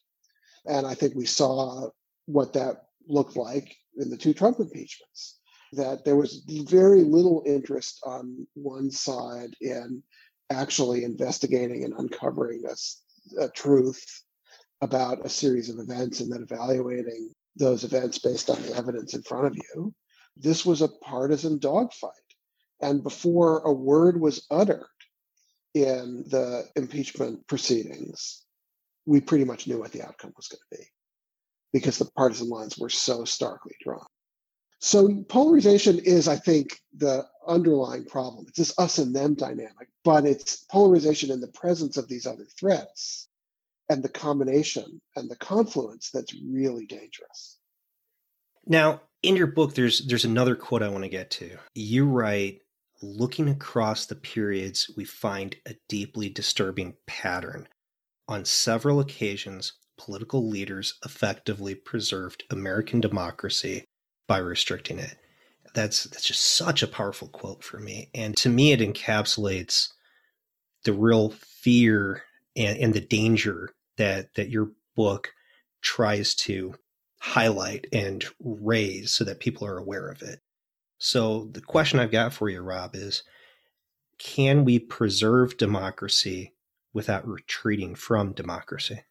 And 0.66 0.86
I 0.86 0.94
think 0.94 1.14
we 1.14 1.26
saw 1.26 1.88
what 2.26 2.52
that 2.52 2.84
looked 3.08 3.36
like 3.36 3.74
in 3.96 4.10
the 4.10 4.16
two 4.16 4.32
Trump 4.32 4.60
impeachments. 4.60 5.40
That 5.72 6.04
there 6.04 6.14
was 6.14 6.44
very 6.46 7.02
little 7.02 7.42
interest 7.44 8.00
on 8.04 8.46
one 8.54 8.92
side 8.92 9.56
in 9.60 10.04
actually 10.52 11.02
investigating 11.02 11.82
and 11.82 11.94
uncovering 11.98 12.62
a, 12.68 13.44
a 13.44 13.48
truth 13.48 14.23
about 14.84 15.24
a 15.24 15.30
series 15.30 15.70
of 15.70 15.78
events 15.78 16.20
and 16.20 16.30
then 16.30 16.42
evaluating 16.42 17.30
those 17.56 17.84
events 17.84 18.18
based 18.18 18.50
on 18.50 18.60
the 18.62 18.76
evidence 18.76 19.14
in 19.14 19.22
front 19.22 19.46
of 19.46 19.56
you. 19.56 19.94
This 20.36 20.66
was 20.66 20.82
a 20.82 20.88
partisan 20.88 21.58
dogfight. 21.58 22.10
And 22.82 23.02
before 23.02 23.60
a 23.60 23.72
word 23.72 24.20
was 24.20 24.46
uttered 24.50 24.84
in 25.72 26.24
the 26.28 26.66
impeachment 26.76 27.46
proceedings, 27.46 28.44
we 29.06 29.22
pretty 29.22 29.44
much 29.44 29.66
knew 29.66 29.78
what 29.78 29.92
the 29.92 30.02
outcome 30.02 30.34
was 30.36 30.48
going 30.48 30.60
to 30.70 30.78
be 30.78 30.84
because 31.72 31.96
the 31.96 32.10
partisan 32.16 32.50
lines 32.50 32.76
were 32.76 32.90
so 32.90 33.24
starkly 33.24 33.74
drawn. 33.82 34.04
So 34.80 35.24
polarization 35.30 35.98
is, 35.98 36.28
I 36.28 36.36
think, 36.36 36.78
the 36.94 37.24
underlying 37.48 38.04
problem. 38.04 38.44
It's 38.48 38.58
this 38.58 38.78
us 38.78 38.98
and 38.98 39.16
them 39.16 39.34
dynamic, 39.34 39.88
but 40.04 40.26
it's 40.26 40.64
polarization 40.70 41.30
in 41.30 41.40
the 41.40 41.48
presence 41.48 41.96
of 41.96 42.06
these 42.06 42.26
other 42.26 42.46
threats 42.58 43.23
and 43.88 44.02
the 44.02 44.08
combination 44.08 45.00
and 45.16 45.30
the 45.30 45.36
confluence 45.36 46.10
that's 46.12 46.34
really 46.34 46.86
dangerous. 46.86 47.58
Now, 48.66 49.02
in 49.22 49.36
your 49.36 49.46
book, 49.46 49.74
there's 49.74 50.06
there's 50.06 50.24
another 50.24 50.54
quote 50.54 50.82
I 50.82 50.88
want 50.88 51.04
to 51.04 51.10
get 51.10 51.30
to. 51.32 51.56
You 51.74 52.06
write, 52.06 52.60
looking 53.02 53.48
across 53.48 54.06
the 54.06 54.14
periods, 54.14 54.90
we 54.96 55.04
find 55.04 55.56
a 55.66 55.74
deeply 55.88 56.28
disturbing 56.28 56.94
pattern. 57.06 57.68
On 58.28 58.44
several 58.44 59.00
occasions, 59.00 59.74
political 59.98 60.48
leaders 60.48 60.94
effectively 61.04 61.74
preserved 61.74 62.44
American 62.50 63.00
democracy 63.00 63.84
by 64.26 64.38
restricting 64.38 64.98
it. 64.98 65.16
That's 65.74 66.04
that's 66.04 66.24
just 66.24 66.42
such 66.42 66.82
a 66.82 66.88
powerful 66.88 67.28
quote 67.28 67.62
for 67.62 67.78
me. 67.78 68.10
And 68.14 68.36
to 68.38 68.48
me 68.48 68.72
it 68.72 68.80
encapsulates 68.80 69.88
the 70.84 70.92
real 70.92 71.30
fear 71.30 72.22
and, 72.56 72.78
and 72.78 72.94
the 72.94 73.00
danger 73.00 73.70
that 73.96 74.34
that 74.34 74.50
your 74.50 74.70
book 74.96 75.32
tries 75.80 76.34
to 76.34 76.74
highlight 77.18 77.86
and 77.92 78.24
raise 78.40 79.12
so 79.12 79.24
that 79.24 79.40
people 79.40 79.66
are 79.66 79.78
aware 79.78 80.08
of 80.08 80.22
it. 80.22 80.40
So 80.98 81.48
the 81.52 81.60
question 81.60 81.98
I've 81.98 82.10
got 82.10 82.32
for 82.32 82.48
you, 82.48 82.60
Rob, 82.60 82.94
is 82.94 83.22
can 84.18 84.64
we 84.64 84.78
preserve 84.78 85.56
democracy 85.56 86.54
without 86.92 87.26
retreating 87.26 87.94
from 87.94 88.32
democracy? 88.32 89.04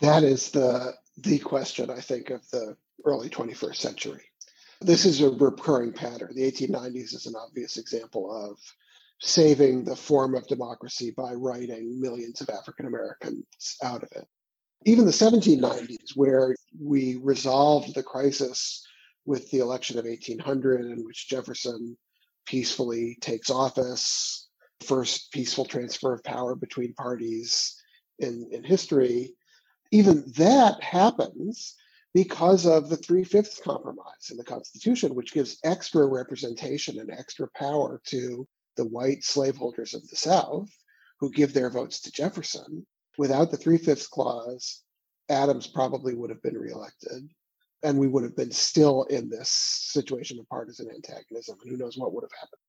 That 0.00 0.22
is 0.22 0.50
the 0.50 0.94
the 1.16 1.38
question 1.38 1.90
I 1.90 2.00
think 2.00 2.30
of 2.30 2.48
the 2.50 2.76
early 3.04 3.28
21st 3.28 3.76
century. 3.76 4.22
This 4.80 5.04
is 5.04 5.20
a 5.20 5.30
recurring 5.30 5.92
pattern. 5.92 6.32
The 6.34 6.50
1890s 6.50 7.14
is 7.14 7.26
an 7.26 7.34
obvious 7.34 7.76
example 7.76 8.30
of 8.32 8.58
saving 9.20 9.84
the 9.84 9.96
form 9.96 10.34
of 10.34 10.46
democracy 10.46 11.12
by 11.16 11.32
writing 11.32 12.00
millions 12.00 12.40
of 12.40 12.48
African 12.50 12.86
Americans 12.86 13.76
out 13.82 14.02
of 14.02 14.08
it. 14.12 14.26
Even 14.84 15.04
the 15.04 15.10
1790s, 15.10 16.14
where 16.14 16.54
we 16.80 17.18
resolved 17.22 17.94
the 17.94 18.02
crisis 18.02 18.86
with 19.26 19.50
the 19.50 19.58
election 19.58 19.98
of 19.98 20.04
1800, 20.04 20.86
in 20.86 21.04
which 21.04 21.28
Jefferson 21.28 21.96
peacefully 22.46 23.18
takes 23.20 23.50
office, 23.50 24.48
first 24.80 25.32
peaceful 25.32 25.64
transfer 25.64 26.14
of 26.14 26.22
power 26.22 26.54
between 26.54 26.94
parties 26.94 27.74
in, 28.20 28.48
in 28.52 28.62
history, 28.62 29.34
even 29.90 30.24
that 30.36 30.80
happens 30.82 31.74
because 32.14 32.66
of 32.66 32.88
the 32.88 32.96
three 32.96 33.24
fifths 33.24 33.60
compromise 33.60 34.30
in 34.30 34.36
the 34.36 34.44
Constitution, 34.44 35.14
which 35.14 35.32
gives 35.32 35.58
extra 35.64 36.06
representation 36.06 36.98
and 36.98 37.10
extra 37.10 37.48
power 37.54 38.00
to 38.06 38.46
the 38.78 38.86
white 38.86 39.24
slaveholders 39.24 39.92
of 39.92 40.08
the 40.08 40.16
South 40.16 40.70
who 41.20 41.30
give 41.30 41.52
their 41.52 41.68
votes 41.68 42.00
to 42.00 42.12
Jefferson. 42.12 42.86
Without 43.18 43.50
the 43.50 43.56
three 43.56 43.76
fifths 43.76 44.06
clause, 44.06 44.82
Adams 45.28 45.66
probably 45.66 46.14
would 46.14 46.30
have 46.30 46.42
been 46.42 46.56
reelected, 46.56 47.28
and 47.82 47.98
we 47.98 48.06
would 48.06 48.22
have 48.22 48.36
been 48.36 48.52
still 48.52 49.02
in 49.04 49.28
this 49.28 49.50
situation 49.50 50.38
of 50.38 50.48
partisan 50.48 50.88
antagonism, 50.94 51.58
and 51.60 51.70
who 51.70 51.76
knows 51.76 51.98
what 51.98 52.14
would 52.14 52.22
have 52.22 52.38
happened. 52.40 52.60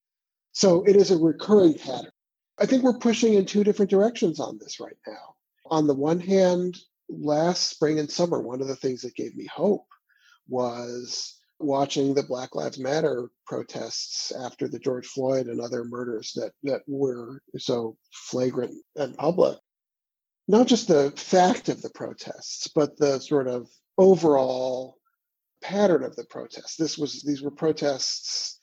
So 0.51 0.83
it 0.83 0.95
is 0.95 1.11
a 1.11 1.17
recurring 1.17 1.75
pattern. 1.75 2.11
I 2.59 2.65
think 2.65 2.83
we're 2.83 2.97
pushing 2.97 3.35
in 3.35 3.45
two 3.45 3.63
different 3.63 3.91
directions 3.91 4.39
on 4.39 4.57
this 4.59 4.79
right 4.79 4.97
now. 5.07 5.35
On 5.67 5.85
the 5.87 5.93
one 5.93 6.19
hand, 6.19 6.75
last 7.07 7.69
spring 7.69 7.99
and 7.99 8.09
summer, 8.09 8.41
one 8.41 8.61
of 8.61 8.67
the 8.67 8.75
things 8.75 9.03
that 9.03 9.15
gave 9.15 9.35
me 9.35 9.45
hope 9.45 9.85
was 10.47 11.38
watching 11.59 12.13
the 12.13 12.23
Black 12.23 12.55
Lives 12.55 12.79
Matter 12.79 13.29
protests 13.45 14.31
after 14.31 14.67
the 14.67 14.79
George 14.79 15.07
Floyd 15.07 15.47
and 15.47 15.59
other 15.59 15.83
murders 15.83 16.31
that, 16.35 16.51
that 16.63 16.81
were 16.87 17.41
so 17.57 17.97
flagrant 18.11 18.73
and 18.95 19.17
public. 19.17 19.57
Not 20.47 20.67
just 20.67 20.87
the 20.87 21.11
fact 21.15 21.69
of 21.69 21.81
the 21.81 21.91
protests, 21.91 22.67
but 22.73 22.97
the 22.97 23.19
sort 23.19 23.47
of 23.47 23.67
overall 23.97 24.97
pattern 25.61 26.03
of 26.03 26.15
the 26.15 26.25
protests. 26.25 26.75
This 26.75 26.97
was 26.97 27.21
these 27.21 27.41
were 27.41 27.51
protests 27.51 28.59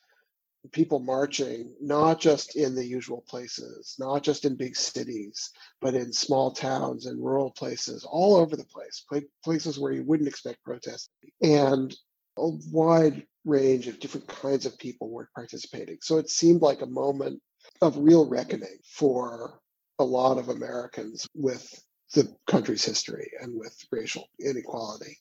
people 0.73 0.99
marching, 0.99 1.73
not 1.81 2.21
just 2.21 2.57
in 2.57 2.75
the 2.75 2.85
usual 2.85 3.25
places, 3.29 3.95
not 3.99 4.23
just 4.23 4.45
in 4.45 4.57
big 4.57 4.77
cities, 4.77 5.51
but 5.81 5.95
in 5.95 6.13
small 6.13 6.51
towns 6.51 7.07
and 7.07 7.25
rural 7.25 7.51
places 7.51 8.05
all 8.05 8.37
over 8.37 8.57
the 8.57 8.65
place, 8.65 9.05
places 9.45 9.79
where 9.79 9.93
you 9.93 10.03
wouldn't 10.05 10.29
expect 10.29 10.63
protests. 10.65 11.09
And 11.43 11.95
a 12.39 12.49
wide 12.71 13.27
range 13.45 13.87
of 13.87 14.01
different 14.01 14.27
kinds 14.27 14.67
of 14.67 14.79
people 14.79 15.11
were 15.11 15.29
participating. 15.35 15.99
So 16.03 16.19
it 16.19 16.29
seemed 16.29 16.63
like 16.63 16.83
a 16.83 16.87
moment 16.87 17.41
of 17.81 17.97
real 17.97 18.29
reckoning 18.29 18.79
for 18.85 19.61
a 19.99 20.05
lot 20.05 20.39
of 20.39 20.49
Americans 20.49 21.27
with 21.35 21.73
the 22.15 22.35
country's 22.47 22.85
history 22.85 23.31
and 23.41 23.59
with 23.59 23.77
racial 23.91 24.29
inequality. 24.41 25.17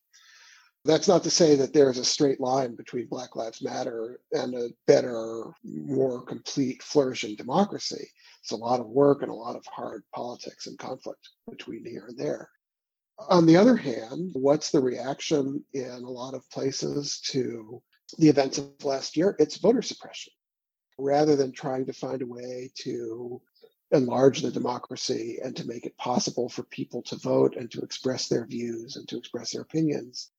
That's 0.83 1.07
not 1.07 1.23
to 1.23 1.31
say 1.31 1.55
that 1.55 1.73
there's 1.73 1.97
a 1.97 2.05
straight 2.05 2.39
line 2.39 2.75
between 2.75 3.07
Black 3.07 3.35
Lives 3.35 3.63
Matter 3.63 4.19
and 4.31 4.53
a 4.53 4.69
better, 4.85 5.45
more 5.63 6.21
complete, 6.21 6.83
flourishing 6.83 7.35
democracy. 7.35 8.07
It's 8.43 8.51
a 8.51 8.55
lot 8.55 8.79
of 8.79 8.85
work 8.85 9.23
and 9.23 9.31
a 9.31 9.35
lot 9.35 9.55
of 9.55 9.65
hard 9.65 10.03
politics 10.13 10.67
and 10.67 10.77
conflict 10.77 11.27
between 11.49 11.83
here 11.83 12.05
and 12.07 12.17
there. 12.17 12.49
On 13.17 13.45
the 13.45 13.57
other 13.57 13.75
hand, 13.75 14.31
what's 14.33 14.71
the 14.71 14.81
reaction 14.81 15.63
in 15.73 15.89
a 15.89 16.09
lot 16.09 16.33
of 16.33 16.49
places 16.49 17.21
to 17.27 17.81
the 18.17 18.27
events 18.29 18.57
of 18.57 18.71
last 18.83 19.15
year? 19.15 19.35
It's 19.39 19.57
voter 19.57 19.81
suppression. 19.81 20.33
Rather 20.97 21.35
than 21.35 21.51
trying 21.51 21.85
to 21.85 21.93
find 21.93 22.21
a 22.21 22.27
way 22.27 22.71
to 22.79 23.41
enlarge 23.91 24.41
the 24.41 24.51
democracy 24.51 25.39
and 25.43 25.55
to 25.55 25.67
make 25.67 25.85
it 25.85 25.97
possible 25.97 26.49
for 26.49 26.63
people 26.63 27.01
to 27.03 27.15
vote 27.17 27.55
and 27.55 27.71
to 27.71 27.81
express 27.81 28.27
their 28.27 28.45
views 28.45 28.95
and 28.95 29.07
to 29.07 29.17
express 29.17 29.51
their 29.51 29.61
opinions, 29.61 30.31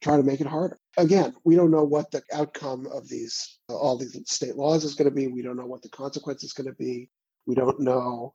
try 0.00 0.16
to 0.16 0.22
make 0.22 0.40
it 0.40 0.46
harder. 0.46 0.78
Again, 0.96 1.34
we 1.44 1.56
don't 1.56 1.70
know 1.70 1.84
what 1.84 2.10
the 2.10 2.22
outcome 2.32 2.86
of 2.92 3.08
these 3.08 3.58
all 3.68 3.96
these 3.96 4.16
state 4.26 4.56
laws 4.56 4.84
is 4.84 4.94
going 4.94 5.08
to 5.08 5.14
be. 5.14 5.28
We 5.28 5.42
don't 5.42 5.56
know 5.56 5.66
what 5.66 5.82
the 5.82 5.88
consequence 5.88 6.44
is 6.44 6.52
going 6.52 6.68
to 6.68 6.76
be. 6.76 7.10
We 7.46 7.54
don't 7.54 7.80
know 7.80 8.34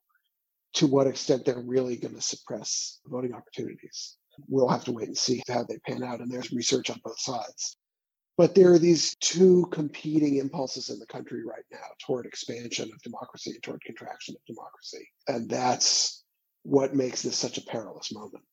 to 0.76 0.88
what 0.88 1.07
extent 1.07 1.45
they're 1.45 1.63
really 1.65 1.95
going 1.95 2.15
to 2.15 2.21
suppress 2.21 2.99
voting 3.07 3.34
opportunities. 3.34 4.17
We'll 4.47 4.67
have 4.67 4.84
to 4.86 4.91
wait 4.91 5.07
and 5.07 5.17
see 5.17 5.41
how 5.47 5.63
they 5.63 5.78
pan 5.88 6.03
out. 6.03 6.19
And 6.19 6.30
there's 6.30 6.51
research 6.51 6.89
on 6.89 6.99
both 7.03 7.19
sides. 7.19 7.78
But 8.38 8.53
there 8.53 8.73
are 8.73 8.80
these 8.80 9.15
two 9.21 9.65
competing 9.71 10.38
impulses 10.38 10.89
in 10.89 10.99
the 10.99 11.05
country 11.05 11.45
right 11.45 11.63
now 11.71 11.88
toward 12.05 12.26
expansion 12.26 12.91
of 12.93 13.01
democracy 13.01 13.51
and 13.51 13.63
toward 13.63 13.82
contraction 13.86 14.36
of 14.36 14.45
democracy. 14.45 15.07
And 15.30 15.49
that's 15.49 16.26
what 16.63 16.93
makes 16.93 17.21
this 17.21 17.38
such 17.38 17.57
a 17.57 17.61
perilous 17.61 18.13
moment. 18.13 18.43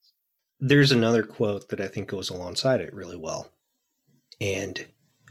There's 0.61 0.93
another 0.93 1.25
quote 1.25 1.69
that 1.71 1.81
I 1.81 1.89
think 1.89 2.09
goes 2.09 2.31
alongside 2.31 2.81
it 2.81 2.95
really 2.95 3.17
well. 3.17 3.51
And 4.41 4.87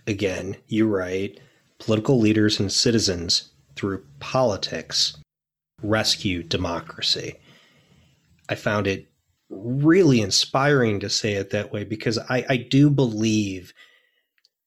again, 0.05 0.57
you 0.67 0.89
write 0.89 1.39
political 1.79 2.19
leaders 2.19 2.59
and 2.59 2.69
citizens 2.69 3.51
through 3.77 4.03
politics 4.19 5.17
rescue 5.82 6.43
democracy. 6.43 7.36
I 8.49 8.55
found 8.55 8.88
it 8.88 9.07
really 9.49 10.21
inspiring 10.21 10.99
to 10.99 11.09
say 11.09 11.34
it 11.34 11.49
that 11.51 11.71
way 11.71 11.84
because 11.84 12.17
I, 12.17 12.45
I 12.49 12.57
do 12.57 12.89
believe 12.89 13.73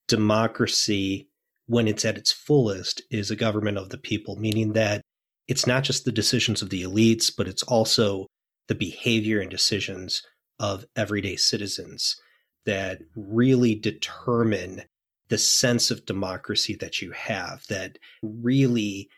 democracy, 0.08 1.28
when 1.66 1.88
it's 1.88 2.04
at 2.04 2.18
its 2.18 2.32
fullest, 2.32 3.02
is 3.10 3.30
a 3.30 3.36
government 3.36 3.78
of 3.78 3.88
the 3.88 3.98
people, 3.98 4.36
meaning 4.36 4.74
that 4.74 5.02
it's 5.48 5.66
not 5.66 5.84
just 5.84 6.04
the 6.04 6.12
decisions 6.12 6.62
of 6.62 6.70
the 6.70 6.82
elites, 6.82 7.32
but 7.34 7.48
it's 7.48 7.62
also 7.64 8.26
the 8.68 8.74
behavior 8.74 9.40
and 9.40 9.50
decisions 9.50 10.22
of 10.58 10.84
everyday 10.96 11.36
citizens 11.36 12.16
that 12.64 13.00
really 13.14 13.74
determine 13.74 14.82
the 15.28 15.38
sense 15.38 15.90
of 15.90 16.06
democracy 16.06 16.76
that 16.76 17.00
you 17.02 17.10
have, 17.12 17.66
that 17.68 17.98
really 18.22 19.08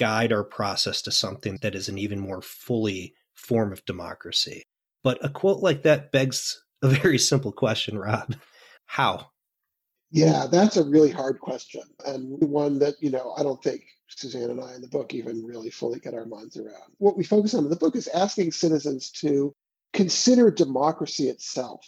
guide 0.00 0.32
our 0.32 0.42
process 0.42 1.02
to 1.02 1.12
something 1.12 1.58
that 1.60 1.74
is 1.74 1.88
an 1.88 1.98
even 1.98 2.18
more 2.18 2.40
fully 2.40 3.14
form 3.34 3.70
of 3.70 3.84
democracy. 3.84 4.62
But 5.04 5.22
a 5.22 5.28
quote 5.28 5.60
like 5.60 5.82
that 5.82 6.10
begs 6.10 6.64
a 6.82 6.88
very 6.88 7.18
simple 7.18 7.52
question, 7.52 7.98
Rob. 7.98 8.34
How? 8.86 9.30
Yeah, 10.10 10.46
that's 10.50 10.78
a 10.78 10.84
really 10.84 11.10
hard 11.10 11.38
question. 11.38 11.82
And 12.06 12.40
one 12.40 12.78
that, 12.78 12.94
you 13.00 13.10
know, 13.10 13.34
I 13.36 13.42
don't 13.42 13.62
think 13.62 13.82
Suzanne 14.08 14.50
and 14.50 14.60
I 14.60 14.74
in 14.74 14.80
the 14.80 14.88
book 14.88 15.12
even 15.12 15.44
really 15.44 15.70
fully 15.70 16.00
get 16.00 16.14
our 16.14 16.24
minds 16.24 16.56
around. 16.56 16.92
What 16.96 17.16
we 17.16 17.22
focus 17.22 17.54
on 17.54 17.64
in 17.64 17.70
the 17.70 17.76
book 17.76 17.94
is 17.94 18.08
asking 18.08 18.52
citizens 18.52 19.10
to 19.20 19.54
consider 19.92 20.50
democracy 20.50 21.28
itself 21.28 21.86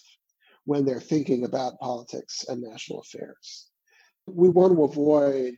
when 0.66 0.84
they're 0.84 1.00
thinking 1.00 1.44
about 1.44 1.80
politics 1.80 2.44
and 2.46 2.60
national 2.60 3.00
affairs. 3.00 3.68
We 4.26 4.50
want 4.50 4.74
to 4.76 4.84
avoid 4.84 5.56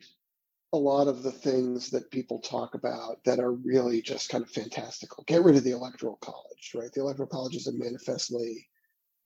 a 0.75 0.77
lot 0.77 1.07
of 1.07 1.23
the 1.23 1.31
things 1.31 1.89
that 1.91 2.11
people 2.11 2.41
talk 2.41 2.75
about 2.75 3.23
that 3.25 3.39
are 3.39 3.53
really 3.53 4.03
just 4.03 4.29
kind 4.29 4.43
of 4.43 4.51
fantastical. 4.51 5.23
Get 5.29 5.45
rid 5.45 5.55
of 5.55 5.63
the 5.63 5.71
electoral 5.71 6.17
college, 6.17 6.73
right? 6.75 6.93
The 6.93 7.01
electoral 7.01 7.29
college 7.29 7.55
is 7.55 7.69
a 7.69 7.73
manifestly 7.73 8.67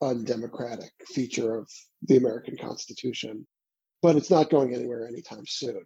undemocratic 0.03 0.92
feature 1.07 1.57
of 1.57 1.70
the 2.03 2.18
American 2.18 2.59
Constitution, 2.59 3.46
but 4.03 4.14
it's 4.14 4.30
not 4.30 4.51
going 4.51 4.74
anywhere 4.74 5.09
anytime 5.09 5.46
soon. 5.46 5.80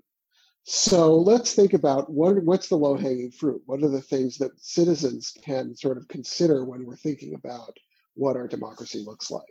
So 0.65 1.15
let's 1.15 1.55
think 1.55 1.75
about 1.75 2.11
what 2.11 2.43
what's 2.43 2.69
the 2.69 2.77
low 2.77 2.97
hanging 2.97 3.31
fruit? 3.31 3.63
What 3.67 3.85
are 3.85 3.89
the 3.89 4.03
things 4.03 4.39
that 4.39 4.59
citizens 4.59 5.33
can 5.45 5.77
sort 5.77 5.97
of 5.97 6.09
consider 6.09 6.65
when 6.65 6.85
we're 6.85 6.97
thinking 6.97 7.35
about 7.35 7.77
what 8.15 8.37
our 8.37 8.49
democracy 8.49 9.05
looks 9.07 9.31
like? 9.31 9.45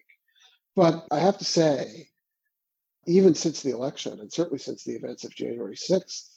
But 0.75 1.05
I 1.09 1.19
have 1.19 1.37
to 1.37 1.45
say, 1.45 2.09
even 3.07 3.33
since 3.33 3.61
the 3.61 3.71
election, 3.71 4.19
and 4.19 4.31
certainly 4.31 4.59
since 4.59 4.83
the 4.83 4.93
events 4.93 5.23
of 5.23 5.35
January 5.35 5.75
6th, 5.75 6.29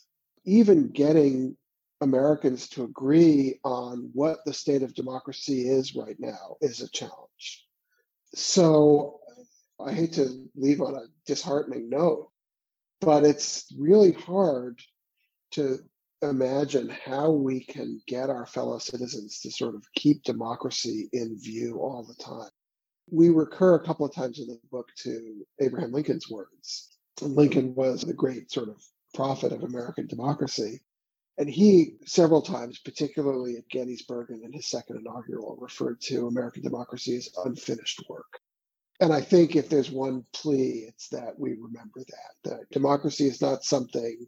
even 0.45 0.89
getting 0.89 1.57
Americans 2.01 2.69
to 2.71 2.85
agree 2.85 3.61
on 3.65 4.11
what 4.13 4.39
the 4.45 4.53
state 4.53 4.83
of 4.83 4.95
democracy 4.95 5.69
is 5.69 5.95
right 5.95 6.17
now 6.19 6.57
is 6.61 6.81
a 6.81 6.91
challenge. 6.91 7.67
So 8.35 9.21
I 9.81 9.93
hate 9.93 10.13
to 10.15 10.49
leave 10.55 10.81
on 10.81 10.95
a 10.95 11.07
disheartening 11.27 11.89
note, 11.89 12.31
but 13.01 13.25
it's 13.25 13.73
really 13.79 14.13
hard 14.13 14.81
to 15.53 15.79
imagine 16.23 16.89
how 16.89 17.31
we 17.31 17.65
can 17.65 18.01
get 18.07 18.31
our 18.31 18.47
fellow 18.47 18.79
citizens 18.79 19.41
to 19.41 19.51
sort 19.51 19.75
of 19.75 19.85
keep 19.95 20.23
democracy 20.23 21.09
in 21.13 21.39
view 21.39 21.79
all 21.79 22.03
the 22.03 22.23
time. 22.23 22.51
We 23.11 23.29
recur 23.29 23.75
a 23.75 23.85
couple 23.85 24.07
of 24.07 24.15
times 24.15 24.39
in 24.39 24.47
the 24.47 24.59
book 24.71 24.89
to 25.03 25.47
Abraham 25.61 25.93
Lincoln's 25.93 26.31
words. 26.31 26.97
Lincoln 27.21 27.75
was 27.75 28.03
the 28.03 28.15
great 28.15 28.51
sort 28.51 28.69
of 28.69 28.83
prophet 29.15 29.53
of 29.53 29.63
American 29.63 30.07
democracy. 30.07 30.81
And 31.37 31.49
he, 31.49 31.97
several 32.07 32.43
times, 32.43 32.79
particularly 32.79 33.57
at 33.57 33.69
Gettysburg 33.69 34.31
and 34.31 34.45
in 34.45 34.53
his 34.53 34.69
second 34.69 34.99
inaugural, 34.99 35.57
referred 35.61 36.01
to 36.03 36.27
American 36.27 36.63
democracy 36.63 37.17
as 37.17 37.29
unfinished 37.45 38.03
work. 38.09 38.41
And 39.01 39.13
I 39.13 39.21
think 39.21 39.57
if 39.57 39.69
there's 39.69 39.91
one 39.91 40.25
plea, 40.33 40.87
it's 40.89 41.09
that 41.09 41.39
we 41.39 41.55
remember 41.55 42.01
that, 42.01 42.51
that 42.51 42.71
democracy 42.71 43.27
is 43.27 43.41
not 43.41 43.65
something 43.65 44.27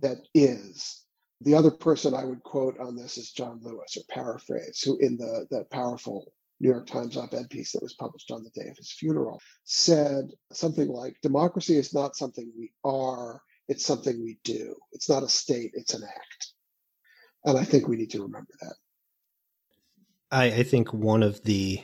that 0.00 0.18
is. 0.34 1.04
The 1.40 1.54
other 1.54 1.70
person 1.70 2.14
I 2.14 2.24
would 2.24 2.42
quote 2.42 2.78
on 2.80 2.96
this 2.96 3.16
is 3.16 3.30
John 3.30 3.60
Lewis, 3.62 3.96
or 3.96 4.02
paraphrase, 4.08 4.80
who 4.82 4.98
in 4.98 5.16
the, 5.16 5.46
the 5.50 5.64
powerful 5.70 6.32
New 6.64 6.70
York 6.70 6.86
Times 6.86 7.18
op 7.18 7.34
ed 7.34 7.50
piece 7.50 7.72
that 7.72 7.82
was 7.82 7.92
published 7.92 8.30
on 8.30 8.42
the 8.42 8.48
day 8.58 8.68
of 8.70 8.76
his 8.78 8.90
funeral 8.90 9.38
said 9.64 10.30
something 10.50 10.88
like 10.88 11.20
Democracy 11.20 11.76
is 11.76 11.92
not 11.92 12.16
something 12.16 12.50
we 12.58 12.72
are, 12.82 13.42
it's 13.68 13.84
something 13.84 14.24
we 14.24 14.38
do. 14.44 14.74
It's 14.92 15.10
not 15.10 15.22
a 15.22 15.28
state, 15.28 15.72
it's 15.74 15.92
an 15.92 16.02
act. 16.02 16.52
And 17.44 17.58
I 17.58 17.64
think 17.64 17.86
we 17.86 17.96
need 17.96 18.10
to 18.12 18.22
remember 18.22 18.52
that. 18.62 18.74
I, 20.30 20.44
I 20.46 20.62
think 20.62 20.94
one 20.94 21.22
of 21.22 21.44
the 21.44 21.82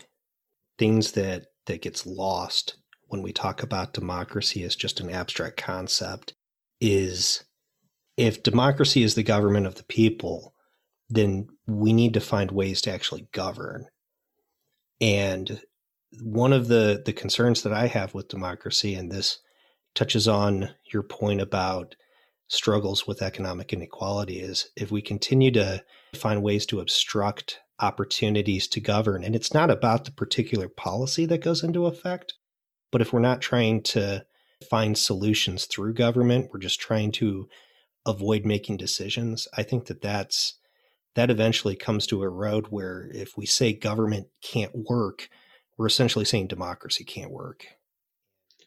things 0.78 1.12
that 1.12 1.48
that 1.66 1.82
gets 1.82 2.06
lost 2.06 2.78
when 3.08 3.20
we 3.20 3.34
talk 3.34 3.62
about 3.62 3.92
democracy 3.92 4.64
as 4.64 4.74
just 4.74 5.00
an 5.00 5.10
abstract 5.10 5.58
concept 5.58 6.32
is 6.80 7.44
if 8.16 8.42
democracy 8.42 9.02
is 9.02 9.14
the 9.14 9.22
government 9.22 9.66
of 9.66 9.74
the 9.74 9.84
people, 9.84 10.54
then 11.10 11.48
we 11.66 11.92
need 11.92 12.14
to 12.14 12.20
find 12.20 12.50
ways 12.50 12.80
to 12.80 12.90
actually 12.90 13.28
govern. 13.32 13.84
And 15.00 15.60
one 16.22 16.52
of 16.52 16.68
the 16.68 17.02
the 17.04 17.12
concerns 17.12 17.62
that 17.62 17.72
I 17.72 17.86
have 17.86 18.14
with 18.14 18.28
democracy, 18.28 18.94
and 18.94 19.10
this 19.10 19.38
touches 19.94 20.28
on 20.28 20.70
your 20.92 21.02
point 21.02 21.40
about 21.40 21.96
struggles 22.48 23.06
with 23.06 23.22
economic 23.22 23.72
inequality, 23.72 24.40
is 24.40 24.70
if 24.76 24.90
we 24.90 25.02
continue 25.02 25.50
to 25.52 25.84
find 26.14 26.42
ways 26.42 26.66
to 26.66 26.80
obstruct 26.80 27.60
opportunities 27.78 28.68
to 28.68 28.80
govern. 28.80 29.24
And 29.24 29.34
it's 29.34 29.54
not 29.54 29.70
about 29.70 30.04
the 30.04 30.10
particular 30.10 30.68
policy 30.68 31.26
that 31.26 31.42
goes 31.42 31.62
into 31.62 31.86
effect, 31.86 32.34
but 32.92 33.00
if 33.00 33.12
we're 33.12 33.20
not 33.20 33.40
trying 33.40 33.82
to 33.84 34.24
find 34.68 34.98
solutions 34.98 35.64
through 35.64 35.94
government, 35.94 36.50
we're 36.52 36.60
just 36.60 36.80
trying 36.80 37.12
to 37.12 37.48
avoid 38.06 38.44
making 38.44 38.76
decisions. 38.76 39.48
I 39.56 39.62
think 39.62 39.86
that 39.86 40.02
that's 40.02 40.58
that 41.14 41.30
eventually 41.30 41.76
comes 41.76 42.06
to 42.06 42.22
a 42.22 42.28
road 42.28 42.66
where 42.70 43.10
if 43.12 43.36
we 43.36 43.46
say 43.46 43.72
government 43.72 44.28
can't 44.42 44.72
work, 44.74 45.28
we're 45.76 45.86
essentially 45.86 46.24
saying 46.24 46.46
democracy 46.46 47.04
can't 47.04 47.32
work. 47.32 47.64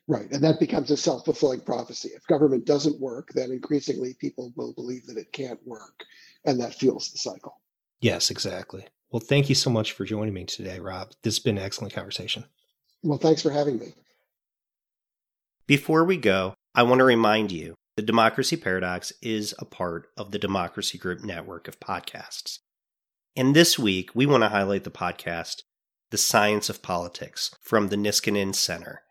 Right. 0.07 0.29
And 0.31 0.43
that 0.43 0.59
becomes 0.59 0.91
a 0.91 0.97
self 0.97 1.23
fulfilling 1.23 1.61
prophecy. 1.61 2.09
If 2.13 2.27
government 2.27 2.65
doesn't 2.65 2.99
work, 2.99 3.29
then 3.33 3.51
increasingly 3.51 4.15
people 4.19 4.51
will 4.57 4.73
believe 4.73 5.05
that 5.07 5.17
it 5.17 5.31
can't 5.31 5.59
work. 5.65 6.03
And 6.45 6.59
that 6.59 6.73
fuels 6.73 7.09
the 7.11 7.17
cycle. 7.17 7.61
Yes, 8.01 8.29
exactly. 8.29 8.85
Well, 9.11 9.21
thank 9.21 9.47
you 9.47 9.55
so 9.55 9.69
much 9.69 9.93
for 9.93 10.03
joining 10.03 10.33
me 10.33 10.43
today, 10.43 10.79
Rob. 10.79 11.11
This 11.23 11.35
has 11.35 11.43
been 11.43 11.57
an 11.57 11.63
excellent 11.63 11.93
conversation. 11.93 12.43
Well, 13.01 13.19
thanks 13.19 13.41
for 13.41 13.51
having 13.51 13.79
me. 13.79 13.93
Before 15.67 16.03
we 16.03 16.17
go, 16.17 16.55
I 16.75 16.83
want 16.83 16.99
to 16.99 17.05
remind 17.05 17.51
you 17.51 17.75
the 17.95 18.01
Democracy 18.01 18.57
Paradox 18.57 19.13
is 19.21 19.53
a 19.59 19.65
part 19.65 20.07
of 20.17 20.31
the 20.31 20.39
Democracy 20.39 20.97
Group 20.97 21.23
network 21.23 21.67
of 21.67 21.79
podcasts. 21.79 22.59
And 23.35 23.55
this 23.55 23.77
week, 23.77 24.09
we 24.15 24.25
want 24.25 24.43
to 24.43 24.49
highlight 24.49 24.83
the 24.83 24.91
podcast, 24.91 25.61
The 26.09 26.17
Science 26.17 26.69
of 26.69 26.81
Politics, 26.81 27.51
from 27.61 27.89
the 27.89 27.95
Niskanen 27.95 28.55
Center. 28.55 29.03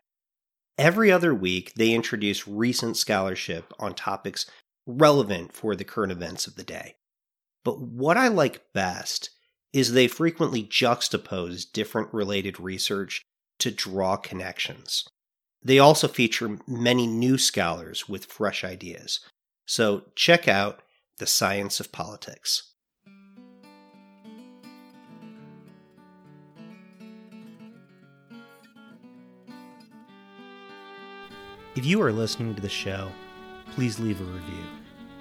Every 0.77 1.11
other 1.11 1.33
week, 1.33 1.73
they 1.75 1.93
introduce 1.93 2.47
recent 2.47 2.97
scholarship 2.97 3.73
on 3.79 3.93
topics 3.93 4.45
relevant 4.85 5.53
for 5.53 5.75
the 5.75 5.85
current 5.85 6.11
events 6.11 6.47
of 6.47 6.55
the 6.55 6.63
day. 6.63 6.95
But 7.63 7.79
what 7.79 8.17
I 8.17 8.27
like 8.27 8.73
best 8.73 9.29
is 9.71 9.93
they 9.93 10.07
frequently 10.07 10.63
juxtapose 10.63 11.71
different 11.71 12.13
related 12.13 12.59
research 12.59 13.21
to 13.59 13.71
draw 13.71 14.17
connections. 14.17 15.05
They 15.65 15.79
also 15.79 16.07
feature 16.07 16.57
many 16.67 17.07
new 17.07 17.37
scholars 17.37 18.09
with 18.09 18.25
fresh 18.25 18.63
ideas. 18.63 19.21
So 19.65 20.03
check 20.15 20.47
out 20.47 20.81
The 21.19 21.25
Science 21.25 21.79
of 21.79 21.91
Politics. 21.91 22.71
If 31.75 31.85
you 31.85 32.01
are 32.01 32.11
listening 32.11 32.53
to 32.55 32.61
the 32.61 32.69
show, 32.69 33.09
please 33.71 33.99
leave 33.99 34.21
a 34.21 34.25
review. 34.25 34.63